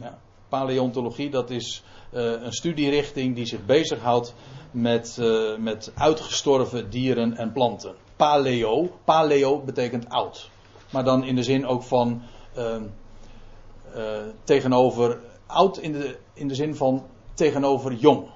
Ja, 0.00 0.18
paleontologie, 0.48 1.30
dat 1.30 1.50
is 1.50 1.84
uh, 2.12 2.20
een 2.22 2.52
studierichting 2.52 3.34
die 3.34 3.46
zich 3.46 3.64
bezighoudt 3.64 4.34
met, 4.70 5.16
uh, 5.20 5.56
met 5.56 5.92
uitgestorven 5.94 6.90
dieren 6.90 7.36
en 7.36 7.52
planten. 7.52 7.94
Paleo, 8.16 8.90
paleo 9.04 9.60
betekent 9.60 10.08
oud. 10.08 10.50
Maar 10.90 11.04
dan 11.04 11.24
in 11.24 11.36
de 11.36 11.42
zin 11.42 11.66
ook 11.66 11.82
van 11.82 12.22
uh, 12.56 12.76
tegenover 14.44 15.20
oud 15.46 15.78
in 15.78 15.92
de, 15.92 16.18
in 16.32 16.48
de 16.48 16.54
zin 16.54 16.76
van 16.76 17.06
tegenover 17.34 17.92
jong. 17.92 18.28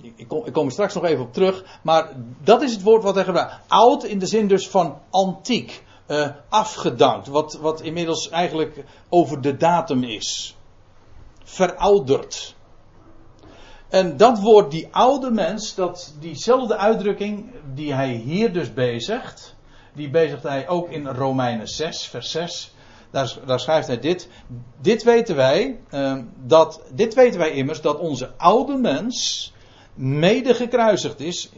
Ik 0.00 0.28
kom, 0.52 0.66
er 0.66 0.72
straks 0.72 0.94
nog 0.94 1.04
even 1.04 1.24
op 1.24 1.32
terug, 1.32 1.64
maar 1.82 2.12
dat 2.42 2.62
is 2.62 2.72
het 2.72 2.82
woord 2.82 3.02
wat 3.02 3.14
hij 3.14 3.24
gebruikt. 3.24 3.54
Oud 3.66 4.04
in 4.04 4.18
de 4.18 4.26
zin 4.26 4.48
dus 4.48 4.68
van 4.68 4.98
antiek, 5.10 5.82
uh, 6.06 6.28
afgedankt, 6.48 7.26
wat, 7.26 7.58
wat 7.60 7.80
inmiddels 7.80 8.28
eigenlijk 8.28 8.84
over 9.08 9.40
de 9.40 9.56
datum 9.56 10.02
is. 10.02 10.56
Verouderd. 11.44 12.54
En 13.88 14.16
dat 14.16 14.40
woord, 14.40 14.70
die 14.70 14.88
oude 14.90 15.30
mens, 15.30 15.74
dat, 15.74 16.14
diezelfde 16.20 16.76
uitdrukking 16.76 17.50
die 17.74 17.94
hij 17.94 18.12
hier 18.12 18.52
dus 18.52 18.72
bezigt, 18.74 19.54
die 19.94 20.10
bezigt 20.10 20.42
hij 20.42 20.68
ook 20.68 20.90
in 20.90 21.06
Romeinen 21.06 21.68
6, 21.68 22.06
vers 22.06 22.30
6. 22.30 22.74
Daar, 23.10 23.36
daar 23.46 23.60
schrijft 23.60 23.86
hij 23.86 23.98
dit. 23.98 24.28
Dit 24.80 25.02
weten 25.02 25.36
wij, 25.36 25.80
uh, 25.90 26.18
dat, 26.42 26.82
dit 26.90 27.14
weten 27.14 27.38
wij 27.38 27.50
immers, 27.50 27.80
dat 27.80 27.98
onze 27.98 28.30
oude 28.36 28.76
mens 28.76 29.52
mede 29.96 30.54
gekruisigd 30.54 31.20
is. 31.20 31.50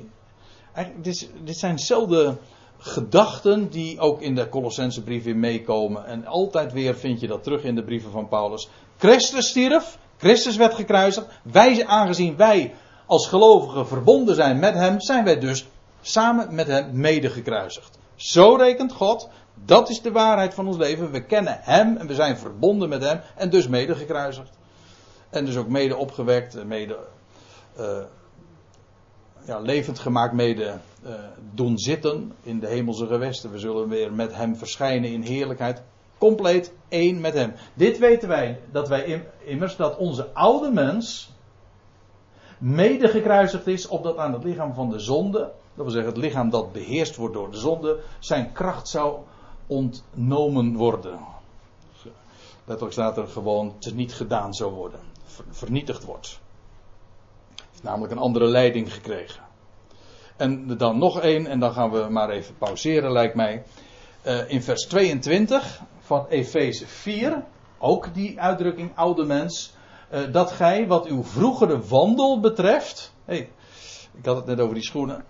Dit, 1.02 1.30
dit 1.44 1.56
zijn 1.56 1.76
dezelfde 1.76 2.36
gedachten 2.78 3.68
die 3.70 4.00
ook 4.00 4.20
in 4.20 4.34
de 4.34 4.48
Colossense 4.48 5.02
brief 5.02 5.24
weer 5.24 5.36
meekomen. 5.36 6.06
En 6.06 6.26
altijd 6.26 6.72
weer 6.72 6.94
vind 6.94 7.20
je 7.20 7.26
dat 7.26 7.42
terug 7.42 7.62
in 7.62 7.74
de 7.74 7.84
brieven 7.84 8.10
van 8.10 8.28
Paulus. 8.28 8.68
Christus 8.96 9.48
stierf, 9.48 9.98
Christus 10.16 10.56
werd 10.56 10.74
gekruisigd. 10.74 11.26
Wij, 11.42 11.86
aangezien 11.86 12.36
wij 12.36 12.74
als 13.06 13.26
gelovigen 13.26 13.86
verbonden 13.86 14.34
zijn 14.34 14.58
met 14.58 14.74
hem, 14.74 15.00
zijn 15.00 15.24
wij 15.24 15.38
dus 15.38 15.66
samen 16.00 16.54
met 16.54 16.66
hem 16.66 16.90
mede 16.92 17.30
gekruisigd. 17.30 17.98
Zo 18.14 18.54
rekent 18.54 18.92
God. 18.92 19.28
Dat 19.64 19.88
is 19.88 20.02
de 20.02 20.12
waarheid 20.12 20.54
van 20.54 20.66
ons 20.66 20.76
leven. 20.76 21.10
We 21.10 21.24
kennen 21.24 21.58
hem 21.60 21.96
en 21.96 22.06
we 22.06 22.14
zijn 22.14 22.38
verbonden 22.38 22.88
met 22.88 23.02
hem 23.02 23.20
en 23.36 23.50
dus 23.50 23.68
mede 23.68 23.94
gekruisigd. 23.94 24.58
En 25.30 25.44
dus 25.44 25.56
ook 25.56 25.68
mede 25.68 25.96
opgewekt, 25.96 26.64
mede 26.64 26.98
uh, 27.78 27.98
ja, 29.48 29.58
levend 29.60 29.98
gemaakt 29.98 30.32
mede 30.32 30.78
uh, 31.06 31.12
doen 31.54 31.78
zitten 31.78 32.32
in 32.42 32.60
de 32.60 32.66
hemelse 32.66 33.06
gewesten. 33.06 33.50
We 33.50 33.58
zullen 33.58 33.88
weer 33.88 34.12
met 34.12 34.34
hem 34.34 34.56
verschijnen 34.56 35.10
in 35.10 35.22
heerlijkheid. 35.22 35.82
Compleet 36.18 36.72
één 36.88 37.20
met 37.20 37.34
hem. 37.34 37.54
Dit 37.74 37.98
weten 37.98 38.28
wij, 38.28 38.60
dat 38.72 38.88
wij 38.88 39.26
immers 39.44 39.76
dat 39.76 39.96
onze 39.96 40.32
oude 40.32 40.70
mens 40.70 41.30
mede 42.58 43.08
gekruisigd 43.08 43.66
is, 43.66 43.86
opdat 43.86 44.16
aan 44.16 44.32
het 44.32 44.44
lichaam 44.44 44.74
van 44.74 44.90
de 44.90 44.98
zonde, 44.98 45.38
dat 45.74 45.84
wil 45.84 45.90
zeggen 45.90 46.12
het 46.12 46.22
lichaam 46.22 46.50
dat 46.50 46.72
beheerst 46.72 47.16
wordt 47.16 47.34
door 47.34 47.50
de 47.50 47.58
zonde, 47.58 48.00
zijn 48.18 48.52
kracht 48.52 48.88
zou 48.88 49.18
ontnomen 49.66 50.76
worden. 50.76 51.18
Letterlijk 52.64 52.92
staat 52.92 53.16
er 53.16 53.28
gewoon 53.28 53.78
te 53.78 53.94
niet 53.94 54.14
gedaan 54.14 54.54
zou 54.54 54.72
worden, 54.72 55.00
vernietigd 55.50 56.04
wordt 56.04 56.40
namelijk 57.82 58.12
een 58.12 58.18
andere 58.18 58.46
leiding 58.46 58.92
gekregen. 58.92 59.42
En 60.36 60.76
dan 60.76 60.98
nog 60.98 61.20
één, 61.20 61.46
en 61.46 61.60
dan 61.60 61.72
gaan 61.72 61.90
we 61.90 62.06
maar 62.10 62.30
even 62.30 62.56
pauzeren, 62.58 63.12
lijkt 63.12 63.34
mij. 63.34 63.62
Uh, 64.26 64.50
in 64.50 64.62
vers 64.62 64.86
22 64.86 65.80
van 65.98 66.26
Efeze 66.28 66.86
4, 66.86 67.44
ook 67.78 68.14
die 68.14 68.40
uitdrukking 68.40 68.90
oude 68.94 69.24
mens. 69.24 69.76
Uh, 70.12 70.32
dat 70.32 70.52
gij 70.52 70.86
wat 70.86 71.06
uw 71.06 71.24
vroegere 71.24 71.80
wandel 71.80 72.40
betreft. 72.40 73.12
Hey, 73.24 73.50
ik 74.18 74.24
had 74.24 74.36
het 74.36 74.46
net 74.46 74.60
over 74.60 74.74
die 74.74 74.84
schoenen. 74.84 75.24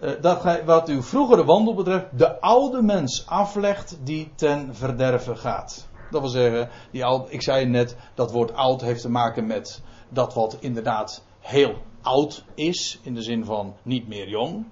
Uh, 0.00 0.10
dat 0.20 0.40
gij 0.40 0.64
wat 0.64 0.88
uw 0.88 1.02
vroegere 1.02 1.44
wandel 1.44 1.74
betreft, 1.74 2.06
de 2.18 2.40
oude 2.40 2.82
mens 2.82 3.26
aflegt 3.26 3.98
die 4.02 4.32
ten 4.34 4.74
verderven 4.74 5.36
gaat. 5.36 5.86
Dat 6.10 6.20
wil 6.20 6.30
zeggen, 6.30 6.68
die 6.90 7.04
oud, 7.04 7.32
ik 7.32 7.42
zei 7.42 7.66
net, 7.66 7.96
dat 8.14 8.32
woord 8.32 8.54
oud 8.54 8.80
heeft 8.80 9.00
te 9.00 9.10
maken 9.10 9.46
met 9.46 9.82
dat 10.08 10.34
wat 10.34 10.56
inderdaad 10.60 11.22
heel 11.48 11.74
oud 12.02 12.44
is, 12.54 12.98
in 13.02 13.14
de 13.14 13.22
zin 13.22 13.44
van 13.44 13.74
niet 13.82 14.08
meer 14.08 14.28
jong. 14.28 14.66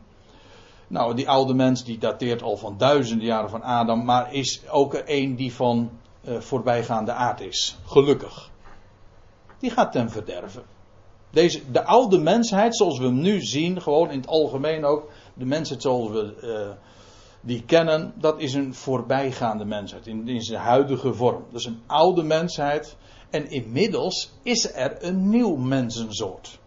Nou, 0.88 1.14
die 1.14 1.28
oude 1.28 1.54
mens 1.54 1.84
die 1.84 1.98
dateert 1.98 2.42
al 2.42 2.56
van 2.56 2.78
duizenden 2.78 3.26
jaren 3.26 3.50
van 3.50 3.62
Adam, 3.62 4.04
maar 4.04 4.32
is 4.34 4.68
ook 4.68 5.02
een 5.04 5.36
die 5.36 5.54
van 5.54 5.90
uh, 6.22 6.40
voorbijgaande 6.40 7.12
aard 7.12 7.40
is. 7.40 7.76
Gelukkig. 7.84 8.50
Die 9.58 9.70
gaat 9.70 9.92
ten 9.92 10.10
verderven. 10.10 10.62
Deze, 11.30 11.70
de 11.70 11.84
oude 11.84 12.18
mensheid, 12.18 12.76
zoals 12.76 12.98
we 12.98 13.04
hem 13.04 13.20
nu 13.20 13.40
zien, 13.40 13.82
gewoon 13.82 14.10
in 14.10 14.18
het 14.18 14.28
algemeen 14.28 14.84
ook, 14.84 15.10
de 15.34 15.44
mensheid 15.44 15.82
zoals 15.82 16.10
we 16.10 16.36
uh, 16.42 16.76
die 17.40 17.62
kennen, 17.62 18.12
dat 18.16 18.40
is 18.40 18.54
een 18.54 18.74
voorbijgaande 18.74 19.64
mensheid 19.64 20.06
in, 20.06 20.28
in 20.28 20.42
zijn 20.42 20.60
huidige 20.60 21.14
vorm. 21.14 21.44
Dat 21.50 21.60
is 21.60 21.66
een 21.66 21.82
oude 21.86 22.22
mensheid. 22.22 22.96
En 23.30 23.50
inmiddels 23.50 24.32
is 24.42 24.74
er 24.74 25.04
een 25.04 25.28
nieuw 25.28 25.56
mensensoort 25.56 26.58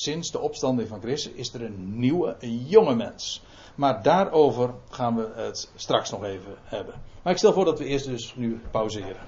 sinds 0.00 0.30
de 0.30 0.38
opstanding 0.38 0.88
van 0.88 1.00
Christus 1.00 1.32
is 1.32 1.54
er 1.54 1.62
een 1.62 1.98
nieuwe, 1.98 2.36
een 2.38 2.64
jonge 2.66 2.94
mens. 2.94 3.42
Maar 3.74 4.02
daarover 4.02 4.74
gaan 4.90 5.16
we 5.16 5.32
het 5.34 5.70
straks 5.74 6.10
nog 6.10 6.24
even 6.24 6.54
hebben. 6.62 6.94
Maar 7.22 7.32
ik 7.32 7.38
stel 7.38 7.52
voor 7.52 7.64
dat 7.64 7.78
we 7.78 7.84
eerst 7.84 8.06
dus 8.06 8.34
nu 8.36 8.60
pauzeren. 8.70 9.22